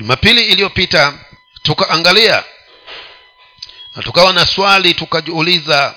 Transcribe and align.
jumapili 0.00 0.44
iliyopita 0.46 1.18
tukaangalia 1.62 2.44
na 3.96 4.02
tukawa 4.02 4.32
na 4.32 4.46
swali 4.46 4.94
tukajiuliza 4.94 5.94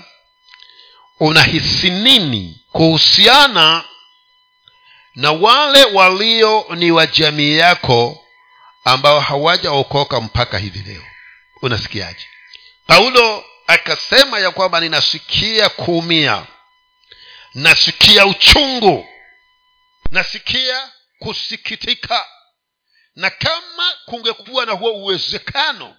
unahisi 1.20 1.90
nini 1.90 2.61
kuhusiana 2.71 3.83
na 5.16 5.31
wale 5.31 5.83
walio 5.83 6.66
ni 6.75 6.92
wa 6.92 7.08
jamii 7.08 7.58
yako 7.58 8.25
ambao 8.84 9.20
hawajaokoka 9.20 10.21
mpaka 10.21 10.57
hivi 10.57 10.79
leo? 10.91 11.04
Unasikiaje? 11.61 12.27
Paulo 12.88 13.45
akasema 13.67 14.39
ya 14.39 14.51
kwamba 14.51 14.79
ninasikia 14.79 15.70
kuumia 15.70 16.45
nasikia 17.54 18.25
uchungu 18.25 19.07
nasikia 20.11 20.91
kusikitika 21.20 22.25
na 23.16 23.30
kama 23.30 23.93
kungekuwa 24.05 24.66
na 24.66 24.71
huo 24.71 24.93
uwezekano 24.93 25.97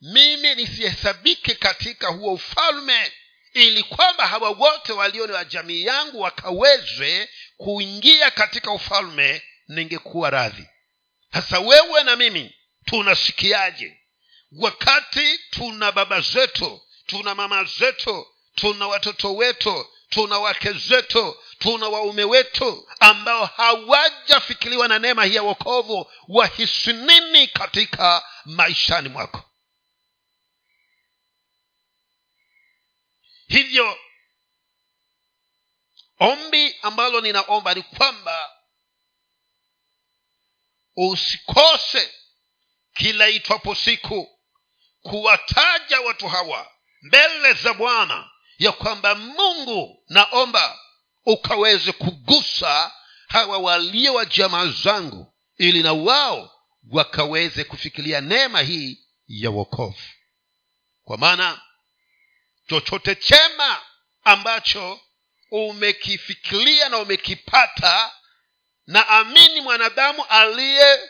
mimi 0.00 0.54
nisihesabike 0.54 1.54
katika 1.54 2.08
huo 2.08 2.32
ufalme 2.32 3.12
ili 3.54 3.82
kwamba 3.82 4.26
hawa 4.26 4.50
wote 4.50 4.92
walio 4.92 5.24
wa 5.24 5.44
jamii 5.44 5.84
yangu 5.84 6.20
wakawezwe 6.20 7.28
kuingia 7.56 8.30
katika 8.30 8.70
ufalme 8.72 9.42
ningekuwa 9.68 10.30
radhi. 10.30 10.66
Sasa 11.32 11.60
wewe 11.60 12.02
na 12.04 12.16
mimi 12.16 12.54
tunasikiaje? 12.84 14.00
Wakati 14.58 15.38
tuna 15.50 15.92
baba 15.92 16.20
zetu 16.20 16.80
tuna 17.06 17.34
mama 17.34 17.64
zetu 17.64 18.26
tuna 18.54 18.86
watoto 18.88 19.34
wetu 19.34 19.86
tuna 20.08 20.38
wake 20.38 20.72
zetu 20.72 21.36
tuna 21.60 21.88
waume 21.88 22.24
wetu 22.24 22.88
ambao 23.00 23.46
hawajafikiriwa 23.46 24.88
na 24.88 24.98
neema 24.98 25.24
hii 25.24 25.34
ya 25.34 25.42
wokovu 25.42 26.12
wahisi 26.28 26.92
nini 26.92 27.48
katika 27.48 28.24
maishani 28.44 29.08
mwako. 29.08 29.44
Hivyo 33.48 33.98
ombi 36.18 36.76
ambalo 36.82 37.20
ninaomba 37.20 37.74
ni 37.74 37.82
kwamba 37.82 38.56
usikose 40.96 42.14
kila 42.94 43.28
itwapo 43.28 43.74
siku 43.74 44.40
kuwataja 45.02 46.00
watu 46.00 46.28
hawa 46.28 46.72
mbele 47.02 47.52
za 47.52 47.74
bwana 47.74 48.30
ya 48.58 48.72
kwamba 48.72 49.14
mungu 49.14 50.04
naomba 50.08 50.79
ukaweze 51.26 51.92
kugusa 51.92 52.92
hawa 53.28 53.58
walio 53.58 54.14
wa 54.14 54.24
jamaa 54.24 54.66
zangu 54.66 55.34
ili 55.58 55.82
na 55.82 55.92
wao 55.92 56.50
wakaweze 56.90 57.64
kufikiria 57.64 58.20
neema 58.20 58.60
hii 58.60 58.98
ya 59.28 59.50
wokovu. 59.50 60.02
Kwa 61.04 61.18
maana 61.18 61.60
chochote 62.68 63.14
chema 63.14 63.82
ambacho 64.24 65.00
umekifikiria 65.50 66.88
na 66.88 66.98
umekipata 66.98 68.12
na 68.86 69.08
amini 69.08 69.60
mwanadamu 69.60 70.24
aliye 70.24 71.00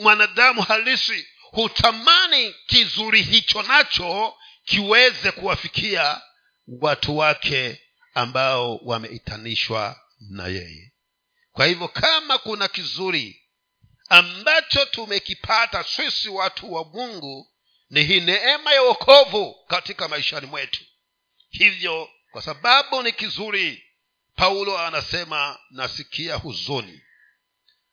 mwanadamu 0.00 0.62
halisi 0.62 1.26
hutamani 1.50 2.54
kizuri 2.66 3.22
hicho 3.22 3.62
nacho 3.62 4.36
kiweze 4.64 5.32
kuwafikia 5.32 6.20
watu 6.80 7.16
wake 7.18 7.81
ambao 8.14 8.76
wameitanishwa 8.76 10.00
na 10.20 10.46
yeye. 10.46 10.92
Kwa 11.52 11.66
hivyo 11.66 11.88
kama 11.88 12.38
kuna 12.38 12.68
kizuri 12.68 13.42
ambacho 14.08 14.84
tumekipata 14.84 15.84
sisi 15.84 16.28
watu 16.28 16.72
wa 16.72 16.84
mungu 16.84 17.48
ni 17.90 18.04
hii 18.04 18.20
neema 18.20 18.72
ya 18.72 18.82
wokovu 18.82 19.64
katika 19.68 20.08
maishani 20.08 20.46
mwetu. 20.46 20.84
Hivyo 21.50 22.10
kwa 22.30 22.42
sababu 22.42 23.02
ni 23.02 23.12
kizuri 23.12 23.84
paulo 24.36 24.78
anasema 24.78 25.58
nasikia 25.70 26.34
huzuni 26.34 27.02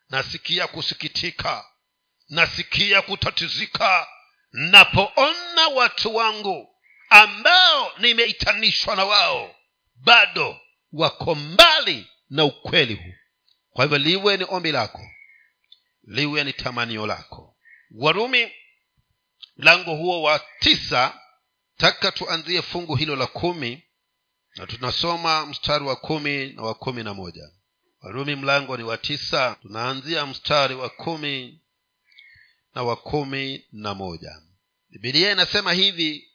nasikia 0.09 0.68
kusikitika 0.68 1.66
nasikia 2.29 3.02
kutatizika 3.02 4.08
napoona 4.52 5.68
watu 5.74 6.16
wangu 6.16 6.75
ambao 7.09 7.91
nimeitanishwa 7.97 8.96
na 8.96 9.06
wao 9.06 9.56
bado 10.00 10.60
wako 10.94 11.36
mbali 11.36 12.08
na 12.30 12.46
ukweli 12.46 12.94
huu. 12.96 13.14
Kwa 13.70 13.86
hivyo 13.86 13.98
liwe 13.98 14.38
ni 14.38 14.46
ombi 14.50 14.72
lako 14.72 15.02
liwe 16.04 16.44
ni 16.44 16.54
tamanio 16.54 17.08
lako. 17.08 17.56
Warumi 17.92 18.52
mlango 19.58 19.96
huo 19.96 20.22
wa 20.22 20.42
tisa 20.59 21.20
taka 21.78 22.12
tuanzie 22.12 22.62
fungu 22.62 22.96
hilo 22.96 23.16
la 23.16 23.28
kumi 23.28 23.84
na 24.56 24.68
tunasoma 24.68 25.46
mstari 25.46 25.86
wa 25.86 25.96
kumi 25.96 26.54
na 26.54 26.62
wa 26.64 26.74
kumi 26.74 27.04
na 27.04 27.14
moja. 27.14 27.50
Warumi 28.02 28.36
mlango 28.36 28.78
ni 28.78 28.84
wa 28.84 28.98
tisa 28.98 29.58
tunaanzia 29.62 30.26
mstari 30.26 30.76
wa 30.76 30.90
kumi 30.90 31.62
na 32.76 32.84
wa 32.84 32.96
kumi 32.96 33.66
na 33.72 33.94
moja. 33.94 34.42
Bibilia 34.90 35.32
inasema 35.32 35.74
hivi 35.74 36.28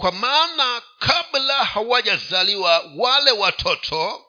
kwa 0.00 0.12
maana 0.12 0.82
kabla 0.98 1.64
hawajazaliwa 1.64 2.90
wale 2.96 3.30
watoto 3.30 4.26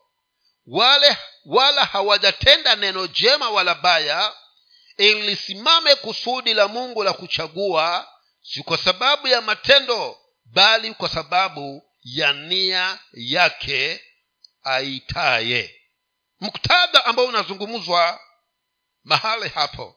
wale 0.65 1.17
wala 1.45 1.85
hawajatenda 1.85 2.75
neno 2.75 3.07
jema 3.07 3.49
wala 3.49 3.75
baya 3.75 4.35
ilisimame 4.97 5.95
kusudi 5.95 6.53
la 6.53 6.67
mungu 6.67 7.03
la 7.03 7.13
kuchagua 7.13 8.07
si 8.41 8.63
kwa 8.63 8.77
sababu 8.77 9.27
ya 9.27 9.41
matendo 9.41 10.17
bali 10.45 10.93
kwa 10.93 11.09
sababu 11.09 11.83
ya 12.03 12.33
nia 12.33 12.99
yake 13.13 14.03
aitaye. 14.63 15.81
Muktadha 16.39 17.05
ambao 17.05 17.25
unazungumzwa 17.25 18.19
mahali 19.03 19.49
hapo. 19.49 19.95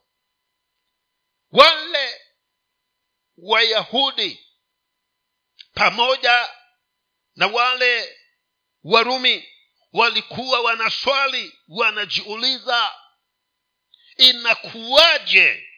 Wale 1.52 2.20
wayahudi 3.38 4.46
pamoja 5.74 6.48
na 7.36 7.46
wale 7.46 8.16
warumi 8.84 9.48
walikuwa 9.92 10.60
wanaswali 10.60 11.58
wanajiuliza 11.68 12.92
inakuwaje 14.16 15.68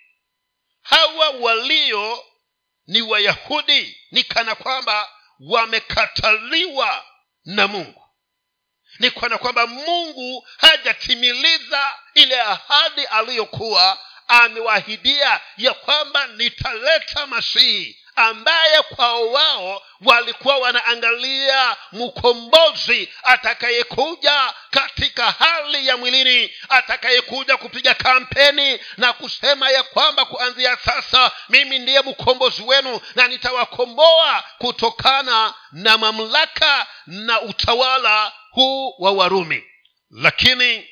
hawa 0.82 1.30
walio 1.30 2.24
ni 2.86 3.02
wayahudi 3.02 4.00
ni 4.10 4.24
kana 4.24 4.54
kwamba 4.54 5.12
wamekataliwa 5.40 7.04
na 7.44 7.68
mungu? 7.68 8.02
Ni 8.98 9.10
kana 9.10 9.38
kwamba 9.38 9.66
mungu 9.66 10.48
hajatimiliza 10.58 11.94
ile 12.14 12.40
ahadi 12.40 13.04
aliyokuwa 13.04 13.98
amewahidia 14.28 15.40
ya 15.56 15.74
kwamba 15.74 16.26
nitaleta 16.26 17.26
masihi 17.26 18.00
ambaye 18.16 18.82
kwao 18.82 19.32
wao 19.32 19.82
walikuwa 20.00 20.56
wanaangalia 20.58 21.76
mkombozi 21.92 23.12
atakayekuja 23.22 24.54
katika 24.70 25.30
hali 25.30 25.86
ya 25.86 25.96
mwilini 25.96 26.50
atakayekuja 26.68 27.56
kupiga 27.56 27.94
kampeni 27.94 28.80
na 28.96 29.12
kusema 29.12 29.70
ya 29.70 29.82
kwamba 29.82 30.24
kuanzia 30.24 30.76
sasa 30.76 31.30
mimi 31.48 31.78
ndiye 31.78 32.00
mkombozi 32.00 32.62
wenu 32.62 33.00
na 33.14 33.28
nitawakomboa 33.28 34.44
kutokana 34.58 35.54
na 35.72 35.98
mamlaka 35.98 36.86
na 37.06 37.40
utawala 37.40 38.32
huu 38.50 38.94
wa 38.98 39.12
warumi. 39.12 39.64
Lakini 40.10 40.88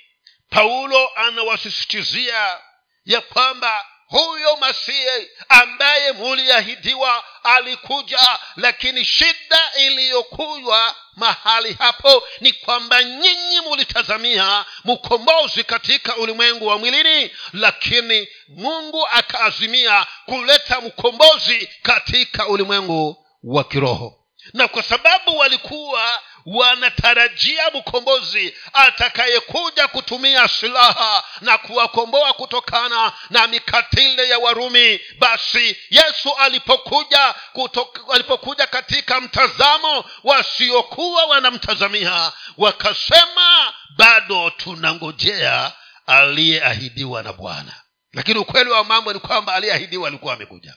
paulo 0.51 1.11
anawasisitizia 1.17 2.59
ya 3.05 3.21
kwamba 3.21 3.87
huyo 4.09 4.57
masihi 4.57 5.29
ambaye 5.49 6.13
muliahidiwa 6.13 7.25
alikuja 7.45 8.39
lakini 8.57 9.05
shida 9.05 9.71
iliyokuywa 9.79 10.95
mahali 11.17 11.73
hapo 11.79 12.23
ni 12.41 12.53
kwamba 12.53 13.05
nyinyi 13.05 13.61
mulitazamia 13.61 14.65
mkombozi 14.85 15.65
katika 15.65 16.17
ulimwengu 16.17 16.67
wa 16.67 16.79
mwilini 16.79 17.31
lakini 17.53 18.29
mungu 18.49 19.07
akaazimia 19.07 20.07
kuleta 20.27 20.81
mkombozi 20.81 21.69
katika 21.83 22.49
ulimwengu 22.49 23.27
wa 23.45 23.65
kiroho 23.65 24.24
na 24.53 24.69
kwa 24.69 24.83
sababu 24.83 25.39
walikuwa 25.39 26.21
wanatarajia 26.47 27.71
mkombozi 27.71 28.55
atakayekuja 28.73 29.89
kutumia 29.89 30.49
silaha 30.49 31.25
na 31.41 31.59
kuwakomboa 31.59 32.33
kutokana 32.33 33.13
na 33.31 33.47
mikatile 33.47 34.29
ya 34.29 34.39
warumi 34.39 35.01
basi 35.19 35.77
yesu 35.91 36.35
alipokuja 36.39 37.35
kutok, 37.53 38.15
alipokuja 38.15 38.67
katika 38.67 39.21
mtazamo 39.21 40.05
wasiokuwa 40.25 41.25
wanamtazamia 41.25 42.33
wakasema 42.57 43.75
bado 43.97 44.51
tunangojea 44.51 45.73
aliyeahidiwa 46.07 47.23
na 47.23 47.33
bwana. 47.33 47.73
Lakini 48.13 48.39
ukweli 48.39 48.71
wa 48.71 48.85
mambo 48.85 49.13
ni 49.13 49.19
kwamba 49.19 49.55
aliyeahidiwa 49.55 50.09
alikuwa 50.09 50.35
amekuja 50.35 50.75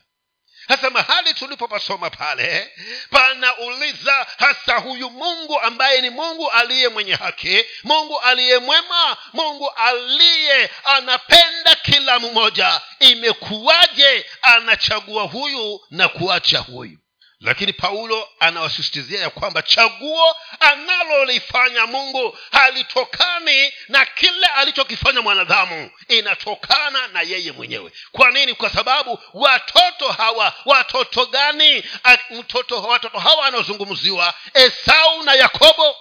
hasa 0.68 0.90
mahali 0.90 1.34
tulipopasoma 1.34 2.10
pale 2.10 2.72
panauliza 3.10 4.28
hasa 4.38 4.78
huyu 4.78 5.10
mungu 5.10 5.60
ambaye 5.60 6.02
ni 6.02 6.10
mungu 6.10 6.52
aliye 6.52 6.90
mwenye 6.90 7.16
haki 7.16 7.66
mungu 7.84 8.20
aliye 8.20 8.58
mwema 8.60 9.18
mungu 9.34 9.70
aliye 9.70 10.70
anapenda 10.84 11.76
kila 11.76 12.20
mmoja. 12.20 12.82
Imekuwaje 13.00 14.26
anachagua 14.42 15.24
huyu 15.24 15.82
na 15.92 16.08
kuacha 16.10 16.60
huyu 16.60 16.98
lakini 17.40 17.74
paulo 17.74 18.30
anawasisitizia 18.40 19.22
ya 19.22 19.30
kwamba 19.30 19.62
chaguo 19.62 20.36
analolifanya 20.60 21.86
mungu 21.88 22.38
halitokani 22.52 23.74
na 23.88 24.06
kile 24.06 24.46
alichokifanya 24.48 25.22
mwanadamu. 25.22 25.92
Inatokana 26.08 27.08
na 27.08 27.22
yeye 27.22 27.52
mwenyewe. 27.52 27.92
Kwa 28.12 28.32
nini? 28.32 28.54
Kwa 28.54 28.70
sababu 28.70 29.20
watoto 29.34 30.08
hawa 30.12 30.54
watoto 30.66 31.26
gani? 31.26 31.84
Mtoto 32.30 32.82
watoto 32.82 33.20
hawa 33.20 33.42
wanaozungumziwa 33.42 34.34
esau 34.54 35.24
na 35.24 35.34
yakobo 35.34 35.96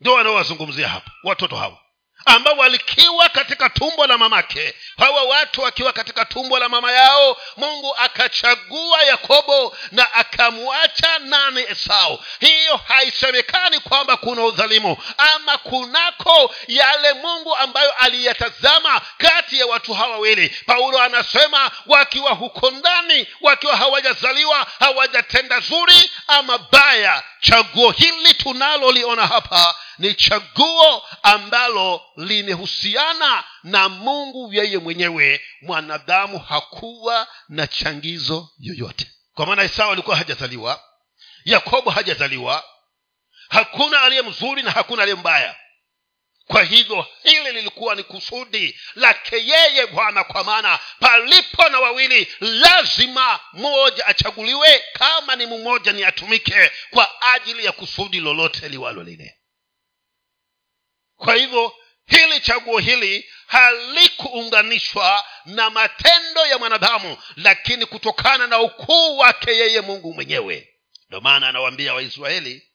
ndio 0.00 0.12
wanaowazungumzia 0.12 0.88
hapa 0.88 1.10
watoto 1.24 1.56
hawa 1.56 1.78
ambao 2.24 2.54
walikiwa 2.56 3.28
katika 3.28 3.68
tumbo 3.70 4.06
la 4.06 4.18
mamake. 4.18 4.74
Hawa 4.98 5.22
watu 5.22 5.60
wakiwa 5.62 5.92
katika 5.92 6.24
tumbo 6.24 6.58
la 6.58 6.68
mama 6.68 6.92
yao 6.92 7.36
mungu 7.56 7.94
akachagua 7.96 9.02
yakobo 9.02 9.76
na 9.92 10.14
akamwacha 10.14 11.18
nani 11.18 11.60
esau. 11.68 12.24
Hiyo 12.40 12.80
haisemekani 12.88 13.80
kwamba 13.80 14.16
kuna 14.16 14.44
udhalimu 14.44 14.96
ama 15.18 15.58
kunako 15.58 16.54
yale 16.68 17.12
mungu 17.12 17.56
ambayo 17.56 17.92
aliyatazama 17.92 19.00
kati 19.18 19.58
ya 19.58 19.66
watu 19.66 19.94
hawa 19.94 20.12
wawili. 20.12 20.48
Paulo 20.66 21.00
anasema 21.02 21.70
wakiwa 21.86 22.30
huko 22.30 22.70
ndani 22.70 23.26
wakiwa 23.40 23.76
hawajazaliwa 23.76 24.66
hawajatenda 24.78 25.60
zuri 25.60 26.10
ama 26.28 26.58
baya 26.58 27.22
chaguo 27.40 27.90
hili 27.90 28.34
tunaloliona 28.34 29.26
hapa 29.26 29.74
ni 29.98 30.14
chaguo 30.14 31.02
ambalo 31.22 32.00
limehusiana 32.16 33.44
na 33.62 33.88
mungu 33.88 34.52
yeye 34.54 34.78
mwenyewe. 34.78 35.40
Mwanadamu 35.62 36.38
hakuwa 36.38 37.28
na 37.48 37.66
changizo 37.66 38.48
yoyote. 38.58 39.06
Kwa 39.34 39.46
maana 39.46 39.62
esau 39.62 39.90
alikuwa 39.92 40.16
hajazaliwa 40.16 40.80
yakobo 41.44 41.90
hajazaliwa 41.90 42.64
hakuna 43.48 44.00
aliye 44.02 44.22
mzuri 44.22 44.62
na 44.62 44.70
hakuna 44.70 45.02
aliye 45.02 45.16
mbaya. 45.16 45.56
Kwa 46.46 46.62
hivyo 46.62 47.06
hili 47.22 47.52
lilikuwa 47.52 47.94
ni 47.94 48.02
kusudi 48.02 48.80
lake 48.94 49.36
yeye 49.36 49.86
bwana 49.86 50.24
kwa 50.24 50.44
maana 50.44 50.78
palipo 51.00 51.68
na 51.68 51.80
wawili 51.80 52.32
lazima 52.40 53.40
mmoja 53.52 54.06
achaguliwe. 54.06 54.84
Kama 54.92 55.36
ni 55.36 55.46
mmoja 55.46 55.92
ni 55.92 56.04
atumike 56.04 56.70
kwa 56.90 57.22
ajili 57.34 57.64
ya 57.64 57.72
kusudi 57.72 58.20
lolote 58.20 58.68
liwalo 58.68 59.02
lile 59.02 59.36
kwa 61.24 61.34
hivyo 61.34 61.74
hili 62.06 62.40
chaguo 62.40 62.78
hili 62.78 63.30
halikuunganishwa 63.46 65.24
na 65.44 65.70
matendo 65.70 66.46
ya 66.46 66.58
mwanadamu 66.58 67.16
lakini 67.36 67.86
kutokana 67.86 68.46
na 68.46 68.58
ukuu 68.60 69.18
wake 69.18 69.50
yeye 69.50 69.80
mungu 69.80 70.14
mwenyewe. 70.14 70.68
Ndio 71.08 71.20
maana 71.20 71.48
anawaambia 71.48 71.94
waisraeli 71.94 72.68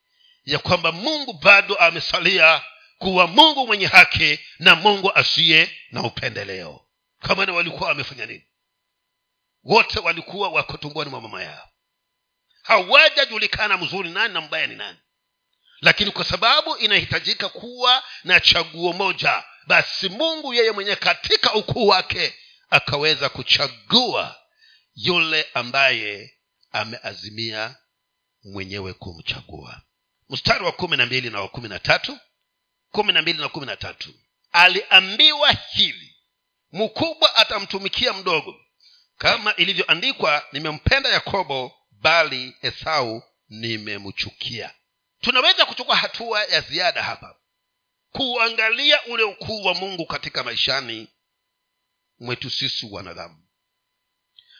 ya 0.45 0.59
kwamba 0.59 0.91
mungu 0.91 1.33
bado 1.33 1.75
amesalia 1.75 2.61
kuwa 2.97 3.27
mungu 3.27 3.67
mwenye 3.67 3.85
haki 3.87 4.39
na 4.59 4.75
mungu 4.75 5.11
asiye 5.15 5.77
na 5.91 6.03
upendeleo. 6.03 6.81
Kamana 7.19 7.53
walikuwa 7.53 7.89
wamefanya 7.89 8.25
nini? 8.25 8.45
Wote 9.63 9.99
walikuwa 9.99 10.49
wako 10.49 10.77
tumboni 10.77 11.09
mwa 11.09 11.21
mama 11.21 11.43
yao. 11.43 11.69
Hawajajulikana 12.63 13.77
mzuri 13.77 14.09
nani 14.09 14.33
na 14.33 14.41
mbaya 14.41 14.67
ni 14.67 14.75
nani 14.75 14.97
lakini 15.81 16.11
kwa 16.11 16.25
sababu 16.25 16.77
inahitajika 16.77 17.49
kuwa 17.49 18.03
na 18.23 18.39
chaguo 18.39 18.93
moja 18.93 19.43
basi 19.67 20.09
mungu 20.09 20.53
yeye 20.53 20.71
mwenyewe 20.71 20.95
katika 20.95 21.53
ukuu 21.53 21.87
wake 21.87 22.35
akaweza 22.69 23.29
kuchagua 23.29 24.35
yule 24.95 25.45
ambaye 25.53 26.33
ameazimia 26.71 27.75
mwenyewe 28.43 28.93
kumchagua. 28.93 29.81
Mstari 30.29 30.63
wa 30.63 30.71
kumi 30.71 30.97
na 30.97 31.05
mbili 31.05 31.29
na 31.29 31.41
wa 31.41 31.47
kumi 31.47 31.69
na 31.69 31.79
tatu. 31.79 32.17
Kumi 32.91 33.13
na 33.13 33.21
mbili 33.21 33.39
na 33.39 33.49
kumi 33.49 33.65
na 33.65 33.75
tatu. 33.75 34.13
Aliambiwa 34.51 35.51
hivi 35.51 36.15
mkubwa 36.71 37.35
atamtumikia 37.35 38.13
mdogo. 38.13 38.55
Kama 39.17 39.55
ilivyoandikwa 39.55 40.45
nimempenda 40.51 41.09
yakobo 41.09 41.75
bali 41.91 42.55
esau 42.61 43.23
nimemchukia 43.49 44.71
tunaweza 45.21 45.65
kuchukua 45.65 45.95
hatua 45.95 46.43
ya 46.45 46.61
ziada 46.61 47.03
hapa. 47.03 47.35
Kuangalia 48.11 49.05
ule 49.05 49.23
ukuu 49.23 49.63
wa 49.63 49.73
mungu 49.73 50.05
katika 50.05 50.43
maishani 50.43 51.07
mwetu 52.19 52.49
sisi 52.49 52.85
wanadamu. 52.91 53.47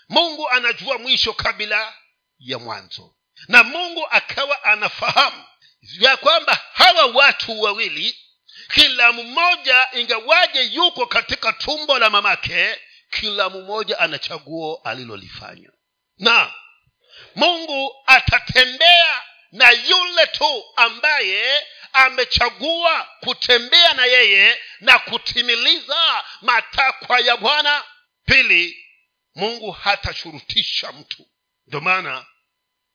Mungu 0.09 0.49
anajua 0.49 0.97
mwisho 0.97 1.33
kabla 1.33 1.93
ya 2.39 2.59
mwanzo. 2.59 3.15
Na 3.47 3.63
mungu 3.63 4.07
akawa 4.09 4.63
anafahamu 4.63 5.43
ya 5.81 6.17
kwamba 6.17 6.61
hawa 6.73 7.05
watu 7.05 7.61
wawili 7.61 8.17
kila 8.73 9.11
mmoja 9.11 9.87
ingawaje 9.93 10.63
yuko 10.63 11.05
katika 11.05 11.53
tumbo 11.53 11.99
la 11.99 12.09
mamake 12.09 12.79
kila 13.11 13.49
mmoja 13.49 13.99
ana 13.99 14.19
chaguo 14.19 14.81
alilolifanya. 14.83 15.69
Na 16.17 16.53
mungu 17.35 17.95
atatembea 18.05 19.21
na 19.51 19.71
yule 19.71 20.27
tu 20.27 20.65
ambaye 20.75 21.67
amechagua 21.93 23.07
kutembea 23.19 23.93
na 23.93 24.05
yeye 24.05 24.61
na 24.79 24.99
kutimiliza 24.99 26.23
matakwa 26.41 27.19
ya 27.19 27.37
bwana. 27.37 27.83
Pili 28.25 28.85
mungu 29.35 29.71
hatashurutisha 29.71 30.91
mtu. 30.91 31.27
Ndio 31.67 31.81
maana 31.81 32.25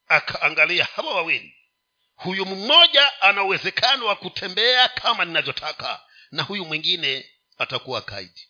akaangalia 0.07 0.85
hawa 0.97 1.15
wawili. 1.15 1.57
Huyu 2.15 2.47
mmoja 2.47 3.21
ana 3.23 3.43
uwezekano 3.43 4.07
wa 4.07 4.17
kutembea 4.17 4.89
kama 4.89 5.25
ninavyotaka 5.25 6.01
na 6.31 6.43
huyu 6.43 6.65
mwingine 6.65 7.31
atakuwa 7.59 8.03
kaidi 8.03 8.49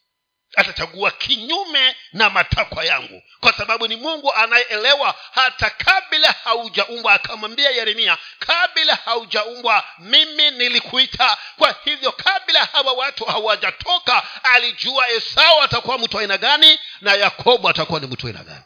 atachagua 0.57 1.11
kinyume 1.11 1.97
na 2.13 2.31
matakwa 2.31 2.85
yangu 2.85 3.23
kwa 3.41 3.53
sababu 3.53 3.89
ni 3.89 3.97
mungu 3.97 4.33
anayeelewa 4.35 5.15
hata 5.35 5.71
kabla 5.71 6.35
haujaumbwa. 6.45 7.13
Akamwambia 7.15 7.71
yeremia 7.71 8.19
kabla 8.39 8.95
haujaumbwa 9.05 9.85
mimi 9.99 10.51
nilikuita. 10.51 11.37
Kwa 11.59 11.75
hivyo 11.85 12.13
kabla 12.13 12.65
hawa 12.65 12.93
watu 12.93 13.25
hawajatoka 13.25 14.23
alijua 14.43 15.09
esau 15.09 15.63
atakuwa 15.63 15.99
mtu 15.99 16.19
aina 16.19 16.39
gani 16.39 16.79
na 17.01 17.15
yakobo 17.15 17.69
atakuwa 17.69 18.01
ni 18.01 18.07
mtu 18.07 18.27
aina 18.27 18.45
gani 18.45 18.63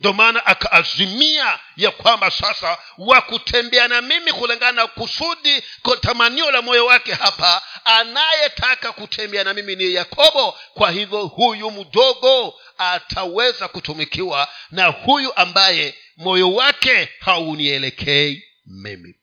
ndio 0.00 0.12
maana 0.12 0.46
akaazimia 0.46 1.60
ya 1.76 1.90
kwamba 1.90 2.30
sasa 2.30 2.78
wakutembea 2.98 3.88
na 3.88 4.02
mimi 4.02 4.32
kulingana 4.32 4.72
na 4.72 4.86
kusudi 4.86 5.62
tamanio 6.00 6.50
la 6.50 6.62
moyo 6.62 6.86
wake 6.86 7.12
hapa 7.14 7.62
anayetaka 7.84 8.92
kutembea 8.92 9.44
na 9.44 9.54
mimi 9.54 9.76
ni 9.76 9.94
yakobo. 9.94 10.58
Kwa 10.74 10.90
hivyo 10.90 11.26
huyu 11.26 11.70
mdogo 11.70 12.60
ataweza 12.78 13.68
kutumikiwa 13.68 14.48
na 14.70 14.86
huyu 14.86 15.36
ambaye 15.36 15.94
moyo 16.16 16.52
wake 16.54 17.08
haunielekei 17.20 18.44
mimi. 18.66 19.14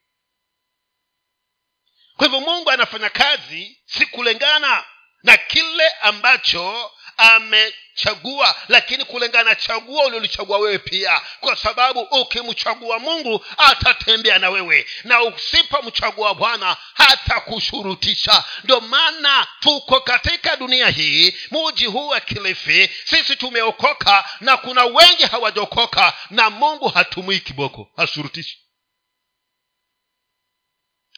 Kwa 2.16 2.26
hivyo 2.26 2.40
mungu 2.40 2.70
anafanya 2.70 3.10
kazi 3.10 3.78
si 3.86 4.06
kulingana 4.06 4.84
na 5.22 5.36
kile 5.36 5.88
ambacho 6.02 6.92
amechagua 7.16 8.56
lakini 8.68 9.04
kulingana 9.04 9.50
na 9.50 9.54
chaguo 9.54 10.04
uliolichagua 10.06 10.58
wewe 10.58 10.78
pia. 10.78 11.22
Kwa 11.40 11.56
sababu 11.56 12.00
ukimchagua 12.00 12.98
mungu 12.98 13.44
atatembea 13.58 14.38
na 14.38 14.50
wewe. 14.50 14.86
Na 15.04 15.22
usipomchagua 15.22 16.34
bwana 16.34 16.76
hatakushurutisha. 16.94 18.44
Ndio 18.64 18.80
maana 18.80 19.46
tuko 19.60 20.00
katika 20.00 20.56
dunia 20.56 20.88
hii 20.88 21.36
muji 21.50 21.86
huu 21.86 22.08
wa 22.08 22.20
kilifi 22.20 22.90
sisi 23.04 23.36
tumeokoka 23.36 24.28
na 24.40 24.56
kuna 24.56 24.84
wengi 24.84 25.22
hawajaokoka 25.24 26.12
na 26.30 26.50
mungu 26.50 26.88
hatumii 26.88 27.38
kiboko 27.40 27.90
hashurutishi. 27.96 28.58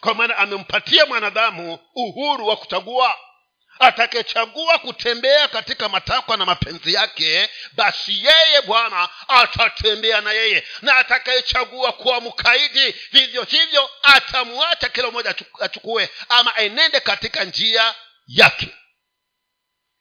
Kwa 0.00 0.14
maana 0.14 0.36
amempatia 0.36 1.06
mwanadamu 1.06 1.78
uhuru 1.94 2.46
wa 2.46 2.56
kuchagua 2.56 3.16
atakechagua 3.78 4.78
kutembea 4.78 5.48
katika 5.48 5.88
matakwa 5.88 6.36
na 6.36 6.46
mapenzi 6.46 6.94
yake 6.94 7.50
basi 7.72 8.24
yeye 8.24 8.62
bwana 8.62 9.08
atatembea 9.28 10.20
na 10.20 10.32
yeye. 10.32 10.66
Na 10.82 10.96
atakayechagua 10.96 11.92
kuwa 11.92 12.20
mkaidi 12.20 12.94
vivyo 13.12 13.42
hivyo 13.42 13.90
atamwacha 14.02 14.88
kila 14.88 15.10
mmoja 15.10 15.34
achukue 15.60 16.08
ama 16.28 16.56
enende 16.56 17.00
katika 17.00 17.44
njia 17.44 17.94
yake 18.28 18.68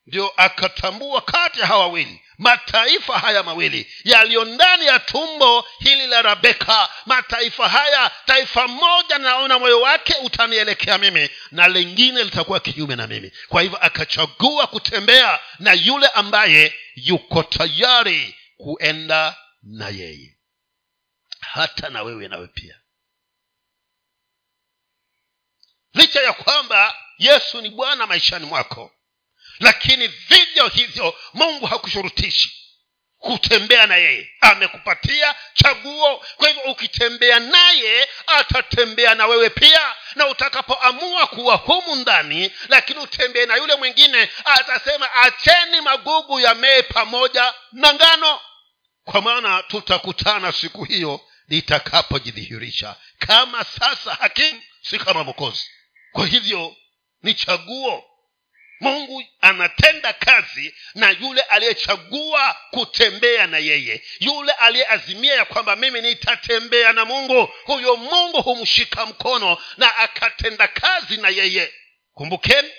ndio 0.08 0.34
akatambua 0.38 1.22
kati 1.22 1.60
ya 1.60 1.68
hawa 1.68 1.80
wawili 1.80 2.22
mataifa 2.38 3.20
haya 3.20 3.44
mawili 3.44 3.92
yaliyo 4.04 4.46
ndani 4.46 4.86
ya 4.86 5.00
tumbo 5.00 5.68
hili 5.80 6.08
la 6.08 6.22
rabeka 6.22 6.90
mataifa 7.06 7.70
haya 7.70 8.12
taifa 8.26 8.68
moja 8.68 9.18
naona 9.18 9.60
moyo 9.60 9.82
wake 9.82 10.16
utanielekea 10.24 10.98
mimi 10.98 11.30
na 11.52 11.68
lingine 11.68 12.24
litakuwa 12.24 12.60
kinyume 12.60 12.96
na 12.96 13.08
mimi. 13.08 13.32
Kwa 13.50 13.62
hivyo 13.62 13.78
akachagua 13.78 14.68
kutembea 14.68 15.40
na 15.60 15.74
yule 15.74 16.08
ambaye 16.08 16.74
yuko 16.96 17.44
tayari 17.44 18.36
kuenda 18.58 19.38
na 19.64 19.90
yeye. 19.90 20.38
Hata 21.40 21.90
na 21.90 22.04
wewe 22.04 22.28
nawe 22.28 22.48
pia. 22.48 22.80
Licha 25.94 26.22
ya 26.22 26.34
kwamba 26.34 26.96
yesu 27.18 27.62
ni 27.62 27.70
bwana 27.70 28.08
maishani 28.08 28.46
mwako 28.46 28.92
lakini 29.60 30.08
vivyo 30.08 30.68
hivyo 30.68 31.16
mungu 31.34 31.66
hakushurutishi 31.66 32.62
kutembea 33.18 33.88
na 33.88 33.96
yeye. 33.96 34.30
Amekupatia 34.42 35.36
chaguo. 35.54 36.26
Kwa 36.38 36.48
hivyo 36.48 36.64
ukitembea 36.64 37.40
naye 37.40 38.10
atatembea 38.28 39.16
na 39.16 39.28
wewe 39.28 39.50
pia. 39.50 39.96
Na 40.16 40.28
utakapoamua 40.28 41.28
kuwa 41.28 41.56
humu 41.56 41.96
ndani 41.96 42.52
lakini 42.70 43.00
utembee 43.00 43.46
na 43.46 43.56
yule 43.56 43.76
mwingine 43.76 44.30
atasema 44.46 45.14
acheni 45.14 45.82
magugu 45.82 46.40
yamee 46.40 46.82
pamoja 46.82 47.54
na 47.72 47.94
ngano. 47.94 48.40
Kwa 49.04 49.22
maana 49.22 49.64
tutakutana 49.64 50.52
siku 50.52 50.84
hiyo 50.84 51.22
litakapojidhihirisha 51.48 52.96
kama 53.20 53.64
sasa 53.64 54.14
hakimu 54.14 54.62
si 54.82 55.00
kama 55.00 55.24
mokozi 55.24 55.70
kwa 56.12 56.28
hivyo 56.28 56.76
ni 57.24 57.34
chaguo 57.34 58.04
mungu 58.80 59.24
anatenda 59.42 60.14
kazi 60.14 60.76
na 60.96 61.10
yule 61.10 61.42
aliyechagua 61.42 62.58
kutembea 62.72 63.48
na 63.48 63.58
yeye. 63.58 64.04
Yule 64.20 64.52
aliyeazimia 64.52 65.34
ya 65.36 65.46
kwamba 65.46 65.76
mimi 65.76 66.02
nitatembea 66.02 66.94
na 66.94 67.06
mungu 67.06 67.50
huyo 67.66 67.96
mungu 67.96 68.42
humshika 68.42 69.06
mkono 69.06 69.58
na 69.78 69.96
akatenda 69.98 70.68
kazi 70.68 71.18
na 71.18 71.30
yeye. 71.30 71.74
Kumbukeni 72.14 72.72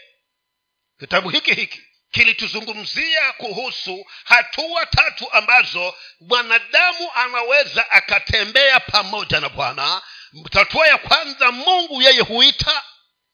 kitabu 0.98 1.28
hiki 1.28 1.54
hiki 1.54 1.82
kilituzungumzia 2.10 3.32
kuhusu 3.32 4.06
hatua 4.24 4.86
tatu 4.86 5.32
ambazo 5.32 5.94
mwanadamu 6.20 7.10
anaweza 7.14 7.90
akatembea 7.90 8.80
pamoja 8.80 9.40
na 9.40 9.48
bwana. 9.48 10.02
Hatua 10.52 10.86
ya 10.86 10.98
kwanza 10.98 11.52
mungu 11.52 12.02
yeye 12.02 12.20
huita. 12.20 12.82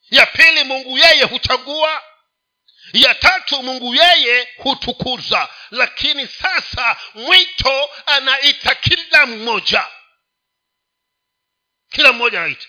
Ya 0.09 0.25
pili 0.25 0.63
mungu 0.63 0.97
yeye 0.97 1.23
huchagua 1.23 2.03
ya 2.93 3.15
tatu 3.15 3.63
mungu 3.63 3.95
yeye 3.95 4.47
hutukuza 4.57 5.49
lakini 5.71 6.27
sasa 6.27 6.97
mwito 7.13 7.89
anaita 8.05 8.75
kila 8.75 9.25
mmoja. 9.25 9.87
Kila 11.89 12.13
mmoja 12.13 12.41
anaita. 12.41 12.67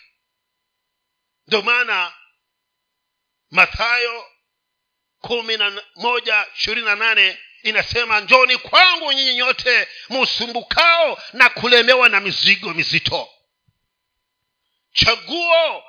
Ndio 1.46 1.62
maana 1.62 2.12
mathayo 3.50 4.26
kumi 5.20 5.56
na 5.56 5.82
moja 5.96 6.46
ishirini 6.56 6.86
na 6.86 6.94
nane 6.96 7.38
inasema 7.62 8.20
njoni 8.20 8.56
kwangu 8.58 9.12
nyinyi 9.12 9.34
nyote 9.34 9.88
musumbukao 10.08 11.22
na 11.32 11.48
kulemewa 11.48 12.08
na 12.08 12.20
mizigo 12.20 12.74
mizito. 12.74 13.28
Chaguo 14.92 15.84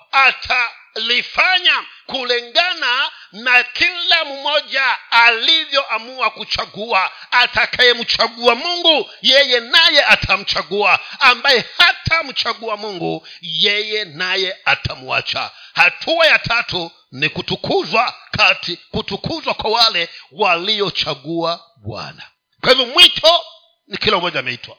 atalifanya 0.96 1.86
kulingana 2.06 3.12
na 3.32 3.64
kila 3.64 4.26
mmoja 4.26 4.98
alivyoamua 5.12 6.30
kuchagua. 6.30 7.12
Atakayemchagua 7.32 8.56
mungu 8.56 9.10
yeye 9.22 9.60
naye 9.60 10.06
atamchagua. 10.06 11.00
Ambaye 11.20 11.66
hatamchagua 11.78 12.78
mungu 12.78 13.28
yeye 13.42 14.06
naye 14.06 14.58
atamwacha. 14.66 15.52
Hatua 15.74 16.26
ya 16.28 16.40
tatu 16.40 16.92
ni 17.12 17.30
kutukuzwa 17.30 18.14
kati 18.32 18.78
kutukuzwa 18.92 19.54
kwa 19.54 19.72
wale 19.72 20.10
waliochagua 20.32 21.72
bwana. 21.78 22.24
Kwa 22.62 22.70
hivyo 22.70 22.86
mwito 22.86 23.42
ni 23.88 23.98
kila 23.98 24.18
mmoja 24.18 24.40
ameitwa. 24.40 24.78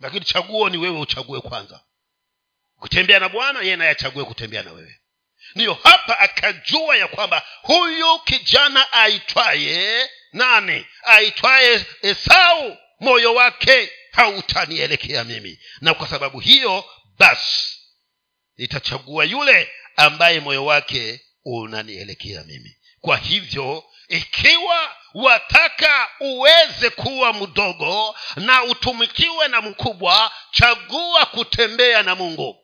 Lakini 0.00 0.24
chaguo 0.24 0.68
ni 0.68 0.76
wewe 0.78 0.98
uchague 1.00 1.40
kwanza 1.40 1.80
kutembea 2.82 3.18
na 3.18 3.28
bwana 3.28 3.60
yeye 3.60 3.76
naye 3.76 3.90
achague 3.90 4.24
kutembea 4.24 4.62
na 4.62 4.72
wewe. 4.72 5.00
Ndiyo 5.54 5.74
hapa 5.74 6.18
akajua 6.18 6.96
ya 6.96 7.08
kwamba 7.08 7.46
huyu 7.62 8.18
kijana 8.18 8.92
aitwaye 8.92 10.10
nani? 10.32 10.86
Aitwaye 11.02 11.84
esau 12.02 12.76
moyo 13.00 13.34
wake 13.34 13.92
hautanielekea 14.12 15.24
mimi. 15.24 15.58
Na 15.80 15.94
kwa 15.94 16.08
sababu 16.08 16.40
hiyo 16.40 16.84
basi 17.18 17.78
nitachagua 18.56 19.24
yule 19.24 19.72
ambaye 19.96 20.40
moyo 20.40 20.64
wake 20.64 21.20
unanielekea 21.44 22.44
mimi. 22.44 22.76
Kwa 23.00 23.16
hivyo 23.16 23.84
ikiwa 24.08 24.96
wataka 25.14 26.08
uweze 26.20 26.90
kuwa 26.90 27.32
mdogo 27.32 28.16
na 28.36 28.62
utumikiwe 28.64 29.48
na 29.48 29.60
mkubwa 29.60 30.32
chagua 30.50 31.26
kutembea 31.26 32.02
na 32.02 32.14
mungu 32.14 32.61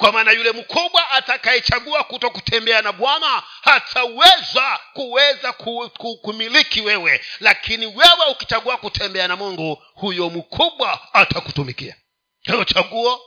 kwa 0.00 0.12
maana 0.12 0.32
yule 0.32 0.52
mkubwa 0.52 1.10
atakayechagua 1.10 2.04
kuto 2.04 2.30
kutembea 2.30 2.82
na 2.82 2.92
bwana 2.92 3.42
hataweza 3.62 4.78
kuweza 4.92 5.52
ku, 5.52 5.90
ku, 5.98 6.16
kumiliki 6.16 6.80
wewe. 6.80 7.24
Lakini 7.40 7.86
wewe 7.86 8.26
ukichagua 8.30 8.76
kutembea 8.76 9.28
na 9.28 9.36
mungu 9.36 9.82
huyo 9.94 10.30
mkubwa 10.30 11.14
atakutumikia. 11.14 11.96
Hilo 12.40 12.64
chaguo 12.64 13.20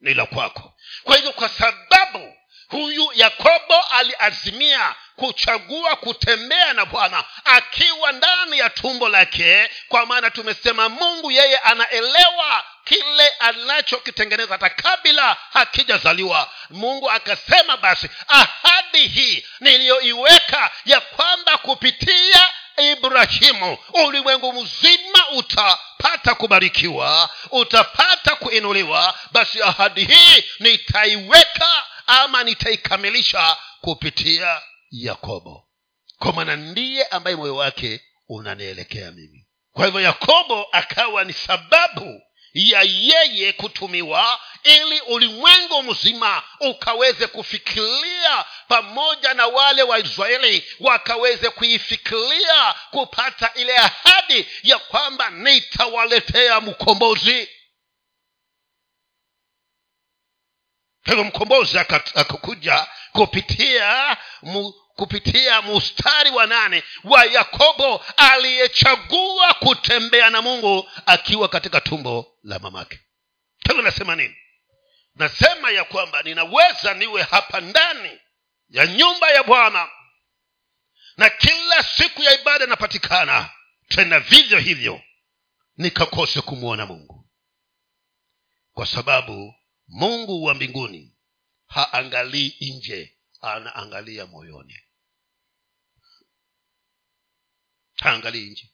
ni 0.00 0.14
la 0.14 0.26
kwako. 0.26 0.72
Kwa 1.04 1.16
hivyo 1.16 1.32
kwa 1.32 1.48
sababu 1.48 2.34
huyu 2.68 3.10
yakobo 3.14 3.80
aliazimia 3.90 4.94
kuchagua 5.16 5.96
kutembea 5.96 6.72
na 6.72 6.84
bwana 6.84 7.24
akiwa 7.44 8.12
ndani 8.12 8.58
ya 8.58 8.70
tumbo 8.70 9.08
lake 9.08 9.70
kwa 9.88 10.06
maana 10.06 10.30
tumesema 10.30 10.88
mungu 10.88 11.30
yeye 11.30 11.58
anaelewa 11.58 12.64
kile 12.90 13.28
anachokitengeneza 13.38 14.52
hata 14.52 14.70
kabla 14.70 15.36
hakijazaliwa. 15.52 16.50
Mungu 16.70 17.10
akasema 17.10 17.76
basi 17.76 18.08
ahadi 18.28 19.06
hii 19.08 19.46
niliyoiweka 19.60 20.70
ya 20.84 21.00
kwamba 21.00 21.58
kupitia 21.58 22.42
ibrahimu 22.92 23.78
ulimwengu 24.06 24.52
mzima 24.52 25.28
utapata 25.36 26.34
kubarikiwa 26.34 27.30
utapata 27.50 28.36
kuinuliwa 28.36 29.14
basi 29.32 29.62
ahadi 29.62 30.04
hii 30.04 30.44
nitaiweka 30.60 31.84
ama 32.06 32.44
nitaikamilisha 32.44 33.56
kupitia 33.80 34.62
yakobo. 34.90 35.68
Kwa 36.18 36.32
maana 36.32 36.56
ndiye 36.56 37.04
ambaye 37.04 37.36
moyo 37.36 37.56
wake 37.56 38.00
unanielekea 38.28 39.10
mimi. 39.10 39.46
Kwa 39.72 39.86
hivyo 39.86 40.00
yakobo 40.00 40.66
akawa 40.72 41.24
ni 41.24 41.32
sababu 41.32 42.22
ya 42.54 42.82
yeye 42.82 43.52
kutumiwa 43.52 44.40
ili 44.62 45.00
ulimwengu 45.00 45.82
mzima 45.82 46.42
ukaweze 46.60 47.26
kufikiria 47.26 48.44
pamoja 48.68 49.34
na 49.34 49.46
wale 49.46 49.82
waisraeli 49.82 50.64
wakaweze 50.80 51.50
kuifikiria 51.50 52.74
kupata 52.90 53.52
ile 53.54 53.78
ahadi 53.78 54.48
ya 54.62 54.78
kwamba 54.78 55.30
nitawaletea 55.30 56.60
mkombozi. 56.60 57.48
Hivyo 61.04 61.24
mkombozi 61.24 61.78
akakuja 61.78 62.86
kupitia 63.12 64.16
mu, 64.42 64.74
kupitia 64.96 65.62
mustari 65.62 66.30
wa 66.30 66.46
nane 66.46 66.82
wa 67.04 67.24
yakobo 67.24 68.04
aliyechagua 68.16 69.54
kutembea 69.54 70.30
na 70.30 70.42
mungu 70.42 70.90
akiwa 71.06 71.48
katika 71.48 71.80
tumbo 71.80 72.38
la 72.42 72.58
mamake. 72.58 73.00
Hivyo 73.68 73.82
nasema 73.82 74.16
nini? 74.16 74.36
Nasema 75.14 75.70
ya 75.70 75.84
kwamba 75.84 76.22
ninaweza 76.22 76.94
niwe 76.94 77.22
hapa 77.22 77.60
ndani 77.60 78.20
ya 78.68 78.86
nyumba 78.86 79.30
ya 79.30 79.42
bwana 79.42 79.88
na 81.16 81.30
kila 81.30 81.82
siku 81.82 82.22
ya 82.22 82.40
ibada 82.40 82.64
inapatikana 82.64 83.50
tena 83.88 84.20
vivyo 84.20 84.58
hivyo 84.58 85.02
nikakose 85.76 86.40
kumwona 86.40 86.86
mungu. 86.86 87.28
Kwa 88.72 88.86
sababu 88.86 89.54
mungu 89.88 90.44
wa 90.44 90.54
mbinguni 90.54 91.16
haangalii 91.66 92.56
nje 92.60 93.16
anaangalia 93.40 94.26
moyoni. 94.26 94.80
Haangalii 97.96 98.50
nje. 98.50 98.70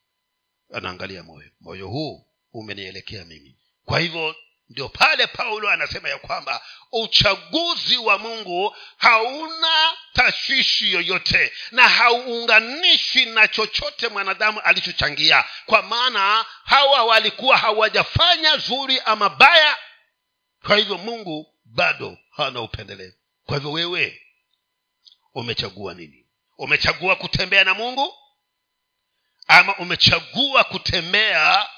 Anaangalia 0.74 1.22
moyo. 1.22 1.50
Moyo 1.60 1.88
huu 1.88 2.26
umenielekea 2.52 3.24
mimi. 3.24 3.58
Kwa 3.84 4.00
hivyo 4.00 4.36
ndio 4.68 4.88
pale 4.88 5.26
paulo 5.26 5.70
anasema 5.70 6.08
ya 6.08 6.18
kwamba 6.18 6.62
uchaguzi 6.92 7.96
wa 7.96 8.18
mungu 8.18 8.76
hauna 8.96 9.96
tashwishi 10.12 10.92
yoyote 10.92 11.52
na 11.70 11.88
hauunganishi 11.88 13.26
na 13.26 13.48
chochote 13.48 14.08
mwanadamu 14.08 14.60
alichochangia. 14.60 15.44
Kwa 15.66 15.82
maana 15.82 16.44
hawa 16.64 17.04
walikuwa 17.04 17.56
hawajafanya 17.56 18.56
zuri 18.56 19.00
ama 19.00 19.28
baya. 19.28 19.76
Kwa 20.66 20.76
hivyo 20.76 20.98
mungu 20.98 21.54
bado 21.64 22.18
hana 22.30 22.60
upendeleo. 22.60 23.12
Kwa 23.44 23.54
hivyo 23.56 23.72
wewe 23.72 24.25
umechagua 25.36 25.94
nini? 25.94 26.26
Umechagua 26.58 27.16
kutembea 27.16 27.64
na 27.64 27.74
mungu? 27.74 28.14
Ama 29.46 29.76
umechagua 29.76 30.64
kutembea 30.64 31.68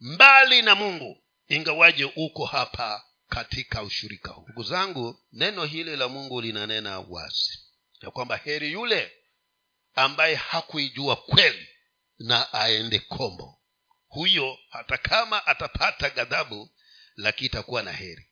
mbali 0.00 0.62
na 0.62 0.74
mungu? 0.74 1.24
Ingawaje 1.48 2.04
uko 2.16 2.44
hapa 2.46 3.04
katika 3.28 3.82
ushirika 3.82 4.30
huu. 4.30 4.42
Ndugu 4.42 4.62
zangu 4.62 5.20
neno 5.32 5.64
hili 5.64 5.96
la 5.96 6.08
mungu 6.08 6.40
linanena 6.40 7.00
wazi. 7.00 7.58
Ya 8.02 8.10
kwamba 8.10 8.36
heri 8.36 8.72
yule 8.72 9.12
ambaye 9.94 10.34
hakuijua 10.34 11.16
kweli 11.16 11.68
na 12.18 12.52
aende 12.52 12.98
kombo. 12.98 13.60
Huyo 14.08 14.58
hata 14.70 14.98
kama 14.98 15.46
atapata 15.46 16.10
ghadhabu 16.10 16.70
lakini 17.16 17.46
itakuwa 17.46 17.82
na 17.82 17.92
heri 17.92 18.27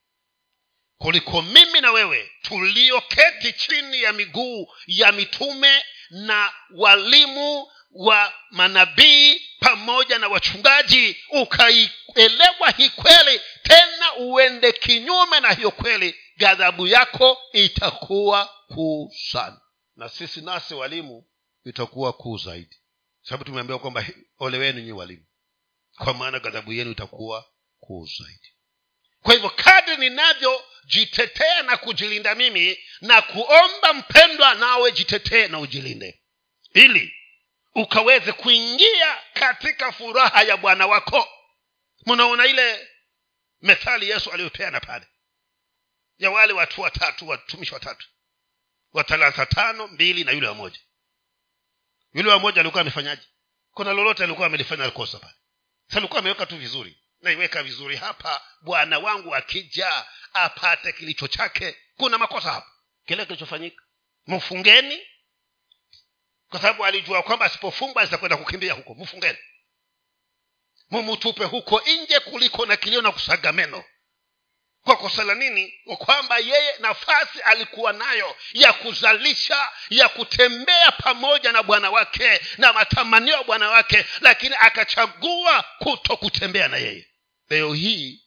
kuliko 0.99 1.43
mimi 1.43 1.81
na 1.81 1.93
wewe 1.93 2.31
tulioketi 2.43 3.53
chini 3.53 4.03
ya 4.03 4.13
miguu 4.13 4.69
ya 4.87 5.13
mitume 5.13 5.85
na 6.11 6.53
walimu 6.75 7.69
wa 7.91 8.33
manabii 8.51 9.43
pamoja 9.61 10.19
na 10.19 10.29
wachungaji. 10.29 11.17
Ukaielewa 11.31 12.71
hii 12.77 12.91
kweli 12.91 13.41
tena 13.63 14.15
uende 14.19 14.73
kinyume 14.73 15.41
na 15.41 15.53
hiyo 15.53 15.71
kweli 15.71 16.15
ghadhabu 16.39 16.87
yako 16.87 17.39
itakuwa 17.53 18.51
kuu 18.69 19.13
sana. 19.31 19.61
Na 19.97 20.09
sisi 20.09 20.41
nasi 20.41 20.75
walimu 20.75 21.25
itakuwa 21.65 22.13
kuu 22.13 22.37
zaidi. 22.39 22.77
Sababu 23.23 23.45
tumeambiwa 23.45 23.79
kwamba 23.79 24.07
ole 24.39 24.59
wenu 24.59 24.81
nyi 24.81 24.93
walimu 24.93 25.25
kwa 25.99 26.15
maana 26.15 26.39
ghadhabu 26.41 26.73
yenu 26.73 26.91
itakuwa 26.91 27.45
kuu 27.81 28.07
zaidi 28.19 28.56
kwa 29.27 29.35
hivyo 29.35 29.51
kadri 29.51 29.97
ninavyojitetea 29.97 31.63
na 31.63 31.77
kujilinda 31.77 32.35
mimi 32.35 32.79
na 33.01 33.23
kuomba 33.23 33.93
mpendwa 33.93 34.55
nawe 34.55 34.93
jitetee 34.93 35.49
na 35.49 35.59
ujilinde. 35.59 36.23
Ili 36.75 37.15
ukaweze 37.75 38.33
kuingia 38.33 39.19
katika 39.33 39.93
furaha 39.93 40.43
ya 40.43 40.57
bwana 40.57 40.87
wako. 40.87 41.29
Mnaona 42.07 42.47
ile 42.47 42.89
methali 43.63 44.11
yesu 44.11 44.33
aliyopeana 44.33 44.81
pale? 44.81 45.07
Ya 46.19 46.31
wale 46.31 46.53
watu 46.53 46.81
watatu 46.81 47.29
watumishi 47.29 47.75
watatu. 47.75 48.09
Wa 48.93 49.05
tano 49.05 49.87
mbili 49.87 50.25
na 50.25 50.33
yule 50.33 50.49
wamoja 50.49 50.81
yule 52.15 52.31
wamoja 52.31 52.61
alikuwa 52.61 52.81
amefanyaje? 52.81 53.23
Kuna 53.71 53.93
lolote 53.93 54.25
alikuwa 54.25 54.47
amelifanya 54.47 54.91
kosa 54.91 55.19
pale? 55.19 55.35
Alikuwa 55.89 56.19
ameweka 56.19 56.47
tu 56.47 56.57
vizuri 56.57 56.99
naiweka 57.21 57.63
vizuri 57.63 57.97
hapa 57.97 58.43
bwana 58.61 58.99
wangu 58.99 59.35
akija 59.35 60.07
apate 60.33 60.93
kilicho 60.93 61.29
chake. 61.29 61.77
Kuna 61.97 62.19
makosa 62.19 62.53
hapa. 62.53 62.71
Kile 63.07 63.27
kilichofanyika? 63.27 63.83
Mfungeni. 64.27 65.07
Kwa 66.51 66.61
sababu 66.61 66.85
alijua 66.85 67.23
kwamba 67.23 67.47
asipofungwa 67.47 68.05
zitakwenda 68.05 68.37
kukimbia 68.37 68.73
huko. 68.73 68.95
Mfungeni. 68.95 69.39
Mumutupe 70.91 71.45
huko 71.45 71.81
nje 71.81 72.21
kuliko 72.21 72.67
na 72.67 72.77
kilio 72.77 73.03
na 73.03 73.13
kusaga 73.13 73.53
meno 73.53 73.85
kwa 74.87 74.97
kosa 74.97 75.25
la 75.25 75.35
nini? 75.35 75.75
Kwamba 75.99 76.39
yeye 76.39 76.75
nafasi 76.79 77.41
alikuwa 77.41 77.93
nayo 77.93 78.37
ya 78.53 78.73
kuzalisha 78.73 79.69
ya 79.91 80.09
kutembea 80.09 80.93
pamoja 80.93 81.53
na 81.53 81.63
bwana 81.63 81.91
wake 81.91 82.41
na 82.59 82.73
matamanio 82.73 83.35
ya 83.37 83.43
bwana 83.45 83.71
wake 83.71 84.07
lakini 84.21 84.55
akachagua 84.61 85.65
kuto 85.79 86.17
kutembea 86.17 86.69
na 86.69 86.77
yeye. 86.77 87.07
Leo 87.51 87.75
hii 87.75 88.23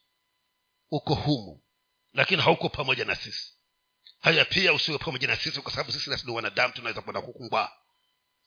uko 0.92 1.14
humu 1.16 1.62
lakini 2.14 2.42
hauko 2.42 2.70
pamoja 2.70 3.06
na 3.06 3.16
sisi. 3.16 3.54
Haya 4.22 4.46
pia 4.46 4.74
usiwe 4.74 4.98
pamoja 4.98 5.28
na 5.28 5.36
sisi 5.36 5.62
kwa 5.62 5.72
sababu 5.72 5.92
sisi 5.92 6.10
nasi 6.10 6.26
ni 6.26 6.32
wanadamu 6.32 6.74
tunaweza 6.74 7.02
kwenda 7.02 7.22
kukumbwa. 7.22 7.72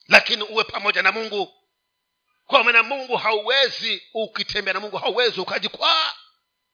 Lakini 0.07 0.43
uwe 0.43 0.63
pamoja 0.63 1.01
na 1.01 1.11
mungu. 1.11 1.53
Kwa 2.45 2.63
maana 2.63 2.83
mungu 2.83 3.17
hauwezi 3.17 4.01
ukitembea 4.13 4.73
na 4.73 4.79
mungu 4.79 4.97
hauwezi 4.97 5.39
ukajikwaa 5.39 6.13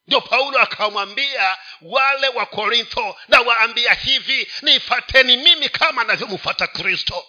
ndio 0.10 0.22
paulo 0.22 0.60
akamwambia 0.60 1.58
wale 1.82 2.28
wa 2.28 2.46
korintho 2.46 3.20
na 3.28 3.42
waambia 3.42 3.94
hivi 3.94 4.52
nifateni 4.62 5.38
mimi 5.38 5.70
kama 5.70 6.04
navyomfata 6.04 6.68
kristo. 6.68 7.28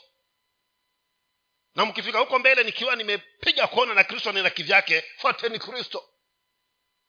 Na 1.75 1.85
mkifika 1.85 2.19
huko 2.19 2.39
mbele 2.39 2.65
nikiwa 2.65 2.97
nimepiga 2.97 3.67
kona 3.67 3.95
na 3.95 4.05
kristo 4.05 4.33
nina 4.33 4.51
kivyake 4.51 5.05
fateni 5.17 5.59
kristo. 5.59 6.09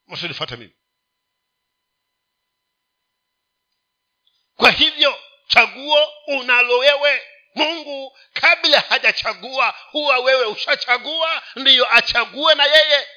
Msinifate 0.07 0.55
mimi. 0.55 0.75
Kwa 4.55 4.71
hivyo 4.71 5.19
chaguo 5.47 6.09
unalo 6.27 6.77
wewe. 6.77 7.21
Mungu 7.55 8.17
kabla 8.33 8.79
hajachagua 8.79 9.75
huwa 9.91 10.17
wewe 10.19 10.45
ushachagua 10.45 11.43
ndiyo 11.55 11.93
achague 11.95 12.55
na 12.55 12.65
yeye 12.65 13.07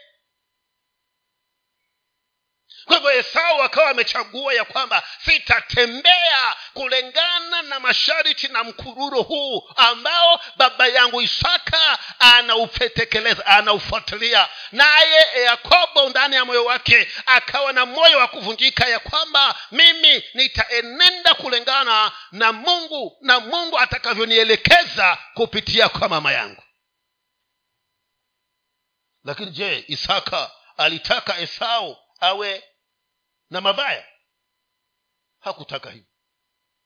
kwa 2.85 2.97
hivyo 2.97 3.11
esau 3.13 3.63
akawa 3.63 3.91
amechagua 3.91 4.55
ya 4.55 4.65
kwamba 4.65 5.03
sitatembea 5.25 6.57
kulingana 6.75 7.63
na 7.63 7.81
masharti 7.81 8.49
na 8.49 8.65
mkururo 8.65 9.23
huu 9.23 9.69
ambao 9.77 10.41
baba 10.57 10.87
yangu 10.87 11.23
isaka 11.23 11.99
anaupetekeleza 12.19 13.47
anaufuatilia. 13.47 14.49
Naye 14.73 15.45
yakobo 15.45 16.09
ndani 16.09 16.37
ya 16.37 16.45
moyo 16.45 16.65
wake 16.65 17.09
akawa 17.27 17.73
na 17.73 17.87
moyo 17.87 18.19
wa 18.19 18.29
kuvunjika 18.29 18.89
ya 18.89 18.99
kwamba 18.99 19.59
mimi 19.71 20.25
nitaenenda 20.35 21.35
kulingana 21.35 22.13
na 22.33 22.53
mungu 22.53 23.19
na 23.21 23.41
mungu 23.41 23.79
atakavyonielekeza 23.79 25.19
kupitia 25.35 25.89
kwa 25.89 26.09
mama 26.09 26.33
yangu. 26.33 26.63
Lakini 29.25 29.51
je 29.51 29.85
isaka 29.89 30.51
alitaka 30.77 31.39
esau 31.39 31.97
awe 32.21 32.65
na 33.51 33.61
mabaya. 33.61 34.07
Hakutaka 35.39 35.91
hivyo. 35.91 36.09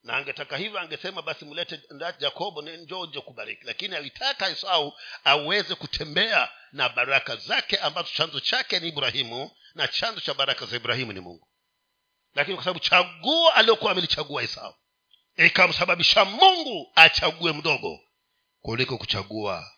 Na 0.02 0.16
angetaka 0.16 0.56
hivyo 0.56 0.80
angesema 0.80 1.22
basi 1.22 1.44
mlete 1.44 1.80
jakobo 2.18 2.62
njoo 2.62 3.06
nje 3.06 3.20
kubariki. 3.20 3.64
Lakini 3.66 3.96
alitaka 3.96 4.48
esau 4.48 4.92
aweze 5.24 5.74
kutembea 5.74 6.50
na 6.72 6.88
baraka 6.88 7.36
zake 7.36 7.76
ambazo 7.76 8.08
chanzo 8.14 8.40
chake 8.40 8.80
ni 8.80 8.88
ibrahimu 8.88 9.50
na 9.74 9.88
chanzo 9.88 10.20
cha 10.20 10.34
baraka 10.34 10.66
za 10.66 10.76
ibrahimu 10.76 11.12
ni 11.12 11.20
mungu. 11.20 11.48
Lakini 12.34 12.54
kwa 12.56 12.64
sababu 12.64 12.80
chaguo 12.80 13.50
aliyokuwa 13.50 13.92
amelichagua 13.92 14.42
esau 14.42 14.74
ikamsababisha 15.36 16.24
mungu 16.24 16.92
achague 16.94 17.52
mdogo 17.52 18.00
kuliko 18.60 18.98
kuchagua 18.98 19.70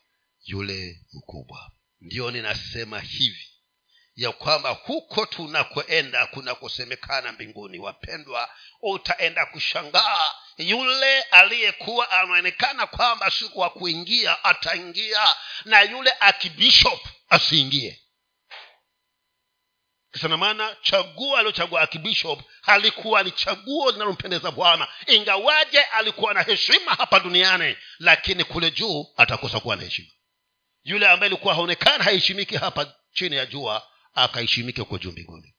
yule 0.45 1.01
mkubwa. 1.13 1.73
Ndio 2.01 2.31
ninasema 2.31 3.01
hivi 3.01 3.50
ya 4.21 4.33
kwamba 4.33 4.71
huko 4.71 5.27
tunakoenda 5.27 6.27
kunakosemekana 6.27 7.33
mbinguni. 7.33 7.79
Wapendwa 7.79 8.51
utaenda 8.83 9.47
kushangaa. 9.47 10.35
Yule 10.59 11.23
aliyekuwa 11.23 12.11
anaonekana 12.11 12.87
kwamba 12.87 13.31
siku 13.31 13.61
wa 13.61 13.71
kuingia 13.71 14.45
ataingia 14.45 15.37
na 15.65 15.81
yule 15.83 16.13
akibishop 16.21 17.01
asiingie. 17.29 18.01
Kisana 20.13 20.37
maana 20.37 20.77
chaguo 20.83 21.37
aliochagua 21.37 21.81
akibishop 21.81 22.41
halikuwa 22.63 23.23
ni 23.23 23.31
chaguo 23.31 23.91
linalompendeza 23.91 24.51
bwana. 24.51 24.89
Ingawaje 25.07 25.81
alikuwa 25.83 26.35
na 26.35 26.43
heshima 26.43 26.95
hapa 26.95 27.21
duniani 27.21 27.77
lakini 27.99 28.45
kule 28.45 28.71
juu 28.71 29.07
atakosa 29.17 29.61
kuwa 29.61 29.77
na 29.77 29.83
heshima. 29.83 30.09
Yule 30.85 31.09
ambaye 31.09 31.31
alikuwa 31.33 31.55
haonekana 31.55 32.05
haheshimiki 32.05 32.57
hapa 32.57 32.95
chini 33.13 33.37
ya 33.37 33.47
jua 33.47 33.87
akaheshimike 34.15 34.81
huko 34.81 34.99
juu 34.99 35.13
mbinguni. 35.13 35.55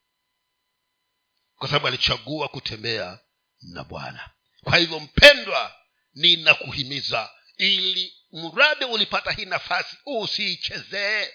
Kwa 1.55 1.67
sababu 1.67 1.87
alichagua 1.87 2.47
kutembea 2.47 3.19
na 3.61 3.83
bwana. 3.83 4.29
Kwa 4.63 4.77
hivyo 4.77 4.99
mpendwa 4.99 5.75
ninakuhimiza 6.13 7.31
ili 7.57 8.13
mradi 8.31 8.85
ulipata 8.85 9.31
hii 9.31 9.45
nafasi 9.45 9.97
usiichezee. 10.05 11.33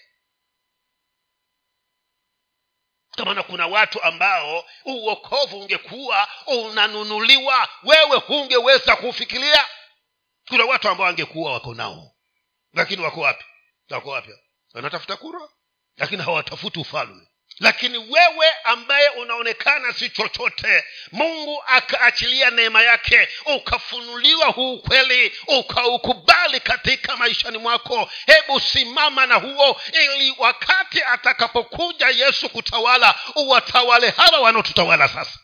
Kamana 3.11 3.43
kuna 3.43 3.67
watu 3.67 4.03
ambao 4.03 4.65
uokovu 4.85 5.61
ungekuwa 5.61 6.29
unanunuliwa 6.47 7.69
wewe 7.83 8.17
hungeweza 8.19 8.97
kufikiria 8.97 9.67
kuna 10.49 10.65
watu 10.65 10.89
ambao 10.89 11.07
wangekuwa 11.07 11.53
wako 11.53 11.75
nao. 11.75 12.17
Lakini 12.73 13.03
wako 13.03 13.21
wapi? 13.21 13.45
Wako 13.91 14.11
wapi? 14.11 14.31
Wanatafuta 14.75 15.17
kura 15.17 15.49
lakini 15.97 16.23
hawatafuti 16.23 16.79
ufalme. 16.79 17.23
Lakini 17.59 17.99
wewe 17.99 18.53
ambaye 18.65 19.09
unaonekana 19.09 19.93
si 19.93 20.11
chochote 20.11 20.85
mungu 21.13 21.63
akaachilia 21.67 22.51
neema 22.51 22.83
yake 22.83 23.29
ukafunuliwa 23.57 24.47
huu 24.47 24.75
ukweli 24.75 25.33
ukaukubali 25.47 26.61
katika 26.61 27.17
maishani 27.17 27.59
mwako 27.59 28.11
hebu 28.27 28.61
simama 28.61 29.27
na 29.27 29.35
huo 29.35 29.81
ili 29.93 30.35
wakati 30.39 31.03
atakapokuja 31.03 32.09
yesu 32.09 32.49
kutawala 32.49 33.15
uwatawale 33.35 34.11
hawa 34.11 34.41
wanaotutawala 34.41 35.09
sasa. 35.09 35.39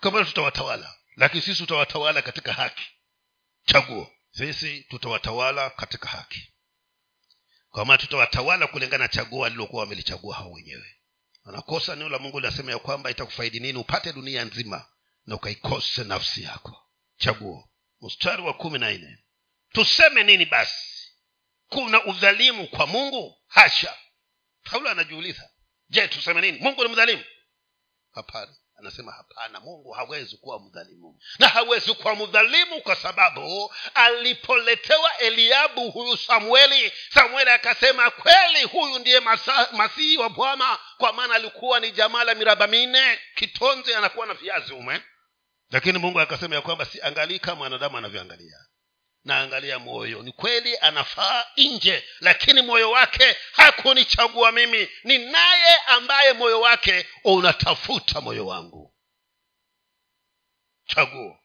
Kama 0.00 0.24
tutawatawala 0.24 0.94
lakini 1.16 1.42
sisi 1.42 1.58
tutawatawala 1.58 2.22
katika 2.22 2.52
haki. 2.52 2.86
Chaguo 3.66 4.12
sisi 4.30 4.80
tutawatawala 4.90 5.70
katika 5.70 6.08
haki 6.08 6.52
kwa 7.76 7.84
maana 7.84 7.98
tutawatawala 7.98 8.66
kulingana 8.66 9.04
na 9.04 9.08
chaguo 9.08 9.38
walilokuwa 9.40 9.82
wamelichagua 9.82 10.36
hao 10.36 10.52
wenyewe. 10.52 10.96
Wanakosa 11.44 11.96
neno 11.96 12.08
la 12.08 12.18
mungu 12.18 12.40
linasema 12.40 12.72
ya 12.72 12.78
kwamba 12.78 13.10
itakufaidi 13.10 13.60
nini 13.60 13.78
upate 13.78 14.12
dunia 14.12 14.44
nzima 14.44 14.86
na 15.26 15.34
ukaikose 15.34 16.04
nafsi 16.04 16.42
yako. 16.42 16.82
Chaguo. 17.16 17.68
Mstari 18.00 18.42
wa 18.42 18.54
kumi 18.54 18.78
na 18.78 18.90
nne. 18.92 19.18
Tuseme 19.72 20.22
nini 20.22 20.44
basi? 20.44 21.12
Kuna 21.68 22.04
udhalimu 22.04 22.68
kwa 22.68 22.86
mungu? 22.86 23.38
Hasha. 23.46 23.96
Paulo 24.62 24.90
anajiuliza. 24.90 25.50
Je 25.88 26.08
tuseme 26.08 26.40
nini? 26.40 26.58
Mungu 26.58 26.84
ni 26.84 26.88
mdhalimu? 26.90 27.24
Hapana 28.12 28.56
anasema 28.78 29.12
hapana 29.12 29.60
mungu 29.60 29.90
hawezi 29.92 30.36
kuwa 30.36 30.60
mdhalimu. 30.60 31.18
Na 31.38 31.48
hawezi 31.48 31.94
kuwa 31.94 32.16
mdhalimu 32.16 32.80
kwa 32.80 32.96
sababu 32.96 33.74
alipoletewa 33.94 35.18
eliabu 35.18 35.90
huyu 35.90 36.16
samueli 36.16 36.92
samueli 37.14 37.50
akasema 37.50 38.10
kweli 38.10 38.64
huyu 38.64 38.98
ndiye 38.98 39.20
masa, 39.20 39.68
masihi 39.72 40.18
wa 40.18 40.28
bwana 40.28 40.78
kwa 40.98 41.12
maana 41.12 41.34
alikuwa 41.34 41.80
ni 41.80 41.90
jamaa 41.90 42.24
la 42.24 42.34
miraba 42.34 42.66
minne 42.66 43.18
kitonze 43.34 43.96
anakuwa 43.96 44.26
na 44.26 44.34
viazi 44.34 44.72
ume 44.72 45.02
lakini 45.70 45.98
mungu 45.98 46.20
akasema 46.20 46.54
ya 46.54 46.62
kwamba 46.62 46.84
si 46.84 47.02
angalii 47.02 47.38
kama 47.38 47.56
mwanadamu 47.56 47.96
anavyoangalia 47.98 48.56
naangalia 49.26 49.78
moyo. 49.78 50.22
Ni 50.22 50.32
kweli 50.32 50.78
anafaa 50.78 51.46
nje 51.56 52.04
lakini 52.20 52.62
moyo 52.62 52.90
wake 52.90 53.36
hakunichagua 53.52 54.52
mimi. 54.52 54.88
Ni 55.04 55.18
naye 55.18 55.74
ambaye 55.86 56.32
moyo 56.32 56.60
wake 56.60 57.06
unatafuta 57.24 58.20
moyo 58.20 58.46
wangu. 58.46 58.94
Chaguo. 60.86 61.38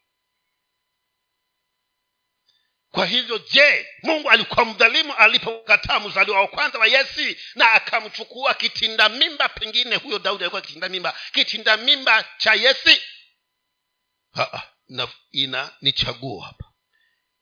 Kwa 2.92 3.06
hivyo 3.06 3.38
je 3.38 3.88
mungu 4.04 4.30
alikuwa 4.30 4.66
mdhalimu 4.66 5.14
alipokataa 5.14 6.00
mzaliwa 6.00 6.42
wa 6.42 6.48
kwanza 6.48 6.80
wa 6.80 6.88
yesi 6.88 7.38
na 7.56 7.72
akamchukua 7.72 8.54
kitinda 8.54 9.10
mimba? 9.10 9.50
Pengine 9.50 9.96
huyo 9.96 10.20
daudi 10.20 10.44
alikuwa 10.44 10.62
kitinda 10.62 10.90
mimba. 10.90 11.20
Kitinda 11.34 11.78
mimba 11.78 12.24
cha 12.38 12.54
yesi 12.54 13.02
ha, 14.34 14.72
na, 14.88 15.08
ina 15.32 15.76
ni 15.82 15.92
chaguo 15.92 16.40
hapa 16.42 16.71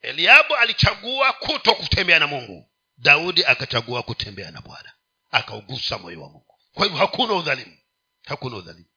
eliabu 0.00 0.56
alichagua 0.56 1.32
kuto 1.32 1.74
kutembea 1.74 2.18
na 2.18 2.26
mungu. 2.26 2.70
Daudi 2.98 3.44
akachagua 3.44 4.02
kutembea 4.02 4.50
na 4.50 4.60
bwana. 4.60 4.92
Akaugusa 5.30 5.98
moyo 5.98 6.22
wa 6.22 6.28
mungu. 6.28 6.58
Kwa 6.72 6.84
hivyo 6.84 6.98
hakuna 6.98 7.34
udhalimu. 7.34 7.78
Hakuna 8.24 8.56
udhalimu. 8.56 8.88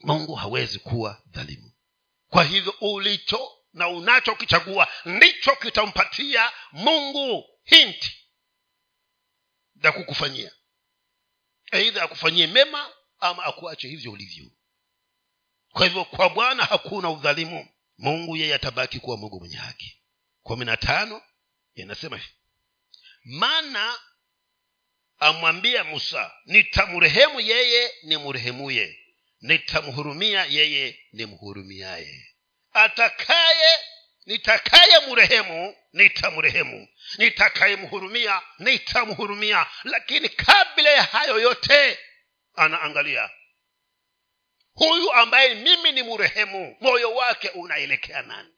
Mungu 0.00 0.34
hawezi 0.34 0.78
kuwa 0.78 1.22
dhalimu. 1.26 1.72
Kwa 2.28 2.44
hivyo 2.44 2.74
ulicho 2.80 3.50
na 3.72 3.88
unachokichagua 3.88 4.88
ndicho 5.04 5.56
kitampatia 5.56 6.52
mungu 6.72 7.44
hinti 7.64 8.16
za 9.74 9.92
kukufanyia. 9.92 10.52
Eidha 11.72 12.02
akufanyie 12.02 12.46
mema 12.46 12.92
ama 13.18 13.44
akuache 13.44 13.88
hivyo 13.88 14.12
ulivyo. 14.12 14.50
Kwa 15.72 15.86
hivyo 15.86 16.04
kwa 16.04 16.28
bwana 16.28 16.64
hakuna 16.64 17.10
udhalimu. 17.10 17.68
Mungu 17.98 18.36
yeye 18.36 18.54
atabaki 18.54 19.00
kuwa 19.00 19.16
mungu 19.16 19.38
mwenye 19.40 19.56
haki 19.56 19.99
kumi 20.50 20.64
na 20.64 20.76
tano 20.76 21.22
inasema 21.74 22.16
hivi. 22.16 22.30
Maana 23.24 23.98
amwambia 25.18 25.84
musa 25.84 26.32
nitamrehemu 26.44 27.40
yeye 27.40 27.92
nimrehemuye. 28.02 28.98
Nitamhurumia 29.40 30.44
yeye 30.44 31.00
nimhurumiaye. 31.12 32.26
Atakaye 32.72 33.78
nitakaye 34.26 35.06
mrehemu 35.10 35.76
nitamrehemu. 35.92 36.88
Nitakayemhurumia 37.18 38.42
nitamhurumia. 38.58 39.66
Lakini 39.84 40.28
kabla 40.28 40.90
ya 40.90 41.02
hayo 41.02 41.38
yote 41.40 41.98
anaangalia 42.54 43.30
huyu 44.74 45.12
ambaye 45.12 45.54
mimi 45.54 45.92
ni 45.92 46.02
mrehemu 46.02 46.76
moyo 46.80 47.14
wake 47.14 47.48
unaelekea 47.48 48.22
nani 48.22 48.54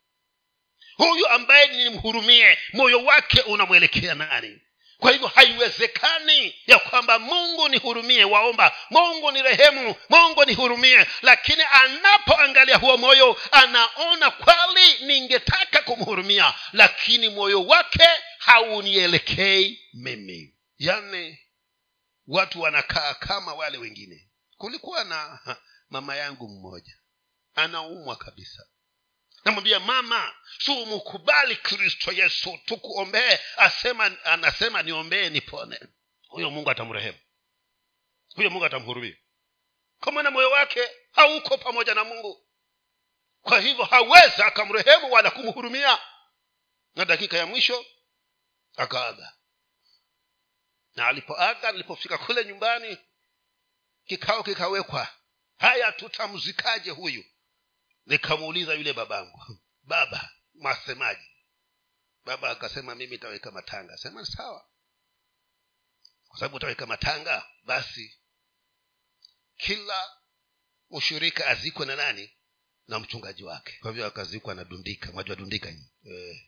huyu 0.96 1.28
ambaye 1.28 1.66
nimhurumie 1.66 2.58
moyo 2.72 3.04
wake 3.04 3.40
unamwelekea 3.40 4.14
nani? 4.14 4.60
Kwa 4.98 5.12
hivyo 5.12 5.28
haiwezekani 5.28 6.54
ya 6.66 6.78
kwamba 6.78 7.18
mungu 7.18 7.68
nihurumie 7.68 8.24
waomba. 8.24 8.76
Mungu 8.90 9.30
ni 9.30 9.42
rehemu 9.42 9.94
mungu 10.08 10.44
nihurumie. 10.44 11.06
Lakini 11.22 11.62
anapoangalia 11.72 12.76
huo 12.76 12.96
moyo 12.96 13.40
anaona 13.52 14.30
kweli 14.30 15.04
ningetaka 15.06 15.82
kumhurumia 15.82 16.54
lakini 16.72 17.28
moyo 17.28 17.62
wake 17.66 18.06
haunielekei 18.38 19.80
mimi. 19.94 20.54
Yani 20.78 21.38
watu 22.26 22.60
wanakaa 22.60 23.14
kama 23.14 23.54
wale 23.54 23.78
wengine. 23.78 24.28
Kulikuwa 24.56 25.04
na 25.04 25.38
mama 25.90 26.16
yangu 26.16 26.48
mmoja 26.48 26.96
anaumwa 27.54 28.16
kabisa 28.16 28.62
namwambia 29.44 29.80
mama 29.80 30.34
su 30.58 30.86
mkubali 30.86 31.56
kristo 31.56 32.12
yesu? 32.12 32.58
Tukuombee. 32.64 33.38
Asema 33.56 34.24
anasema 34.24 34.82
niombee 34.82 35.30
nipone. 35.30 35.80
Huyo 36.28 36.50
mungu 36.50 36.70
atamrehemu. 36.70 37.18
Huyo 38.34 38.50
mungu 38.50 38.64
atamhurumia. 38.64 39.16
Kwa 40.00 40.12
maana 40.12 40.30
moyo 40.30 40.50
wake 40.50 40.90
hauko 41.12 41.58
pamoja 41.58 41.94
na 41.94 42.04
mungu. 42.04 42.46
Kwa 43.42 43.60
hivyo 43.60 43.84
hawezi 43.84 44.42
akamrehemu 44.42 45.12
wala 45.12 45.30
kumhurumia. 45.30 45.98
Na 46.94 47.04
dakika 47.04 47.36
ya 47.38 47.46
mwisho 47.46 47.86
akaaga. 48.76 49.32
Na 50.96 51.06
alipoaga 51.08 51.68
alipofika 51.68 52.18
kule 52.18 52.44
nyumbani 52.44 52.98
kikao 54.06 54.42
kikawekwa. 54.42 55.08
Haya 55.58 55.92
tutamzikaje 55.92 56.90
huyu 56.90 57.24
nikamuuliza 58.06 58.74
yule 58.74 58.92
babangu 58.92 59.58
baba 59.82 60.30
mwasemaji 60.54 61.32
baba 62.24 62.50
akasema 62.50 62.94
mimi 62.94 63.18
taweka 63.18 63.50
matanga. 63.50 63.96
Sema 63.98 64.26
sawa. 64.26 64.68
Kwa 66.28 66.38
sababu 66.38 66.56
utaweka 66.56 66.86
matanga 66.86 67.46
basi 67.64 68.18
kila 69.56 70.10
ushirika 70.90 71.46
azikwe 71.46 71.86
na 71.86 71.96
nani? 71.96 72.30
Na 72.88 72.98
mchungaji 72.98 73.44
wake. 73.44 73.78
Kwa 73.80 73.90
hivyo 73.90 74.06
akazikwa 74.06 74.54
na 74.54 74.64
dundika 74.64 75.12
mwajua 75.12 75.36
dundika 75.36 75.68
eh. 76.04 76.42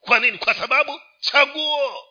kwa 0.00 0.20
nini? 0.20 0.38
Kwa 0.38 0.54
sababu 0.54 1.00
chaguo 1.20 2.04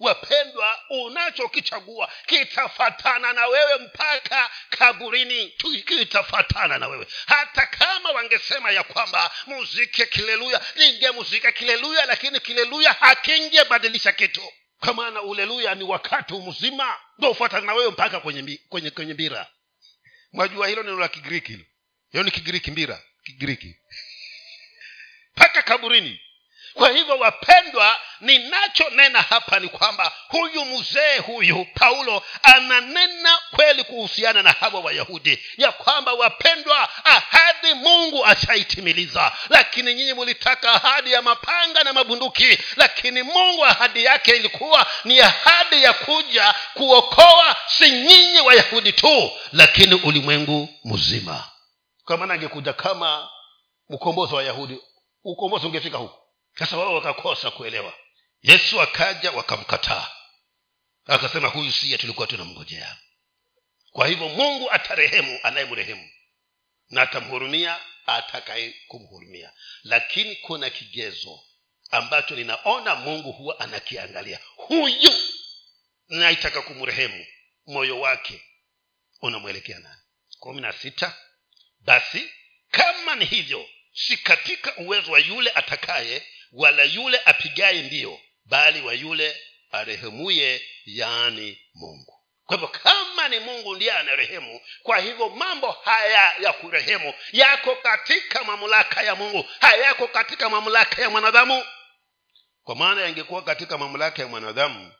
wapendwa 0.00 0.80
unachokichagua 0.90 2.12
kitafatana 2.26 3.32
na 3.32 3.46
wewe 3.46 3.78
mpaka 3.78 4.50
kaburini. 4.70 5.48
Kitafatana 5.86 6.78
na 6.78 6.88
wewe. 6.88 7.06
Hata 7.26 7.66
kama 7.66 8.10
wangesema 8.10 8.70
ya 8.70 8.82
kwamba 8.82 9.30
muzike 9.46 10.06
kileluya 10.06 10.60
ningemuzika 10.76 11.52
kileluya 11.52 12.06
lakini 12.06 12.40
kileluya 12.40 12.92
hakingebadilisha 12.92 14.12
kitu. 14.12 14.52
Kwa 14.80 14.94
maana 14.94 15.22
uleluya 15.22 15.74
ni 15.74 15.84
wakati 15.84 16.34
mzima 16.34 16.96
ndo 17.18 17.30
ufuatana 17.30 17.66
na 17.66 17.74
wewe 17.74 17.90
mpaka 17.90 18.20
kwenye, 18.20 18.58
kwenye, 18.68 18.90
kwenye 18.90 19.14
mbira. 19.14 19.46
Mwajua 20.32 20.68
hilo 20.68 20.82
neno 20.82 20.98
la 20.98 21.08
kigiriki? 21.08 21.52
Hilo 21.52 21.64
hiyo 22.12 22.24
ni 22.24 22.30
kigiriki 22.30 22.70
mbira? 22.70 23.02
Kigiriki. 23.24 23.76
Mpaka 25.36 25.62
kaburini 25.62 26.20
kwa 26.74 26.90
hivyo 26.90 27.18
wapendwa 27.18 27.96
ninachonena 28.20 29.22
hapa 29.22 29.58
ni 29.60 29.68
kwamba 29.68 30.12
huyu 30.28 30.64
mzee 30.64 31.18
huyu 31.18 31.66
paulo 31.74 32.22
ananena 32.42 33.38
kweli 33.50 33.84
kuhusiana 33.84 34.42
na 34.42 34.52
hawa 34.52 34.80
wayahudi 34.80 35.44
ya 35.56 35.72
kwamba 35.72 36.12
wapendwa 36.12 36.88
ahadi 37.04 37.74
mungu 37.74 38.26
ashaitimiliza. 38.26 39.32
Lakini 39.48 39.94
nyinyi 39.94 40.12
mulitaka 40.14 40.72
ahadi 40.72 41.12
ya 41.12 41.22
mapanga 41.22 41.84
na 41.84 41.92
mabunduki. 41.92 42.58
Lakini 42.76 43.22
mungu 43.22 43.64
ahadi 43.64 44.04
yake 44.04 44.30
ilikuwa 44.36 44.86
ni 45.04 45.20
ahadi 45.20 45.82
ya 45.82 45.92
kuja 45.92 46.54
kuokoa 46.74 47.56
si 47.66 47.90
nyinyi 47.90 48.40
wayahudi 48.40 48.92
tu 48.92 49.30
lakini 49.52 49.94
ulimwengu 49.94 50.68
mzima. 50.84 51.44
Kwa 52.04 52.16
maana 52.16 52.34
angekuja 52.34 52.72
kama 52.72 53.28
mkombozi 53.88 54.32
wa 54.34 54.38
wayahudi 54.38 54.78
ukombozi 55.24 55.66
ungefika 55.66 55.98
huku 55.98 56.19
sasa 56.58 56.76
wao 56.76 56.94
wakakosa 56.94 57.50
kuelewa. 57.50 57.94
Yesu 58.42 58.80
akaja 58.80 59.30
wakamkataa. 59.30 60.10
Akasema 61.06 61.48
huyu 61.48 61.72
siye 61.72 61.98
tulikuwa 61.98 62.26
tunamngojea. 62.26 62.96
Kwa 63.90 64.06
hivyo 64.06 64.28
mungu 64.28 64.70
atarehemu 64.70 65.40
anayemrehemu. 65.42 66.10
Na 66.90 67.02
atamhurumia 67.02 67.80
atakaye 68.06 68.74
kumhurumia. 68.88 69.52
Lakini 69.82 70.36
kuna 70.36 70.70
kigezo 70.70 71.40
ambacho 71.90 72.36
ninaona 72.36 72.94
mungu 72.94 73.32
huwa 73.32 73.60
anakiangalia. 73.60 74.40
Huyu 74.56 75.14
naitaka 76.08 76.62
kumrehemu. 76.62 77.26
Moyo 77.66 78.00
wake 78.00 78.42
unamwelekea 79.22 79.78
nani? 79.78 80.00
Kumi 80.38 80.60
na 80.60 80.72
sita 80.72 81.16
basi 81.80 82.30
kama 82.70 83.14
ni 83.14 83.24
hivyo 83.24 83.68
si 83.92 84.16
katika 84.16 84.76
uwezo 84.76 85.12
wa 85.12 85.18
yule 85.18 85.50
atakaye 85.50 86.26
wala 86.52 86.82
yule 86.82 87.20
apigaye 87.24 87.82
mbio 87.82 88.20
bali 88.44 88.80
wa 88.80 88.94
yule 88.94 89.42
arehemuye 89.70 90.62
yaani 90.84 91.58
mungu. 91.74 92.16
Kwa 92.44 92.56
hivyo 92.56 92.68
kama 92.68 93.28
ni 93.28 93.38
mungu 93.38 93.76
ndiye 93.76 93.92
anarehemu 93.92 94.60
kwa 94.82 94.98
hivyo 94.98 95.28
mambo 95.28 95.70
haya 95.70 96.34
ya 96.38 96.52
kurehemu 96.52 97.14
yako 97.32 97.76
katika 97.76 98.44
mamlaka 98.44 99.02
ya 99.02 99.14
mungu 99.14 99.48
hayako 99.60 100.08
katika 100.08 100.50
mamlaka 100.50 101.02
ya 101.02 101.10
mwanadamu. 101.10 101.64
Kwa 102.62 102.76
maana 102.76 103.00
yangekuwa 103.00 103.42
katika 103.42 103.78
mamlaka 103.78 104.22
ya 104.22 104.28
mwanadamu 104.28 104.92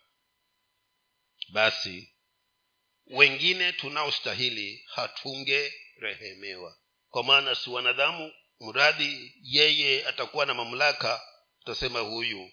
basi 1.48 2.14
wengine 3.06 3.72
tunaostahili 3.72 4.84
hatungerehemewa. 4.94 6.76
Kwa 7.10 7.24
maana 7.24 7.54
si 7.54 7.70
wanadamu 7.70 8.32
mradhi 8.60 9.34
yeye 9.42 10.06
atakuwa 10.06 10.46
na 10.46 10.54
mamlaka 10.54 11.20
tutasema 11.60 12.00
huyu 12.00 12.52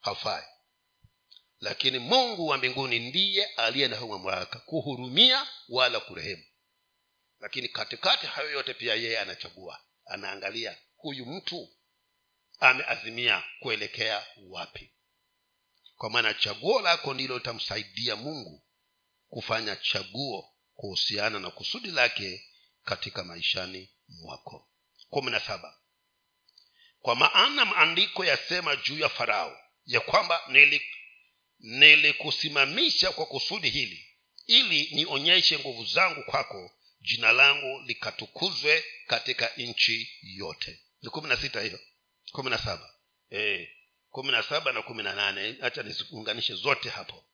hafai. 0.00 0.44
Lakini 1.60 1.98
mungu 1.98 2.46
wa 2.46 2.58
mbinguni 2.58 2.98
ndiye 2.98 3.44
aliye 3.46 3.88
na 3.88 4.06
mamlaka 4.06 4.58
kuhurumia 4.58 5.46
wala 5.68 6.00
kurehemu. 6.00 6.44
Lakini 7.40 7.68
katikati 7.68 8.26
hayo 8.26 8.50
yote 8.50 8.74
pia 8.74 8.94
yeye 8.94 9.20
anachagua. 9.20 9.80
Anaangalia 10.04 10.78
huyu 10.96 11.26
mtu 11.26 11.68
ameazimia 12.58 13.44
kuelekea 13.60 14.26
wapi. 14.48 14.94
Kwa 15.96 16.10
maana 16.10 16.34
chaguo 16.34 16.80
lako 16.80 17.14
ndilo 17.14 17.34
litamsaidia 17.38 18.16
mungu 18.16 18.62
kufanya 19.28 19.76
chaguo 19.76 20.54
kuhusiana 20.74 21.38
na 21.40 21.50
kusudi 21.50 21.90
lake 21.90 22.46
katika 22.84 23.24
maishani 23.24 23.90
mwako. 24.08 24.68
kumi 25.10 25.30
na 25.30 25.40
saba 25.40 25.79
kwa 27.00 27.14
maana 27.16 27.64
maandiko 27.64 28.24
yasema 28.24 28.76
juu 28.76 28.98
ya 28.98 29.08
farao 29.08 29.60
ya 29.86 30.00
kwamba 30.00 30.40
nilikusimamisha 31.58 33.10
kwa 33.12 33.26
kusudi 33.26 33.70
hili 33.70 34.06
ili 34.46 34.88
nionyeshe 34.94 35.58
nguvu 35.58 35.84
zangu 35.84 36.22
kwako 36.22 36.70
jina 37.00 37.32
langu 37.32 37.82
likatukuzwe 37.86 38.84
katika 39.06 39.50
nchi 39.56 40.10
yote. 40.22 40.80
Ni 41.02 41.10
kumi 41.10 41.28
na 41.28 41.36
sita 41.36 41.60
hiyo. 41.60 41.80
Kumi 42.32 42.50
na 42.50 42.58
saba. 42.58 42.94
E, 43.32 43.68
kumi 44.10 44.32
na 44.32 44.42
saba 44.42 44.72
na 44.72 44.82
kumi 44.82 45.02
na 45.02 45.14
nane. 45.14 45.56
Hacha 45.60 45.82
niziunganishe 45.82 46.54
zote 46.54 46.88
hapo 46.88 47.24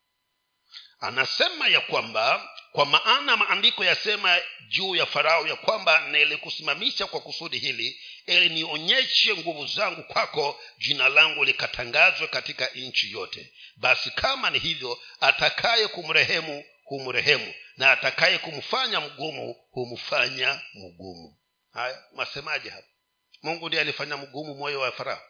anasema 1.01 1.69
ya 1.69 1.81
kwamba 1.81 2.49
kwa 2.73 2.87
maana 2.87 3.37
maandiko 3.37 3.85
yasema 3.85 4.41
juu 4.69 4.97
ya 4.97 5.07
farao 5.07 5.47
ya 5.47 5.57
kwamba 5.57 6.09
nilikusimamisha 6.09 7.07
kwa 7.07 7.21
kusudi 7.21 7.59
hili 7.59 8.01
ili 8.27 8.49
nionyeshe 8.49 9.35
nguvu 9.37 9.67
zangu 9.67 10.03
kwako 10.03 10.61
jina 10.79 11.09
langu 11.09 11.45
likatangazwe 11.45 12.27
katika 12.27 12.67
nchi 12.67 13.12
yote. 13.12 13.53
Basi 13.77 14.11
kama 14.11 14.51
ni 14.51 14.59
hivyo 14.59 14.99
atakaye 15.21 15.89
kumrehemu 15.89 16.65
humrehemu 16.85 17.55
na 17.77 17.93
atakaye 17.93 18.39
kumfanya 18.39 19.01
mgumu 19.01 19.57
humfanya 19.71 20.61
mgumu. 20.75 21.37
Haya 21.73 22.03
masemaje 22.15 22.71
hapa? 22.71 22.89
Mungu 23.43 23.69
ndiye 23.69 23.83
alifanya 23.83 24.17
mgumu 24.17 24.55
moyo 24.55 24.81
wa 24.81 24.93
farao. 24.93 25.23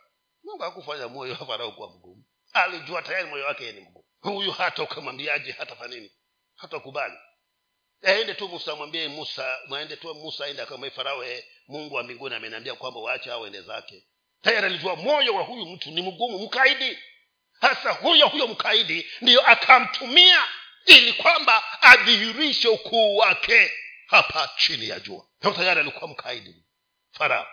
Mungu 0.44 0.62
hakufanya 0.62 1.08
moyo 1.08 1.32
wa 1.40 1.46
farao 1.46 1.72
kuwa 1.72 1.88
mgumu. 1.90 2.24
Alijua 2.52 3.02
tayari 3.02 3.28
moyo 3.28 3.44
wake 3.44 3.72
ni 3.72 3.80
mgumu 3.80 4.04
huyu 4.30 4.52
hata 4.52 4.82
ukamwambiaje 4.82 5.52
hata 5.52 5.88
nini? 5.88 6.12
Hatakubali. 6.54 7.14
Aende 8.02 8.34
tu 8.34 8.48
musa 8.48 8.72
amwambie 8.72 9.08
musa 9.08 9.58
mwende 9.66 9.96
tu 9.96 10.14
musa 10.14 10.44
aende 10.44 10.62
akamwambie 10.62 10.90
farao 10.90 11.24
e, 11.24 11.44
mungu 11.68 11.94
wa 11.94 12.02
mbinguni 12.02 12.34
ameniambia 12.34 12.74
kwamba 12.74 13.00
waache 13.00 13.30
hao 13.30 13.46
ende 13.46 13.60
zake. 13.62 14.06
Tayari 14.42 14.66
alijua 14.66 14.96
moyo 14.96 15.34
wa 15.34 15.42
huyu 15.42 15.66
mtu 15.66 15.90
ni 15.90 16.02
mgumu 16.02 16.38
mkaidi. 16.38 16.98
Hasa 17.60 17.90
huyo 17.92 18.28
huyo 18.28 18.46
mkaidi 18.46 19.06
ndiyo 19.20 19.46
akamtumia 19.46 20.44
ili 20.86 21.12
kwamba 21.12 21.82
adhihirishe 21.82 22.68
ukuu 22.68 23.16
wake 23.16 23.72
hapa 24.06 24.50
chini 24.58 24.88
ya 24.88 25.00
jua. 25.00 25.26
Tayari 25.40 25.80
alikuwa 25.80 26.08
mkaidi. 26.10 26.64
Farao 27.12 27.46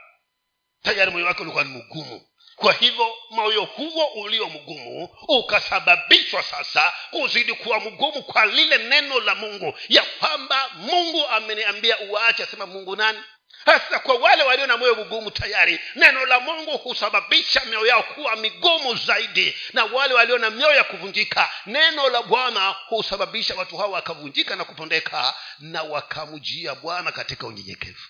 tayari 0.82 1.12
moyo 1.12 1.26
wake 1.26 1.42
ulikuwa 1.42 1.64
ni 1.64 1.70
mgumu 1.70 2.28
kwa 2.64 2.74
hivyo 2.74 3.16
moyo 3.30 3.64
huo 3.64 4.06
ulio 4.06 4.50
mgumu 4.50 5.10
ukasababishwa 5.28 6.44
sasa 6.44 6.94
kuzidi 7.12 7.54
kuwa 7.54 7.80
mgumu 7.80 8.24
kwa 8.24 8.46
lile 8.46 8.78
neno 8.78 9.20
la 9.20 9.36
mungu 9.36 9.74
ya 9.90 10.04
kwamba 10.04 10.70
mungu 10.76 11.28
ameniambia 11.28 12.00
uwaache 12.00 12.44
asema 12.44 12.66
mungu 12.66 12.96
nani? 12.96 13.20
Hasa 13.66 14.00
kwa 14.00 14.16
wale 14.16 14.44
walio 14.44 14.68
na 14.68 14.78
moyo 14.78 14.96
mgumu 14.96 15.32
tayari 15.32 15.80
neno 15.96 16.26
la 16.26 16.40
mungu 16.40 16.78
husababisha 16.78 17.66
mioyo 17.66 17.86
yao 17.88 18.04
kuwa 18.04 18.36
migumu 18.36 18.96
zaidi 18.96 19.56
na 19.74 19.86
wale 19.86 20.14
walio 20.14 20.38
na 20.38 20.50
mioyo 20.50 20.76
ya 20.76 20.84
kuvunjika 20.84 21.52
neno 21.66 22.10
la 22.10 22.22
bwana 22.22 22.76
husababisha 22.88 23.56
watu 23.56 23.78
hao 23.78 23.92
wakavunjika 23.92 24.56
na 24.56 24.64
kupondeka 24.66 25.34
na 25.60 25.84
wakamjia 25.84 26.76
bwana 26.76 27.12
katika 27.12 27.48
unyenyekevu. 27.48 28.04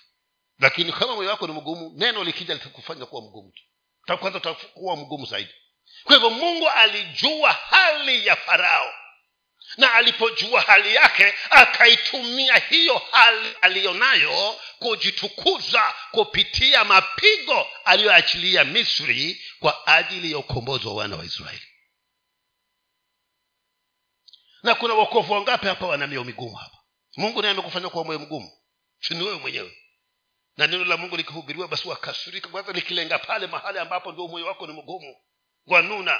Lakini 0.60 0.92
kama 0.92 1.16
moyo 1.16 1.30
wako 1.30 1.48
ni 1.48 1.54
mgumu 1.54 1.94
neno 1.98 2.24
likija 2.24 2.54
litakufanya 2.54 3.06
kuwa 3.06 3.22
mgumu 3.22 3.52
tu 3.52 3.64
kwanza 4.08 4.38
utakuwa 4.38 4.96
mgumu 4.96 5.26
zaidi. 5.26 5.54
Kwa 6.04 6.16
hivyo 6.16 6.30
mungu 6.30 6.70
alijua 6.70 7.52
hali 7.52 8.28
ya 8.28 8.36
farao. 8.36 8.94
Na 9.78 9.94
alipojua 9.94 10.62
hali 10.62 10.96
yake 10.96 11.34
akaitumia 11.50 12.56
hiyo 12.58 13.02
hali 13.12 13.56
aliyonayo 13.62 14.60
kujitukuza 14.80 15.94
kupitia 16.12 16.84
mapigo 16.84 17.68
aliyoachilia 17.86 18.64
misri 18.64 19.42
kwa 19.60 19.88
ajili 19.88 20.32
ya 20.32 20.38
ukombozi 20.38 20.88
wa 20.88 20.94
wana 20.94 21.16
wa 21.16 21.26
israeli. 21.26 21.68
Na 24.64 24.76
kuna 24.76 24.94
wokovu 24.94 25.34
wangapi 25.34 25.68
hapa 25.68 25.88
wana 25.88 26.08
migumu 26.08 26.56
hapa? 26.56 26.78
Mungu 27.18 27.42
naye 27.42 27.52
amekufanya 27.54 27.90
kuwa 27.90 28.04
moyo 28.04 28.20
mgumu. 28.20 28.52
Sini 29.02 29.24
wewe 29.24 29.38
mwenyewe 29.40 29.78
na 30.58 30.68
neno 30.68 30.86
la 30.86 30.98
mungu 30.98 31.18
likihubiriwa 31.18 31.68
basi 31.68 31.88
wakasirika. 31.88 32.50
Kwanza 32.50 32.72
likilenga 32.72 33.20
pale 33.20 33.48
mahali 33.48 33.80
ambapo 33.80 34.12
ndio 34.12 34.28
moyo 34.28 34.46
wako 34.46 34.68
ni 34.68 34.74
mgumu 34.74 35.16
wanuna 35.66 36.20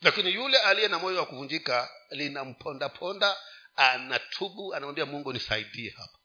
lakini 0.00 0.34
yule 0.34 0.58
aliye 0.60 0.88
na 0.88 0.98
moyo 0.98 1.18
wa 1.18 1.26
kuvunjika 1.26 1.90
linampondaponda 2.10 3.36
anatubu 3.74 4.74
anamwambia 4.74 5.06
mungu 5.06 5.32
nisaidie 5.32 5.90
hapa. 5.90 6.18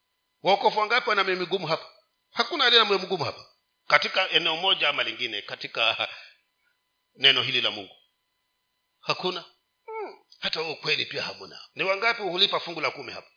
Waokofu 0.43 0.79
wangapi 0.79 1.09
wana 1.09 1.23
mioyo 1.23 1.39
migumu 1.39 1.67
hapa? 1.67 1.85
Hakuna 2.31 2.65
aliye 2.65 2.81
na 2.81 2.85
moyo 2.87 2.99
mgumu 2.99 3.23
hapa. 3.23 3.45
Katika 3.87 4.29
eneo 4.29 4.55
moja 4.55 4.89
ama 4.89 5.03
lingine 5.03 5.41
katika 5.41 6.07
neno 7.15 7.41
hili 7.43 7.61
la 7.61 7.71
mungu. 7.71 7.95
Hakuna. 8.99 9.41
Hmm. 9.85 10.19
hata 10.39 10.61
ukweli 10.61 11.05
pia 11.05 11.23
hamuna. 11.23 11.59
Ni 11.75 11.83
wangapi 11.83 12.21
hulipa 12.21 12.59
fungu 12.59 12.81
la 12.81 12.91
kumi 12.91 13.11
hapa? 13.11 13.29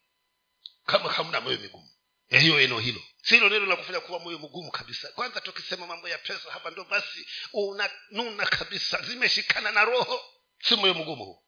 Kama 0.86 1.12
hamna 1.12 1.40
moyo 1.40 1.58
migumu 1.58 1.90
hiyo 2.30 2.60
eneo 2.60 2.78
hilo. 2.80 3.00
Silo 3.22 3.48
neno 3.48 3.66
la 3.66 3.76
kufanya 3.76 4.00
kuwa 4.00 4.18
moyo 4.18 4.38
mgumu 4.38 4.70
kabisa. 4.70 5.08
Kwanza 5.08 5.40
tukisema 5.40 5.86
mambo 5.86 6.08
ya 6.08 6.18
pesa 6.18 6.50
hapa 6.52 6.70
ndo 6.70 6.84
basi 6.84 7.26
unanuna 7.52 8.46
kabisa. 8.46 9.02
Zimeshikana 9.02 9.70
na 9.70 9.84
roho. 9.84 10.24
Si 10.62 10.76
moyo 10.76 10.94
mgumu 10.94 11.24
huu 11.24 11.42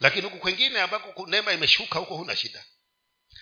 lakini 0.00 0.22
huku 0.22 0.38
kwengine 0.38 0.80
ambako 0.80 1.26
neema 1.26 1.52
imeshuka 1.52 1.98
huko 1.98 2.16
huna 2.16 2.36
shida. 2.36 2.64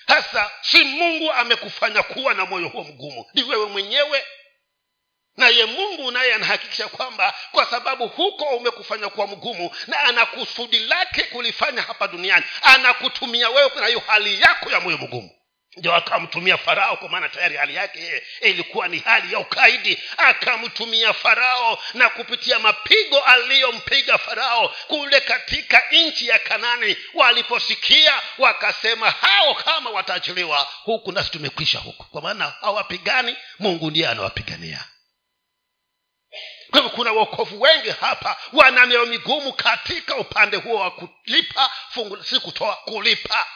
Hasa 0.06 0.50
si 0.62 0.84
mungu 0.84 1.32
amekufanya 1.32 2.02
kuwa 2.02 2.34
na 2.34 2.46
moyo 2.46 2.68
huo 2.68 2.84
mgumu. 2.84 3.26
Ni 3.34 3.42
wewe 3.42 3.66
mwenyewe. 3.66 4.24
Naye 5.36 5.64
mungu 5.64 6.10
naye 6.10 6.34
anahakikisha 6.34 6.88
kwamba 6.88 7.34
kwa 7.50 7.66
sababu 7.66 8.08
huko 8.08 8.44
umekufanya 8.44 9.08
kuwa 9.08 9.26
mgumu 9.26 9.70
na 9.86 10.00
ana 10.00 10.26
kusudi 10.26 10.78
lake 10.78 11.22
kulifanya 11.24 11.82
hapa 11.82 12.08
duniani 12.08 12.44
anakutumia 12.62 13.50
wewe 13.50 13.80
na 13.80 13.86
hiyo 13.86 14.02
hali 14.06 14.40
yako 14.40 14.70
ya 14.70 14.80
moyo 14.80 14.98
mgumu 14.98 15.30
ndio 15.76 15.94
akamtumia 15.94 16.56
farao 16.58 16.96
kwa 16.96 17.08
maana 17.08 17.28
tayari 17.28 17.56
hali 17.56 17.74
yake 17.74 18.22
ilikuwa 18.40 18.88
ni 18.88 18.98
hali 18.98 19.32
ya 19.32 19.38
ukaidi. 19.38 20.02
Akamtumia 20.16 21.12
farao 21.12 21.82
na 21.94 22.10
kupitia 22.10 22.58
mapigo 22.58 23.20
aliyompiga 23.20 24.18
farao 24.18 24.68
kule 24.86 25.20
katika 25.20 25.82
nchi 25.92 26.28
ya 26.28 26.38
kanani 26.38 26.96
waliposikia 27.14 28.22
wakasema 28.38 29.10
hao 29.10 29.54
kama 29.54 29.90
wataachiliwa 29.90 30.68
huku 30.84 31.12
nasi 31.12 31.30
tumekwisha 31.30 31.78
huku. 31.78 32.04
Kwa 32.04 32.22
maana 32.22 32.52
hawapigani 32.60 33.36
mungu 33.58 33.90
ndiye 33.90 34.08
anawapigania. 34.08 34.84
Kwa 36.70 36.80
hivyo 36.80 36.96
kuna 36.96 37.12
wokovu 37.12 37.60
wengi 37.60 37.90
hapa 38.00 38.36
wana 38.52 38.86
mioyo 38.86 39.06
migumu 39.06 39.52
katika 39.52 40.16
upande 40.16 40.56
huo 40.56 40.80
wa 40.80 40.90
kulipa 40.90 41.70
fungu 41.90 42.24
si 42.24 42.40
kutoa 42.40 42.76
kulipa 42.76 43.46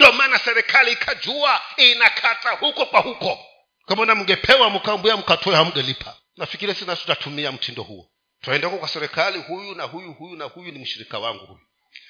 ndio 0.00 0.12
maana 0.12 0.38
serikali 0.38 0.92
ikajua 0.92 1.62
inakata 1.76 2.50
huko 2.50 2.86
kwa 2.86 3.00
huko. 3.00 3.46
Kamana 3.86 4.14
mngepewa 4.14 4.70
mkaambia 4.70 5.16
mkatoe 5.16 5.54
hamgelipa 5.56 6.16
nafikiria 6.36 6.74
sina 6.74 6.96
tutatumia 6.96 7.52
mtindo 7.52 7.82
huo. 7.82 8.10
Twaenda 8.40 8.66
huko 8.68 8.78
kwa 8.78 8.88
serikali 8.88 9.38
huyu 9.38 9.74
na 9.74 9.84
huyu 9.84 10.12
huyu 10.12 10.36
na 10.36 10.44
huyu 10.44 10.72
ni 10.72 10.78
mshirika 10.78 11.18
wangu 11.18 11.46
huyu. 11.46 11.60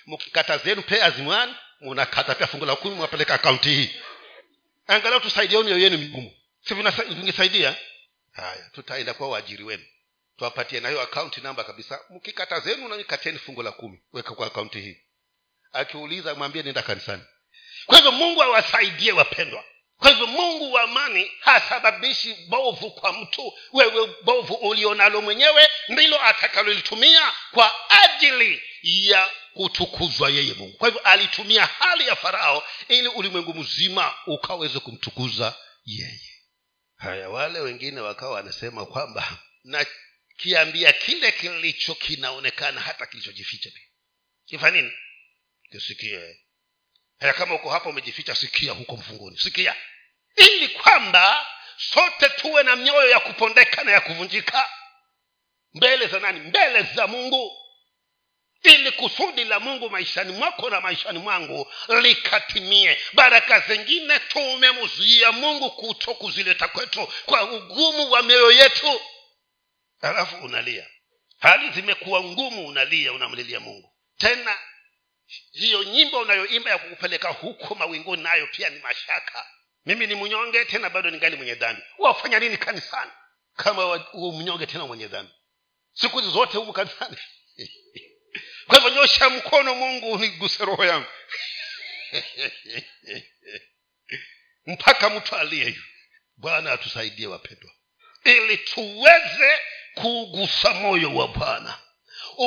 Mkikata 0.06 0.58
zenu 0.58 0.82
pay 0.82 1.02
as 1.02 1.14
munakata 1.80 2.34
pia 2.34 2.46
fungu 2.46 2.66
la 2.66 2.76
kumi 2.76 2.94
mwapeleka 2.94 3.34
akaunti 3.34 3.68
hii. 3.68 3.90
Angalau 4.86 5.20
tusaidieni 5.20 5.64
mioyo 5.64 5.82
yenu 5.82 5.98
migumu. 5.98 6.32
Sivingesaidia 6.60 7.76
haya 8.32 8.70
tutaenda 8.72 9.14
kwa 9.14 9.28
waajiri 9.28 9.64
wenu. 9.64 9.84
Twapatie 10.36 10.80
nayo 10.80 11.00
akaunti 11.00 11.40
namba 11.40 11.64
kabisa. 11.64 12.00
Mkikata 12.10 12.60
zenu 12.60 12.88
nakateni 12.88 13.38
fungu 13.38 13.62
la 13.62 13.72
kumi. 13.72 14.02
Weka 14.12 14.34
kwa 14.34 14.46
akaunti 14.46 14.80
hii. 14.80 15.00
Akiuliza 15.72 16.34
mwambie 16.34 16.62
nenda 16.62 16.82
kanisani 16.82 17.22
kwa 17.86 17.96
hivyo 17.96 18.12
mungu 18.12 18.42
awasaidie 18.42 19.12
wapendwa. 19.12 19.64
Kwa 19.98 20.10
hivyo 20.10 20.26
mungu 20.26 20.72
wa 20.72 20.82
amani 20.82 21.30
hasababishi 21.40 22.34
bovu 22.34 22.90
kwa 22.90 23.12
mtu. 23.12 23.52
Wewe 23.72 24.14
bovu 24.22 24.54
ulionalo 24.54 25.20
mwenyewe 25.22 25.68
ndilo 25.88 26.22
atakalolitumia 26.24 27.32
kwa 27.50 27.74
ajili 28.02 28.62
ya 28.82 29.30
kutukuzwa 29.54 30.30
yeye 30.30 30.54
mungu. 30.54 30.76
Kwa 30.78 30.88
hivyo 30.88 31.02
alitumia 31.02 31.66
hali 31.66 32.06
ya 32.06 32.16
farao 32.16 32.66
ili 32.88 33.08
ulimwengu 33.08 33.54
mzima 33.54 34.14
ukaweze 34.26 34.78
kumtukuza 34.80 35.54
yeye. 35.84 36.30
Haya 36.96 37.30
wale 37.30 37.60
wengine 37.60 38.00
wakawa 38.00 38.32
wanasema 38.34 38.86
kwamba 38.86 39.38
nakiambia 39.64 40.92
kile 40.92 41.32
kilicho 41.32 41.94
kinaonekana 41.94 42.80
hata 42.80 43.06
kilichojificha 43.06 43.70
pia 43.70 43.86
kifa 44.46 44.70
nini? 44.70 44.92
Kisikie 45.70 46.40
haya 47.20 47.32
kama 47.32 47.54
uko 47.54 47.70
hapa 47.70 47.88
umejificha 47.90 48.34
sikia 48.34 48.72
huko 48.72 48.96
mfunguni. 48.96 49.38
Sikia. 49.38 49.74
Ili 50.36 50.68
kwamba 50.68 51.46
sote 51.76 52.28
tuwe 52.28 52.62
na 52.62 52.76
mioyo 52.76 53.10
ya 53.10 53.20
kupondeka 53.20 53.84
na 53.84 53.92
ya 53.92 54.00
kuvunjika. 54.00 54.70
Mbele 55.74 56.06
za 56.06 56.18
nani? 56.20 56.40
Mbele 56.40 56.82
za 56.82 57.06
mungu. 57.06 57.56
Ili 58.62 58.90
kusudi 58.92 59.44
la 59.44 59.60
mungu 59.60 59.90
maishani 59.90 60.32
mwako 60.32 60.70
na 60.70 60.80
maishani 60.80 61.18
mwangu 61.18 61.72
likatimie. 62.02 63.00
Baraka 63.12 63.60
zingine 63.60 64.18
tumemzuia 64.18 65.32
mungu 65.32 65.70
kuto 65.70 66.14
kuzileta 66.14 66.68
kwetu 66.68 67.12
kwa 67.26 67.42
ugumu 67.52 68.10
wa 68.10 68.22
mioyo 68.22 68.52
yetu. 68.52 69.00
Halafu 70.00 70.36
unalia. 70.36 70.86
Hali 71.38 71.70
zimekuwa 71.70 72.24
ngumu 72.24 72.66
unalia 72.66 73.12
unamlilia 73.12 73.60
mungu. 73.60 73.92
Tena 74.18 74.58
hiyo 75.52 75.84
nyimbo 75.84 76.18
unayoimba 76.18 76.70
ya 76.70 76.78
kukupeleka 76.78 77.28
huko 77.28 77.74
mawinguni 77.74 78.22
nayo 78.22 78.46
pia 78.46 78.70
ni 78.70 78.78
mashaka. 78.78 79.46
Mimi 79.86 80.06
ni 80.06 80.14
mnyonge 80.14 80.64
tena 80.64 80.90
bado 80.90 81.10
ningali 81.10 81.36
mwenye 81.36 81.54
dhambi. 81.54 81.82
Wafanya 81.98 82.38
nini 82.38 82.56
kanisani? 82.56 83.10
Kama 83.56 84.04
mnyonge 84.14 84.66
tena 84.66 84.86
mwenye 84.86 85.06
dhambi. 85.08 85.32
Siku 85.92 86.20
zote 86.20 86.58
humu 86.58 86.72
kanisani. 86.72 87.16
Kwa 88.66 88.78
hivyo 88.78 88.90
nyosha 88.90 89.30
mkono 89.30 89.74
mungu 89.74 90.18
niguse 90.18 90.64
roho 90.64 90.84
yangu. 90.84 91.06
Mpaka 94.66 95.10
mtu 95.10 95.36
aliye 95.36 95.76
bwana 96.36 96.72
atusaidie 96.72 97.26
wapendwa. 97.26 97.70
Ili 98.24 98.58
tuweze 98.58 99.58
kuugusa 99.94 100.74
moyo 100.74 101.14
wa 101.14 101.28
bwana 101.28 101.78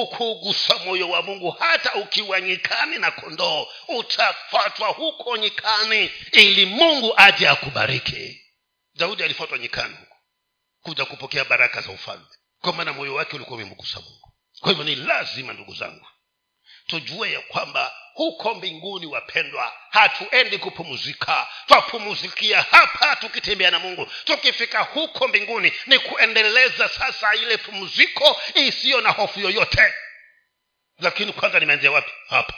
ukuugusa 0.02 0.78
moyo 0.78 1.10
wa 1.10 1.22
mungu 1.22 1.52
hata 1.52 1.94
ukiwa 1.96 2.42
nyikani 2.42 2.98
na 3.00 3.12
kondoo. 3.12 3.68
Utafatwa 3.88 4.88
huko 4.88 5.38
nyikani 5.38 6.12
ili 6.32 6.66
mungu 6.66 7.14
aje 7.18 7.48
akubariki. 7.50 8.42
Daudi 8.96 9.24
alifuatwa 9.24 9.58
nyikani 9.58 9.96
huko 9.96 10.16
kuja 10.82 11.06
kupokea 11.06 11.46
baraka 11.46 11.82
za 11.82 11.92
ufalme. 11.92 12.26
Kwa 12.62 12.74
maana 12.74 12.94
moyo 12.94 13.14
wake 13.16 13.36
ulikuwa 13.36 13.56
umemgusa 13.60 14.00
mungu. 14.00 14.34
Kwa 14.60 14.70
hivyo 14.70 14.84
ni 14.84 14.96
lazima 14.96 15.54
ndugu 15.54 15.74
zangu 15.76 16.08
tujue 16.88 17.32
ya 17.32 17.42
kwamba 17.42 17.94
huko 18.14 18.54
mbinguni 18.54 19.06
wapendwa 19.06 19.74
hatuendi 19.90 20.58
kupumzika. 20.58 21.48
Twapumzikia 21.68 22.62
hapa 22.62 23.16
tukitembea 23.16 23.72
na 23.72 23.80
mungu. 23.80 24.08
Tukifika 24.24 24.80
huko 24.80 25.28
mbinguni 25.28 25.74
ni 25.88 26.00
kuendeleza 26.00 26.90
sasa 26.90 27.36
ile 27.36 27.58
pumziko 27.58 28.42
isiyo 28.56 29.02
na 29.02 29.10
hofu 29.10 29.40
yoyote. 29.40 29.94
Lakini 31.00 31.34
kwanza 31.34 31.60
nimeanzia 31.60 31.92
wapi? 31.92 32.12
Hapa. 32.30 32.54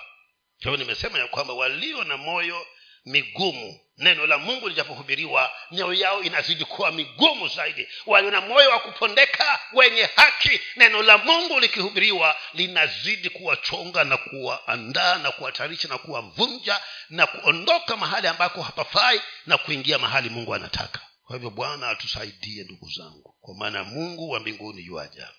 Kwa 0.62 0.72
hiyo 0.72 0.78
nimesema 0.78 1.20
ya 1.20 1.28
kwamba 1.28 1.54
walio 1.54 2.04
na 2.04 2.18
moyo 2.18 2.68
migumu. 3.06 3.80
Neno 3.98 4.28
la 4.28 4.38
mungu 4.38 4.70
lijapohubiriwa 4.70 5.52
mioyo 5.72 5.94
yao 6.02 6.24
inazidi 6.24 6.66
kuwa 6.66 6.92
migumu 6.92 7.48
zaidi. 7.48 7.88
Walio 8.06 8.32
na 8.32 8.42
moyo 8.42 8.70
wa 8.70 8.80
kupondeka 8.80 9.60
wenye 9.74 10.04
haki 10.16 10.62
neno 10.76 11.02
la 11.04 11.18
mungu 11.18 11.60
likihubiriwa 11.60 12.36
linazidi 12.54 13.30
kuwachonga 13.30 14.04
na 14.04 14.18
kuwaandaa 14.18 15.18
na 15.18 15.32
kuwatarisha 15.32 15.88
na 15.88 15.98
kuwavunja 15.98 16.82
na 17.10 17.28
kuondoka 17.28 17.98
mahali 17.98 18.28
ambako 18.28 18.62
hapafai 18.62 19.22
na 19.46 19.58
kuingia 19.58 20.00
mahali 20.00 20.30
mungu 20.30 20.54
anataka. 20.56 21.02
Kwa 21.24 21.36
hivyo 21.36 21.50
bwana 21.50 21.90
atusaidie 21.90 22.64
ndugu 22.64 22.90
zangu 22.90 23.36
kwa 23.42 23.56
maana 23.56 23.84
mungu 23.84 24.30
wa 24.30 24.40
mbinguni 24.40 24.86
yuaja 24.86 25.30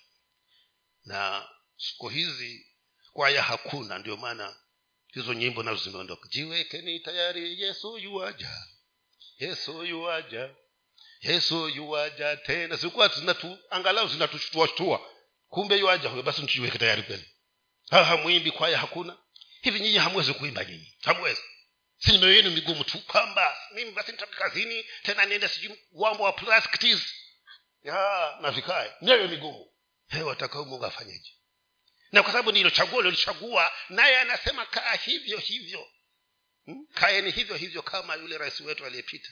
na 1.05 1.47
siku 1.77 2.09
hizi 2.09 2.67
kwaya 3.13 3.43
hakuna 3.43 3.97
ndio 3.97 4.17
maana 4.17 4.55
hizo 5.17 5.33
nyimbo 5.33 5.63
nazo 5.63 5.83
zimeondoka. 5.83 6.27
Jiwekeni 6.29 6.99
tayari 6.99 7.61
yesu 7.61 7.97
yuaja. 7.97 8.51
Yesu 9.39 9.85
yuaja. 9.85 10.55
Yesu 11.21 11.69
yuaja 11.69 12.37
tena. 12.37 12.75
Zilikuwa 12.75 13.07
zinatu 13.07 13.57
angalau 13.69 14.07
zinatushtuashtua. 14.07 15.11
Kumbe 15.47 15.77
yuaja 15.77 16.09
huyo. 16.09 16.23
Basi 16.23 16.41
tujiweke 16.41 16.77
tayari 16.77 17.03
kweli. 17.03 17.25
Hamwimbi 17.89 18.51
kwaya 18.51 18.77
hakuna. 18.77 19.17
Hivi 19.61 19.79
nyinyi 19.79 19.97
hamwezi 19.97 20.33
kuimba 20.33 20.65
nyinyi? 20.65 20.97
Hamwezi. 21.01 21.41
Si 21.97 22.17
mioyo 22.17 22.35
yenu 22.35 22.51
migumu 22.51 22.83
tu? 22.83 22.99
Kwamba 22.99 23.57
mimi 23.73 23.91
basi 23.91 24.11
nitoke 24.11 24.35
kazini 24.35 24.85
tena 25.03 25.25
niende 25.25 25.47
sijui 25.47 25.79
wambo 25.91 26.23
wa 26.23 26.33
plastics 26.33 27.13
na 28.41 28.51
vikae. 28.51 28.93
Mioyo 29.01 29.27
migumu. 29.27 29.73
He 30.07 30.21
watakao 30.21 30.85
afanyeje 30.85 31.36
na 32.11 32.23
kwa 32.23 32.31
sababu 32.31 32.51
ndilo 32.51 32.69
chaguo 32.69 33.01
lilichagua 33.01 33.71
naye 33.89 34.19
anasema 34.19 34.65
kaa 34.65 34.93
hivyo 34.93 35.37
hivyo. 35.37 35.91
Hmm? 36.65 36.87
kaeni 36.93 37.31
hivyo 37.31 37.55
hivyo 37.55 37.81
kama 37.81 38.15
yule 38.15 38.37
rais 38.37 38.59
wetu 38.59 38.85
aliyepita. 38.85 39.29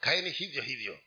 Kaeni 0.00 0.30
hivyo 0.30 0.62
hivyo. 0.62 1.00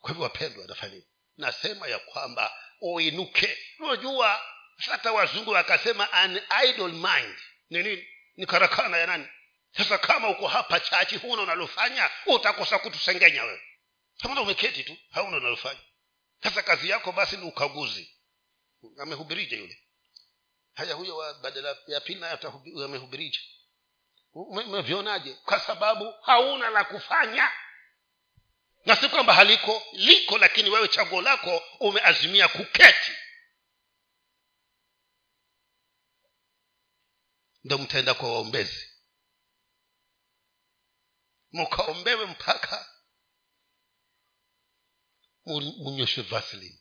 Kwa 0.00 0.10
hivyo 0.10 0.22
wapendwa 0.22 0.66
nafanya 0.66 1.02
nasema 1.36 1.88
ya 1.88 1.98
kwamba 1.98 2.52
uinuke. 2.80 3.58
Unajua 3.78 4.42
hata 4.76 5.12
wazungu 5.12 5.56
akasema 5.56 6.12
an 6.12 6.40
idle 6.68 6.88
mind. 6.88 7.38
Ni 7.70 7.82
nini? 7.82 8.08
Ni 8.36 8.46
karakana 8.46 8.96
ya 8.96 9.06
nani? 9.06 9.28
Sasa 9.76 9.98
kama 9.98 10.28
uko 10.28 10.48
hapa 10.48 10.80
chachi 10.80 11.16
huna 11.16 11.42
unalofanya 11.42 12.10
utakosa 12.26 12.78
kutusengenya 12.78 13.44
wewe. 13.44 13.62
Samana 14.22 14.40
umeketi 14.40 14.84
tu 14.84 14.96
hauna 15.10 15.36
unalofanya 15.36 15.80
sasa 16.42 16.62
kazi 16.62 16.88
yako 16.88 17.12
basi 17.12 17.36
ni 17.36 17.44
ukaguzi. 17.44 18.16
Amehubirije 18.98 19.56
yule? 19.56 19.82
Haya 20.74 20.94
huyo 20.94 21.34
badala 21.42 21.76
ya 21.86 22.00
pili 22.00 22.20
naye 22.20 22.38
amehubirije? 22.84 23.40
Umevionaje? 24.32 25.34
Kwa 25.34 25.60
sababu 25.60 26.12
hauna 26.22 26.70
la 26.70 26.84
kufanya. 26.84 27.52
Na 28.84 28.96
si 28.96 29.08
kwamba 29.08 29.34
haliko 29.34 29.82
liko 29.92 30.38
lakini 30.38 30.70
wewe 30.70 30.88
chaguo 30.88 31.20
lako 31.22 31.62
umeazimia 31.80 32.48
kuketi. 32.48 33.12
Ndo 37.64 37.78
mtaenda 37.78 38.14
kwa 38.14 38.32
waombezi. 38.32 38.90
Mkaombewe 41.52 42.26
mpaka 42.26 42.88
munyoshwe 45.46 46.22
vaseline. 46.22 46.76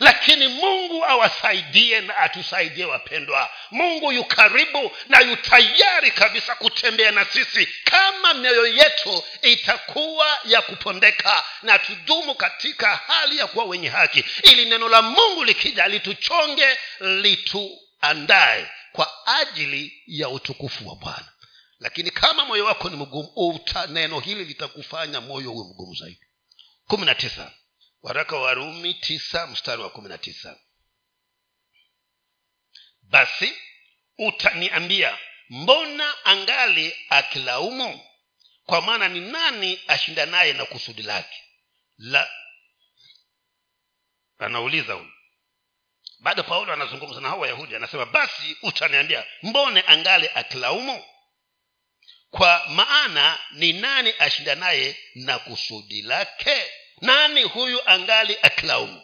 Lakini 0.00 0.48
mungu 0.48 1.04
awasaidie 1.04 2.00
na 2.00 2.16
atusaidie 2.16 2.84
wapendwa. 2.84 3.50
Mungu 3.70 4.12
yu 4.12 4.24
karibu 4.24 4.96
na 5.08 5.20
yu 5.20 5.36
tayari 5.36 6.10
kabisa 6.10 6.54
kutembea 6.54 7.10
na 7.10 7.24
sisi. 7.24 7.68
Kama 7.84 8.34
mioyo 8.34 8.66
yetu 8.66 9.24
itakuwa 9.42 10.38
ya 10.44 10.62
kupondeka 10.62 11.44
na 11.62 11.78
tudumu 11.78 12.34
katika 12.34 12.96
hali 12.96 13.38
ya 13.38 13.46
kuwa 13.46 13.64
wenye 13.64 13.88
haki. 13.88 14.24
Ili 14.42 14.64
neno 14.64 14.88
la 14.88 15.02
mungu 15.02 15.44
likija 15.44 15.88
lituchonge 15.88 16.78
lituandae 17.00 18.70
kwa 18.92 19.26
ajili 19.40 20.02
ya 20.06 20.28
utukufu 20.28 20.88
wa 20.88 20.94
bwana 20.96 21.32
lakini 21.78 22.10
kama 22.10 22.44
moyo 22.44 22.64
wako 22.64 22.90
ni 22.90 22.96
mgumu 22.96 23.32
uta 23.36 23.86
neno 23.86 24.20
hili 24.20 24.44
litakufanya 24.44 25.20
moyo 25.20 25.52
uwe 25.52 25.64
mgumu 25.64 25.94
zaidi. 25.94 26.20
Kumi 26.86 27.06
na 27.06 27.14
tisa. 27.14 27.52
Waraka 28.02 28.36
wa 28.36 28.54
rumi 28.54 28.94
tisa 28.94 29.46
mstari 29.46 29.82
wa 29.82 29.90
kumi 29.90 30.08
na 30.08 30.18
tisa. 30.18 30.58
Basi 33.02 33.52
utaniambia 34.18 35.18
mbona 35.48 36.24
angali 36.24 36.94
akilaumu? 37.08 38.00
Kwa 38.66 38.82
maana 38.82 39.08
ni 39.08 39.20
nani 39.20 39.80
ashindanaye 39.86 40.52
na 40.52 40.64
kusudi 40.64 41.02
lake? 41.02 41.42
La 41.98 42.30
anauliza 44.38 44.92
huyu. 44.94 45.10
Bado 46.18 46.42
paulo 46.42 46.72
anazungumza 46.72 47.20
na 47.20 47.28
hao 47.28 47.38
wayahudi 47.38 47.76
anasema 47.76 48.06
basi 48.06 48.56
utaniambia 48.62 49.26
mbone 49.42 49.80
angali 49.86 50.28
akilaumu 50.34 51.04
kwa 52.36 52.66
maana 52.68 53.38
ni 53.52 53.72
nani 53.72 54.14
ashindanaye 54.18 54.98
na 55.14 55.38
kusudi 55.38 56.02
lake? 56.02 56.56
Nani 57.00 57.42
huyu 57.42 57.88
angali 57.88 58.36
akilaumu 58.42 59.02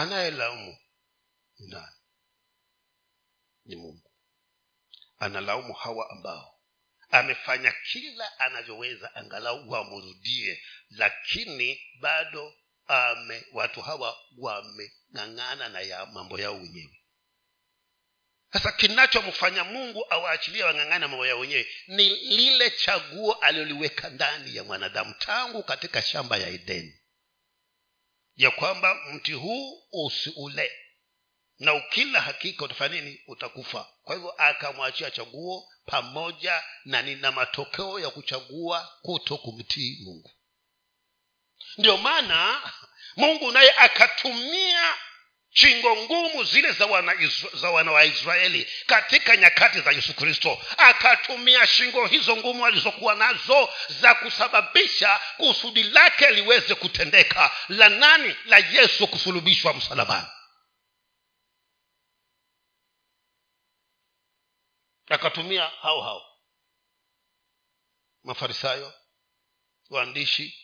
anayelaumu 0.00 0.76
nani 1.58 2.01
ni 3.64 3.76
mungu. 3.76 4.10
Analaumu 5.18 5.72
hawa 5.72 6.10
ambao 6.10 6.58
amefanya 7.10 7.72
kila 7.92 8.38
anavyoweza 8.38 9.14
angalau 9.14 9.70
wamrudie 9.70 10.62
lakini 10.90 11.80
bado 12.00 12.54
ame 12.86 13.44
watu 13.52 13.80
hawa 13.82 14.16
wameng'ang'ana 14.38 15.68
na 15.68 15.80
ya 15.80 16.06
mambo 16.06 16.40
yao 16.40 16.54
wenyewe. 16.54 16.98
Sasa 18.52 18.72
kinachomfanya 18.72 19.64
mungu 19.64 20.04
awaachilie 20.10 20.64
wang'ang'ana 20.64 21.08
mambo 21.08 21.26
yao 21.26 21.38
wenyewe 21.38 21.66
ni 21.86 22.08
lile 22.08 22.70
chaguo 22.70 23.32
aliloliweka 23.32 24.10
ndani 24.10 24.56
ya 24.56 24.64
mwanadamu 24.64 25.14
tangu 25.18 25.62
katika 25.62 26.02
shamba 26.02 26.36
ya 26.36 26.48
edeni. 26.48 26.98
Ya 28.36 28.50
kwamba 28.50 28.94
mti 29.12 29.32
huu 29.32 29.82
usiule 29.92 30.81
na 31.62 31.74
ukila 31.74 32.20
hakika 32.20 32.64
utafanya 32.64 33.00
nini? 33.00 33.20
Utakufa. 33.26 33.86
Kwa 34.04 34.14
hivyo 34.14 34.30
akamwachia 34.38 35.10
chaguo 35.10 35.68
pamoja 35.86 36.62
na 36.84 37.02
nina 37.02 37.32
matokeo 37.32 38.00
ya 38.00 38.10
kuchagua 38.10 38.90
kuto 39.02 39.36
kumtii 39.38 39.98
mungu. 40.04 40.30
Ndio 41.78 41.96
maana 41.96 42.60
mungu 43.16 43.52
naye 43.52 43.72
akatumia 43.72 44.94
shingo 45.50 45.96
ngumu 45.96 46.44
zile 46.44 46.72
za 46.72 46.86
wana, 46.86 47.12
za 47.54 47.70
wana 47.70 47.92
wa 47.92 48.04
israeli 48.04 48.66
katika 48.86 49.36
nyakati 49.36 49.80
za 49.80 49.90
yesu 49.92 50.14
kristo. 50.14 50.58
Akatumia 50.78 51.66
shingo 51.66 52.06
hizo 52.06 52.36
ngumu 52.36 52.66
alizokuwa 52.66 53.14
nazo 53.14 53.68
za 54.00 54.14
kusababisha 54.14 55.20
kusudi 55.36 55.82
lake 55.82 56.30
liweze 56.30 56.74
kutendeka. 56.74 57.50
La 57.68 57.88
nani? 57.88 58.36
La 58.46 58.58
yesu 58.58 59.06
kusulubishwa 59.06 59.74
msalabani 59.74 60.26
akatumia 65.08 65.66
hao 65.82 66.00
hao. 66.02 66.26
Mafarisayo 68.24 68.92
waandishi 69.90 70.58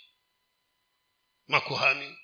makuhani. 1.48 2.18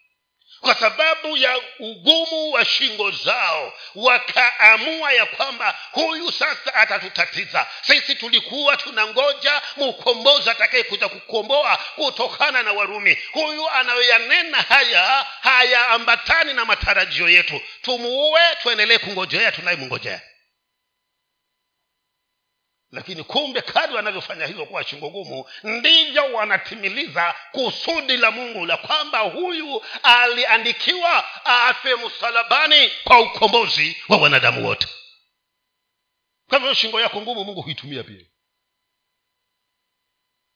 Kwa 0.61 0.75
sababu 0.75 1.37
ya 1.37 1.61
ugumu 1.79 2.53
wa 2.53 2.65
shingo 2.65 3.11
zao 3.11 3.73
wakaamua 3.95 5.13
ya 5.13 5.27
kwamba 5.27 5.79
huyu 5.93 6.33
sasa 6.33 6.75
atatutatiza. 6.75 7.67
Sisi 7.83 8.15
tulikuwa 8.15 8.77
tunangoja 8.77 9.63
mkombozi 9.77 10.51
atakayekuja 10.51 11.09
kukomboa 11.09 11.77
kutokana 11.77 12.63
na 12.63 12.73
warumi. 12.73 13.19
Huyu 13.33 13.69
anayoyanena 13.71 14.63
haya 14.63 15.27
hayaambatani 15.41 16.53
na 16.53 16.65
matarajio 16.65 17.29
yetu. 17.29 17.61
Tumuue 17.83 18.41
tuendelee 18.63 18.99
kungojea 18.99 19.53
tunayemngojea 19.53 20.23
lakini 22.95 23.25
kumbe 23.25 23.63
kadri 23.63 23.97
wanavyofanya 23.97 24.47
hivyo 24.47 24.67
kuwa 24.67 24.85
shingo 24.85 25.11
ngumu 25.11 25.51
ndivyo 25.63 26.33
wanatimiliza 26.35 27.35
kusudi 27.53 28.17
la 28.17 28.31
mungu 28.31 28.67
la 28.67 28.77
kwamba 28.77 29.19
huyu 29.19 29.83
aliandikiwa 30.03 31.45
afe 31.45 31.95
msalabani 31.97 32.91
kwa 33.05 33.21
ukombozi 33.21 33.97
wa 34.09 34.17
wanadamu 34.17 34.67
wote. 34.67 34.89
Kwa 36.49 36.59
hivyo 36.59 36.75
shingo 36.75 37.01
yako 37.01 37.21
ngumu 37.21 37.45
mungu 37.45 37.63
huitumia 37.63 38.03
pia. 38.03 38.27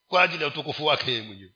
Kwa 0.09 0.23
ajili 0.23 0.43
ya 0.43 0.49
utukufu 0.49 0.87
wake 0.87 1.11
yeye 1.11 1.23
mwenyewe. 1.23 1.53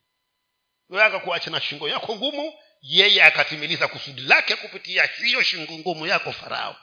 Akakuacha 1.04 1.50
na 1.50 1.60
shingo 1.60 1.88
yako 1.88 2.16
ngumu? 2.16 2.54
Yeye 2.80 3.24
akatimiliza 3.24 3.88
kusudi 3.88 4.22
lake 4.22 4.56
kupitia 4.56 5.04
hiyo 5.06 5.42
shingo 5.42 5.72
ngumu 5.72 6.06
yako 6.06 6.32
farao 6.32 6.76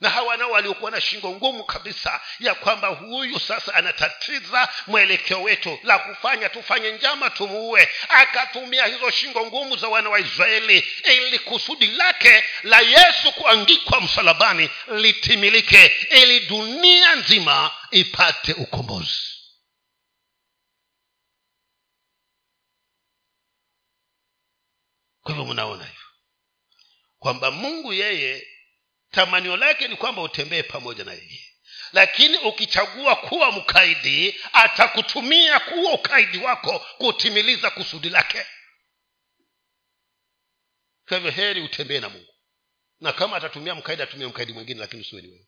na 0.00 0.10
hawa 0.10 0.36
nao 0.36 0.50
waliokuwa 0.50 0.90
na 0.90 1.00
shingo 1.00 1.30
ngumu 1.30 1.64
kabisa 1.64 2.20
ya 2.40 2.54
kwamba 2.54 2.88
huyu 2.88 3.40
sasa 3.40 3.74
anatatiza 3.74 4.68
mwelekeo 4.86 5.42
wetu 5.42 5.78
la 5.82 5.98
kufanya 5.98 6.48
tufanye 6.48 6.92
njama 6.92 7.30
tumuue. 7.30 7.88
Akatumia 8.08 8.86
hizo 8.86 9.10
shingo 9.10 9.46
ngumu 9.46 9.76
za 9.76 9.88
wana 9.88 10.10
wa 10.10 10.20
israeli 10.20 10.84
ili 11.04 11.38
kusudi 11.38 11.86
lake 11.86 12.44
la 12.62 12.80
yesu 12.80 13.32
kuangikwa 13.32 14.00
msalabani 14.00 14.70
litimilike 14.88 15.86
ili 16.10 16.40
dunia 16.40 17.14
nzima 17.14 17.70
ipate 17.90 18.52
ukombozi. 18.52 19.20
Kwa 25.22 25.34
hivyo 25.34 25.52
mnaona 25.52 25.84
hivyo 25.84 26.00
kwamba 27.18 27.50
mungu 27.50 27.92
yeye 27.92 28.46
tamanio 29.10 29.56
lake 29.56 29.88
ni 29.88 29.96
kwamba 29.96 30.22
utembee 30.22 30.62
pamoja 30.62 31.04
na 31.04 31.12
yeye. 31.12 31.52
Lakini 31.92 32.38
ukichagua 32.38 33.16
kuwa 33.16 33.52
mkaidi 33.52 34.40
atakutumia 34.52 35.60
kuwa 35.60 35.92
ukaidi 35.92 36.38
wako 36.38 36.78
kutimiliza 36.78 37.70
kusudi 37.70 38.08
lake. 38.08 38.46
Kwa 41.08 41.16
hivyo 41.16 41.30
heri 41.32 41.62
utembee 41.62 42.00
na 42.00 42.08
mungu. 42.08 42.34
Na 43.00 43.12
kama 43.12 43.36
atatumia 43.36 43.74
mkaidi 43.74 44.02
atumie 44.02 44.26
mkaidi 44.26 44.52
mwingine 44.52 44.80
lakini 44.80 45.02
usiwe 45.02 45.22
ni 45.22 45.28
wewe. 45.28 45.46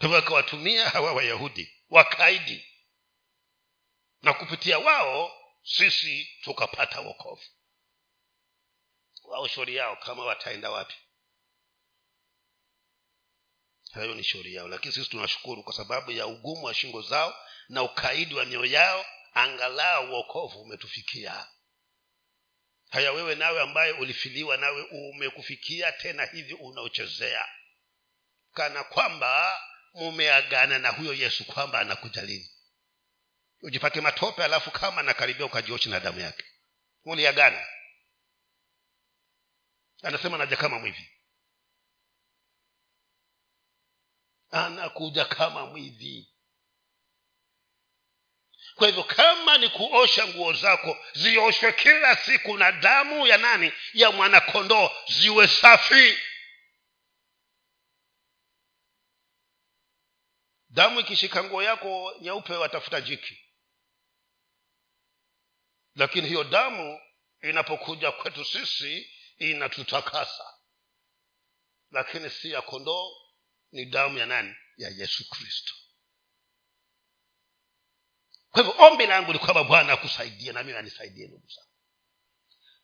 Hivyo 0.00 0.16
akawatumia 0.16 0.88
hawa 0.88 1.12
wayahudi 1.12 1.74
wakaidi. 1.90 2.66
Na 4.22 4.32
kupitia 4.32 4.78
wao 4.78 5.32
sisi 5.62 6.28
tukapata 6.42 7.00
wokovu 7.00 7.42
wao 9.24 9.48
shauri 9.48 9.76
yao 9.76 9.96
kama 9.96 10.24
wataenda 10.24 10.70
wapi? 10.70 10.94
Hayo 13.92 14.14
ni 14.14 14.24
shauri 14.24 14.54
yao 14.54 14.68
lakini 14.68 14.94
sisi 14.94 15.10
tunashukuru 15.10 15.62
kwa 15.62 15.72
sababu 15.72 16.10
ya 16.10 16.26
ugumu 16.26 16.64
wa 16.64 16.74
shingo 16.74 17.02
zao 17.02 17.36
na 17.68 17.82
ukaidi 17.82 18.34
wa 18.34 18.44
mioyo 18.44 18.72
yao 18.72 19.06
angalau 19.34 20.10
uokovu 20.12 20.62
umetufikia. 20.62 21.46
Haya 22.90 23.12
wewe 23.12 23.34
nawe 23.34 23.60
ambaye 23.60 23.92
ulifiliwa 23.92 24.56
nawe 24.56 24.82
umekufikia 24.82 25.92
tena 25.92 26.24
hivi 26.26 26.54
unaochezea 26.54 27.48
kana 28.52 28.84
kwamba 28.84 29.60
mumeagana 29.94 30.78
na 30.78 30.88
huyo 30.90 31.14
yesu 31.14 31.44
kwamba 31.44 31.80
anakujalini 31.80 32.50
ujipake 33.62 34.00
matope 34.00 34.44
alafu 34.44 34.70
kama 34.70 35.00
anakaribia 35.00 35.46
ukajiochi 35.46 35.88
na 35.88 36.00
damu 36.00 36.20
yake. 36.20 36.44
Muliagana 37.04 37.66
anasema 40.04 40.34
anaja 40.36 40.56
kama 40.56 40.78
mwivi. 40.78 41.10
Anakuja 44.50 45.24
kama 45.24 45.66
mwivi. 45.66 46.30
Kwa 48.74 48.86
hivyo 48.86 49.04
kama 49.04 49.58
ni 49.58 49.68
kuosha 49.68 50.26
nguo 50.28 50.52
zako 50.52 50.98
zioshwe 51.14 51.72
kila 51.72 52.16
siku 52.16 52.58
na 52.58 52.72
damu 52.72 53.26
ya 53.26 53.38
nani? 53.38 53.72
Ya 53.92 54.10
mwanakondoo 54.10 54.90
ziwe 55.08 55.48
safi. 55.48 56.18
Damu 60.70 61.00
ikishika 61.00 61.44
nguo 61.44 61.62
yako 61.62 62.14
nyeupe 62.20 62.54
watafuta 62.56 63.00
jiki. 63.00 63.40
Lakini 65.94 66.28
hiyo 66.28 66.44
damu 66.44 67.00
inapokuja 67.42 68.12
kwetu 68.12 68.44
sisi 68.44 69.13
inatutakasa. 69.38 70.44
Lakini 71.90 72.30
si 72.30 72.50
ya 72.50 72.62
kondoo 72.62 73.10
ni 73.72 73.84
damu 73.84 74.18
ya 74.18 74.26
nani? 74.26 74.54
Ya 74.76 74.88
yesu 74.88 75.30
kristo. 75.30 75.74
Kwa 78.50 78.62
hivyo 78.62 78.86
ombi 78.86 79.06
langu 79.06 79.32
ni 79.32 79.38
kwamba 79.38 79.64
bwana 79.64 79.92
akusaidie 79.92 80.52
na 80.52 80.62
mimi 80.62 80.78
anisaidie 80.78 81.26
ndugu 81.26 81.46
zangu. 81.48 81.68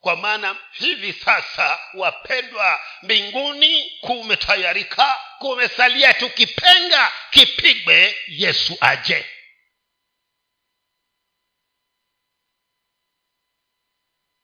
Kwa 0.00 0.16
maana 0.16 0.58
hivi 0.72 1.12
sasa 1.12 1.78
wapendwa 1.94 2.80
mbinguni 3.02 3.90
kumetayarika 4.00 5.16
kumesalia 5.38 6.14
tukipenga 6.14 7.12
kipigwe 7.30 8.16
yesu 8.28 8.76
aje. 8.80 9.26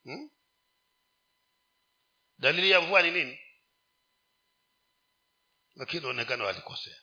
Hmm? 0.04 0.30
Dalili 2.38 2.70
ya 2.70 2.80
mvua 2.80 3.02
ni 3.02 3.10
nini? 3.10 3.40
Lakini 5.74 5.98
inaonekana 6.00 6.44
walikosea. 6.44 6.96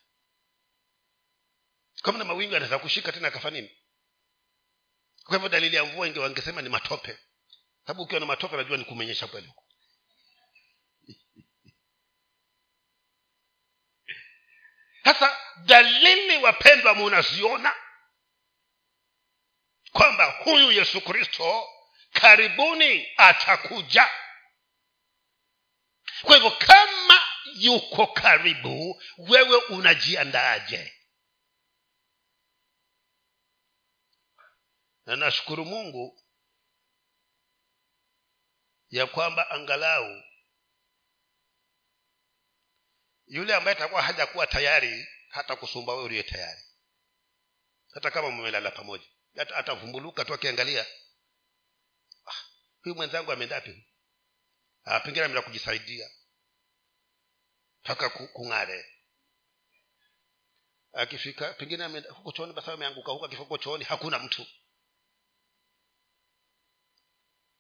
Kama 2.04 2.18
na 2.18 2.26
mawingu 2.26 2.56
anaweza 2.56 2.80
kushika 2.80 3.12
tena 3.12 3.28
akafa 3.28 3.50
nini? 3.50 3.78
Kwa 5.24 5.36
hivyo 5.36 5.50
dalili 5.50 5.76
ya 5.76 5.86
mvua 5.86 6.08
inge 6.08 6.20
wangesema 6.20 6.62
ni 6.62 6.70
matope. 6.70 7.20
Sababu 7.82 8.04
ukiwa 8.04 8.20
na 8.20 8.26
matope 8.26 8.58
najua 8.58 8.78
ni 8.78 8.86
kumenyesha 8.86 9.28
kweli. 9.28 9.48
Huko 9.48 9.64
sasa 15.04 15.38
dalili 15.66 16.38
wapendwa 16.38 16.94
munaziona 16.96 17.76
kwamba 19.92 20.26
huyu 20.26 20.72
yesu 20.72 21.02
kristo 21.02 21.70
karibuni 22.12 23.08
atakuja 23.18 24.10
kwa 26.24 26.36
hivyo 26.36 26.52
kama 26.52 27.22
yuko 27.56 28.08
karibu 28.08 29.02
wewe 29.18 29.58
unajiandaaje? 29.58 31.00
Na 35.06 35.16
nashukuru 35.16 35.66
mungu 35.66 36.24
ya 38.90 39.08
kwamba 39.08 39.50
angalau 39.50 40.24
yule 43.26 43.56
ambaye 43.56 43.78
atakuwa 43.78 44.02
hajakuwa 44.02 44.48
tayari 44.48 45.08
hata 45.30 45.56
kusumba 45.56 45.94
wewe 45.94 46.06
uliye 46.06 46.24
tayari. 46.24 46.62
Hata 47.94 48.12
kama 48.12 48.32
mmelala 48.32 48.72
pamoja. 48.72 49.08
Atavumbuluka 49.56 50.26
tu 50.26 50.34
akiangalia. 50.34 50.86
Ah, 52.26 52.44
huyu 52.84 52.96
mwenzangu 52.96 53.32
amendapi 53.32 53.88
ah, 54.84 55.00
pengine 55.00 55.26
amela 55.26 55.42
kujisaidia 55.42 56.10
mpaka 57.84 58.10
kung'are. 58.10 58.90
Akifika 60.94 61.54
pengine 61.54 62.00
huko 62.00 62.32
chooni 62.32 62.54
basi 62.54 62.72
ameanguka 62.72 63.12
huko 63.12 63.26
akifika 63.26 63.44
huko 63.44 63.58
chooni 63.58 63.84
hakuna 63.84 64.20
mtu. 64.20 64.46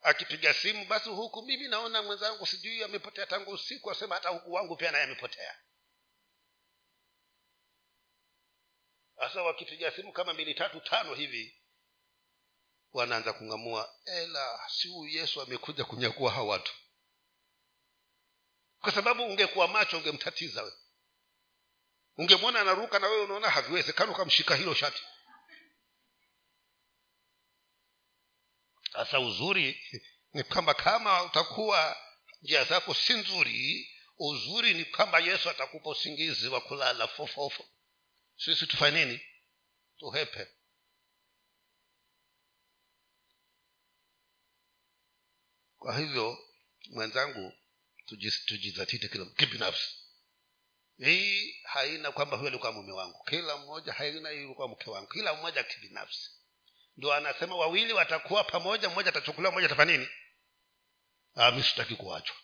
Akipiga 0.01 0.53
simu 0.53 0.85
basi 0.85 1.09
huku 1.09 1.41
mimi 1.41 1.67
naona 1.67 2.01
mwenzangu 2.01 2.45
sijui 2.45 2.83
amepotea 2.83 3.25
tangu 3.25 3.51
usiku 3.51 3.91
asema 3.91 4.15
hata 4.15 4.29
huku 4.29 4.53
wangu 4.53 4.75
pia 4.75 4.91
naye 4.91 5.03
amepotea. 5.03 5.59
Sasa 9.15 9.43
wakipiga 9.43 9.91
simu 9.91 10.13
kama 10.13 10.33
mbili 10.33 10.53
tatu 10.55 10.81
tano 10.81 11.13
hivi 11.15 11.59
wanaanza 12.93 13.33
kung'amua 13.33 13.95
ela 14.05 14.69
si 14.69 14.87
huyu 14.87 15.11
yesu 15.17 15.41
amekuja 15.41 15.85
kunyakua 15.85 16.31
hawa 16.31 16.47
watu 16.47 16.73
kwa 18.83 18.91
sababu 18.91 19.25
ungekuwa 19.25 19.67
macho 19.67 19.97
ungemtatiza 19.97 20.63
we 20.63 20.71
ungemwona 22.17 22.61
anaruka 22.61 22.99
na 22.99 23.07
wewe 23.07 23.23
unaona 23.23 23.49
haviwezekani 23.49 24.11
ukamshika 24.11 24.55
hilo 24.55 24.73
shati. 24.73 25.03
Sasa 28.93 29.19
uzuri 29.19 29.83
ni 30.33 30.43
kwamba 30.43 30.73
kama 30.73 31.23
utakuwa 31.23 31.97
njia 32.41 32.63
zako 32.63 32.93
si 32.93 33.13
nzuri 33.13 33.89
uzuri 34.17 34.73
ni 34.73 34.85
kwamba 34.85 35.19
yesu 35.19 35.49
atakupa 35.49 35.89
usingizi 35.89 36.47
wa 36.47 36.61
kulala 36.61 37.07
fofofo 37.07 37.65
sisi 38.37 38.67
tufanye 38.67 39.05
nini? 39.05 39.21
Tuhepe. 39.97 40.47
Kwa 45.77 45.97
hivyo 45.97 46.37
mwenzangu 46.89 47.53
tujizatite 48.45 49.07
kila 49.07 49.25
kibinafsi. 49.25 49.95
Hii 50.97 51.55
haina 51.63 52.11
kwamba 52.11 52.37
huyo 52.37 52.49
alikuwa 52.49 52.71
mume 52.71 52.91
wangu. 52.91 53.23
Kila 53.23 53.57
mmoja 53.57 53.93
haina 53.93 54.31
ilikuwa 54.31 54.67
mke 54.67 54.89
wangu. 54.89 55.07
Kila 55.07 55.33
mmoja 55.33 55.63
kibinafsi. 55.63 56.31
Ndio 56.97 57.13
anasema 57.13 57.55
wawili 57.55 57.93
watakuwa 57.93 58.43
pamoja 58.43 58.89
mmoja 58.89 59.09
atachukuliwa 59.09 59.51
mmoja 59.51 59.65
atafanya 59.65 59.91
nini? 59.91 60.07
Ah, 61.35 61.51
mi 61.51 61.63
sitaki 61.63 61.95
kuachwa 61.95 62.35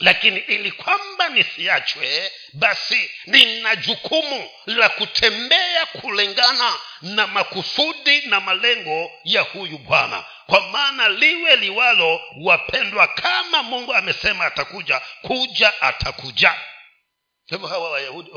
lakini 0.00 0.40
ili 0.40 0.72
kwamba 0.72 1.28
nisiachwe 1.28 2.32
basi 2.52 3.10
nina 3.26 3.76
jukumu 3.76 4.50
la 4.66 4.88
kutembea 4.88 5.86
kulingana 5.86 6.74
na 7.02 7.26
makusudi 7.26 8.20
na 8.20 8.40
malengo 8.40 9.12
ya 9.24 9.42
huyu 9.42 9.78
bwana. 9.78 10.24
Kwa 10.46 10.60
maana 10.60 11.08
liwe 11.08 11.56
liwalo 11.56 12.20
wapendwa 12.42 13.06
kama 13.08 13.62
mungu 13.62 13.94
amesema 13.94 14.44
atakuja 14.44 15.00
kuja 15.22 15.82
atakuja. 15.82 16.54
Hivyo 17.46 17.66
hawa 17.68 17.90
wayahudi 17.90 18.30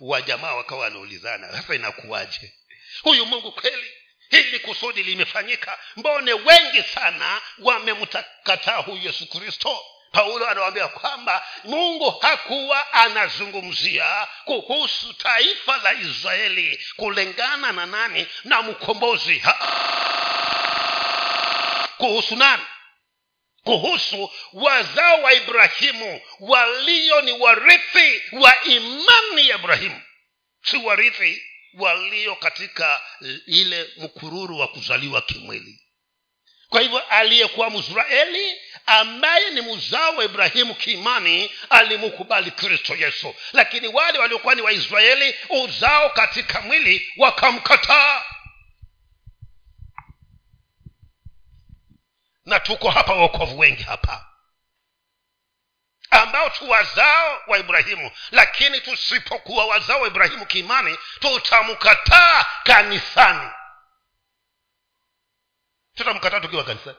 wajamaa 0.00 0.54
wakawa 0.54 0.80
wanaulizana 0.80 1.52
sasa 1.52 1.74
inakuwaje? 1.74 2.52
Huyu 3.02 3.26
mungu 3.26 3.52
kweli? 3.52 3.92
Hili 4.30 4.58
kusudi 4.58 5.02
limefanyika? 5.02 5.78
Mbone 5.96 6.32
wengi 6.32 6.82
sana 6.82 7.40
wamemtakataa 7.58 8.76
huyu 8.76 9.02
yesu 9.02 9.26
kristo 9.28 9.84
paulo 10.16 10.48
anawambia 10.48 10.88
kwamba 10.88 11.46
mungu 11.64 12.10
hakuwa 12.10 12.92
anazungumzia 12.92 14.26
kuhusu 14.44 15.12
taifa 15.12 15.76
la 15.76 15.92
israeli 15.92 16.84
kulingana 16.96 17.72
na 17.72 17.86
nani? 17.86 18.26
Na 18.44 18.62
mkombozi. 18.62 19.42
Kuhusu 21.96 22.36
nani? 22.36 22.62
Kuhusu 23.64 24.30
wazao 24.52 25.22
wa 25.22 25.32
ibrahimu 25.32 26.20
walio 26.40 27.20
ni 27.20 27.32
warithi 27.32 28.22
wa 28.32 28.62
imani 28.64 29.48
ya 29.48 29.54
ibrahimu. 29.56 30.02
Si 30.62 30.76
warithi 30.76 31.42
walio 31.74 32.36
katika 32.36 33.00
ile 33.46 33.90
mkururu 33.96 34.58
wa 34.58 34.68
kuzaliwa 34.68 35.22
kimwili. 35.22 35.80
Kwa 36.68 36.80
hivyo 36.80 36.98
aliyekuwa 36.98 37.70
mwisraeli 37.70 38.60
ambaye 38.86 39.50
ni 39.50 39.60
mzao 39.60 40.16
wa 40.16 40.24
ibrahimu 40.24 40.74
kiimani 40.74 41.50
alimkubali 41.70 42.50
kristo 42.50 42.94
yesu. 42.94 43.34
Lakini 43.52 43.88
wale 43.88 44.18
waliokuwa 44.18 44.54
ni 44.54 44.62
waisraeli 44.62 45.34
uzao 45.48 46.10
katika 46.10 46.60
mwili 46.60 47.12
wakamkataa. 47.16 48.22
Na 52.44 52.60
tuko 52.60 52.90
hapa 52.90 53.12
waokovu 53.14 53.58
wengi 53.58 53.82
hapa 53.82 54.26
ambao 56.10 56.50
tu 56.50 56.70
wazao 56.70 57.42
wa 57.46 57.58
ibrahimu. 57.58 58.10
Lakini 58.30 58.80
tusipokuwa 58.80 59.66
wazao 59.66 60.00
wa 60.00 60.08
ibrahimu 60.08 60.46
kiimani 60.46 60.98
tutamkataa 61.20 62.46
kanisani. 62.64 63.50
Tutamkataa 65.94 66.40
tukiwa 66.40 66.64
kanisani 66.64 66.96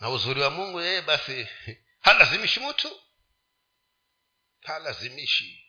na 0.00 0.10
uzuri 0.10 0.40
wa 0.40 0.50
mungu 0.50 0.80
yeye 0.80 1.02
basi 1.02 1.48
halazimishi 2.06 2.60
mtu. 2.60 3.00
Halazimishi. 4.62 5.64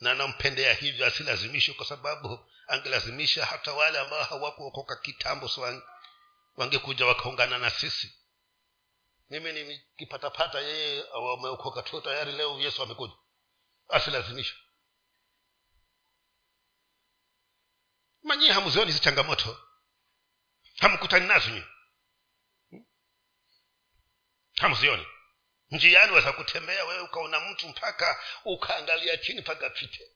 Na 0.00 0.14
nampendea 0.14 0.74
hivyo 0.74 1.06
asilazimishi 1.06 1.74
kwa 1.74 1.86
sababu 1.86 2.50
angelazimisha 2.66 3.46
hata 3.46 3.72
wale 3.72 3.98
ambao 3.98 4.24
hawakuokoka 4.24 4.96
kitambo 4.96 5.48
so 5.48 5.82
wangekuja 6.56 7.06
wakaungana 7.06 7.58
na 7.58 7.70
sisi. 7.70 8.18
Mimi 9.30 9.52
nikipatapata 9.52 10.60
yeye 10.60 11.02
wameokoka 11.02 11.82
tu 11.82 12.00
tayari 12.00 12.32
leo 12.32 12.60
yesu 12.60 12.82
amekuja. 12.82 13.14
Asilazimisha 13.88 14.54
manyie 18.22 18.52
hamzioni 18.52 18.86
hizi 18.86 19.00
changamoto. 19.00 19.60
Hamkutani 20.78 21.26
nazo 21.26 21.62
nyi 24.56 24.62
hamzioni 24.62 25.06
njiani 25.70 26.10
waweza 26.12 26.32
kutembea 26.32 26.84
wewe 26.84 27.00
ukaona 27.00 27.40
mtu 27.40 27.68
mpaka 27.68 28.20
ukaangalia 28.44 29.16
chini 29.16 29.40
mpaka 29.40 29.70
pite 29.70 30.12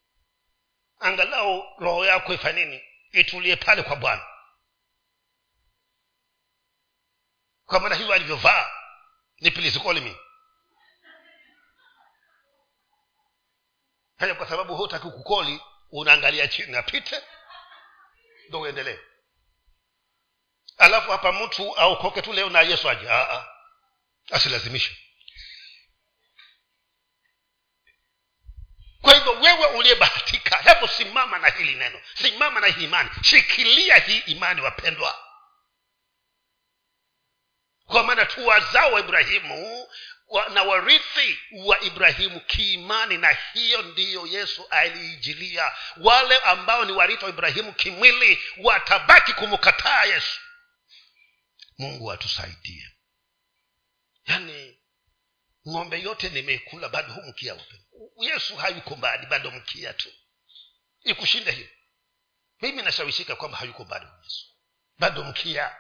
angalau 0.98 1.64
roho 1.78 2.06
yako 2.06 2.34
ifanye 2.34 2.64
nini? 2.64 2.84
Itulie 3.12 3.56
pale 3.56 3.82
kwa 3.82 3.96
bwana. 3.96 4.26
Kwa 7.66 7.80
maana 7.80 7.94
hivyo 7.94 8.14
alivyovaa 8.14 8.70
ni 9.38 9.50
call 9.50 10.16
haya 14.16 14.34
kwa 14.34 14.48
sababu 14.48 14.76
hutaki 14.76 15.10
kukoli 15.10 15.60
unaangalia 15.90 16.48
chini 16.48 16.76
apite 16.76 17.22
ndo 18.48 18.60
uendelee. 18.60 18.98
Alafu 20.76 21.10
hapa 21.10 21.32
mtu 21.32 21.78
aokoke 21.78 22.22
tu 22.22 22.32
leo 22.32 22.50
na 22.50 22.60
yesu 22.60 22.90
aje 22.90 23.08
asilazimishe. 24.30 24.96
Kwa 29.02 29.14
hivyo 29.14 29.32
wewe 29.32 29.66
uliyebahatika 29.66 30.56
hebu 30.56 30.88
simama 30.88 31.38
na 31.38 31.48
hili 31.48 31.74
neno. 31.74 32.00
Simama 32.22 32.60
na 32.60 32.66
hii 32.66 32.84
imani. 32.84 33.10
Shikilia 33.22 33.96
hii 33.96 34.18
imani 34.18 34.60
wapendwa. 34.60 35.18
Kwa 37.86 38.02
maana 38.02 38.24
tu 38.26 38.46
wazao 38.46 38.92
wa 38.92 39.00
ibrahimu 39.00 39.88
wa, 40.28 40.48
na 40.48 40.62
warithi 40.62 41.38
wa 41.52 41.80
ibrahimu 41.80 42.40
kiimani 42.40 43.16
na 43.16 43.36
hiyo 43.52 43.82
ndiyo 43.82 44.26
yesu 44.26 44.66
aliijilia. 44.70 45.72
Wale 45.96 46.38
ambao 46.38 46.84
ni 46.84 46.92
warithi 46.92 47.24
wa 47.24 47.30
ibrahimu 47.30 47.72
kimwili 47.72 48.42
watabaki 48.56 49.32
kumkataa 49.32 50.04
yesu. 50.04 50.40
Mungu 51.78 52.12
atusaidie 52.12 52.90
yaani 54.24 54.80
ng'ombe 55.68 56.00
yote 56.00 56.28
nimekula 56.28 56.88
bado 56.88 57.12
hu 57.12 57.22
mkia 57.22 57.64
yesu 58.20 58.56
hayuko 58.56 58.96
mbali 58.96 59.26
bado 59.26 59.50
mkia 59.50 59.92
tu. 59.94 60.12
Ikushinda 61.02 61.52
hiyo? 61.52 61.68
Mimi 62.60 62.82
nashawishika 62.82 63.36
kwamba 63.36 63.58
hayuko 63.58 63.84
mbali 63.84 64.06
yesu. 64.22 64.46
Bado 64.98 65.24
mkia. 65.24 65.76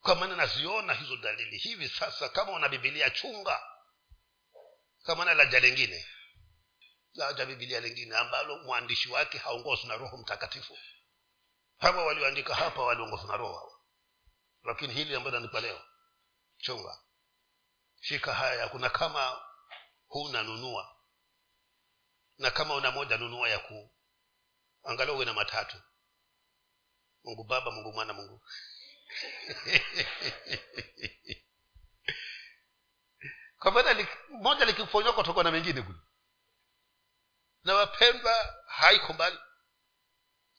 Kwa 0.00 0.14
maana 0.14 0.36
naziona 0.36 0.94
hizo 0.94 1.16
dalili. 1.16 1.58
Hivi 1.58 1.88
sasa 1.88 2.28
kama 2.28 2.52
una 2.52 2.68
bibilia 2.68 3.10
chunga. 3.10 3.62
Kama 5.02 5.24
na 5.24 5.34
laja 5.34 5.60
lengine 5.60 6.06
laja 7.14 7.46
bibilia 7.46 7.80
lingine 7.80 8.16
ambalo 8.16 8.58
mwandishi 8.58 9.08
wake 9.08 9.38
haongozwi 9.38 9.88
na 9.88 9.96
roho 9.96 10.16
mtakatifu. 10.16 10.78
Hawa 11.78 12.04
walioandika 12.04 12.54
hapa 12.54 12.82
waliongozwa 12.82 13.26
na 13.28 13.36
roho 13.36 13.54
hawa. 13.58 13.78
Lakini 14.64 14.94
hili 14.94 15.14
ambayo 15.14 15.36
nanipa 15.36 15.60
leo 15.60 15.82
chunga 16.58 16.98
shika 18.02 18.34
haya 18.34 18.68
kuna 18.68 18.90
kama 18.90 19.44
hunanunua. 20.06 20.96
Na 22.38 22.50
kama 22.50 22.74
una 22.74 22.90
moja 22.90 23.16
nunua 23.16 23.48
ya 23.48 23.58
kuu 23.58 23.90
angalau 24.82 25.16
uwe 25.16 25.24
na 25.24 25.32
matatu. 25.32 25.82
Mungu 27.24 27.44
baba 27.44 27.70
mungu 27.70 27.92
mwana 27.92 28.12
mungu. 28.12 28.46
Kwa 33.58 33.70
maana 33.70 34.06
moja 34.28 34.64
likifonywa 34.64 35.12
kutoka 35.12 35.42
na 35.42 35.50
mengine 35.50 35.82
kule. 35.82 35.98
Na 37.64 37.74
wapendwa 37.74 38.64
haiko 38.66 39.12
mbali. 39.12 39.38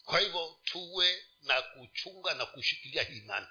Kwa 0.04 0.20
hivyo 0.20 0.60
tuwe 0.64 1.24
na 1.41 1.62
kuchunga 1.62 2.34
na 2.34 2.46
kushikilia 2.46 3.04
hii 3.04 3.18
imani 3.18 3.48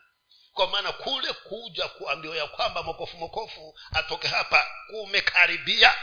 kwa 0.52 0.66
maana 0.66 0.92
kule 0.92 1.32
kuja 1.32 1.88
kuambiwa 1.88 2.36
ya 2.36 2.46
kwamba 2.46 2.82
mokofu 2.82 3.16
mokofu 3.16 3.78
atoke 3.92 4.28
hapa 4.28 4.66
kumekaribia. 4.90 5.94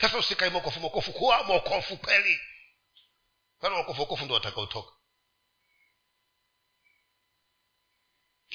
Sasa 0.00 0.18
usikae 0.18 0.50
mokofu 0.50 0.80
mokofu 0.80 1.12
kuwa 1.12 1.44
mokofu 1.44 1.96
kweli. 1.96 2.40
Kana 3.60 3.76
mokofu 3.76 4.00
mokofu 4.00 4.24
ndo 4.24 4.34
watakaotoka 4.34 4.92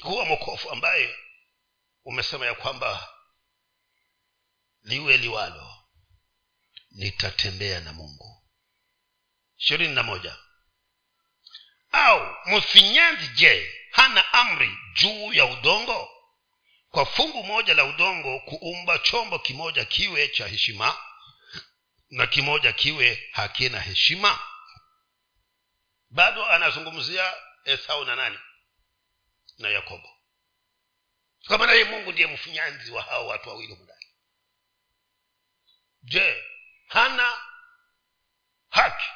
kuwa 0.02 0.24
mokofu 0.24 0.70
ambaye 0.70 1.16
umesema 2.04 2.46
ya 2.46 2.54
kwamba 2.54 3.08
liwe 4.82 5.16
liwalo 5.16 5.74
nitatembea 6.90 7.80
na 7.80 7.92
mungu. 7.92 8.48
Ishirini 9.56 9.94
na 9.94 10.02
moja. 10.02 10.36
Au 11.92 12.36
mfinyanzi 12.46 13.28
je 13.28 13.77
hana 13.98 14.32
amri 14.32 14.78
juu 14.94 15.32
ya 15.32 15.44
udongo? 15.44 16.10
Kwa 16.90 17.06
fungu 17.06 17.44
moja 17.44 17.74
la 17.74 17.84
udongo 17.84 18.40
kuumba 18.40 18.98
chombo 18.98 19.38
kimoja 19.38 19.84
kiwe 19.84 20.28
cha 20.28 20.46
heshima 20.48 20.98
na 22.10 22.26
kimoja 22.26 22.72
kiwe 22.72 23.28
hakina 23.32 23.80
heshima? 23.80 24.38
Bado 26.10 26.46
anazungumzia 26.46 27.34
esau 27.64 28.04
na 28.04 28.16
nani? 28.16 28.38
Na 29.58 29.68
yakobo. 29.68 30.08
Kwa 31.46 31.58
maana 31.58 31.72
ye 31.72 31.84
mungu 31.84 32.12
ndiye 32.12 32.26
mfunyanzi 32.26 32.90
wa 32.90 33.02
hao 33.02 33.26
watu 33.26 33.48
wawili 33.48 33.74
mndani 33.74 34.06
je 36.02 36.44
hana 36.86 37.42
haki 38.68 39.06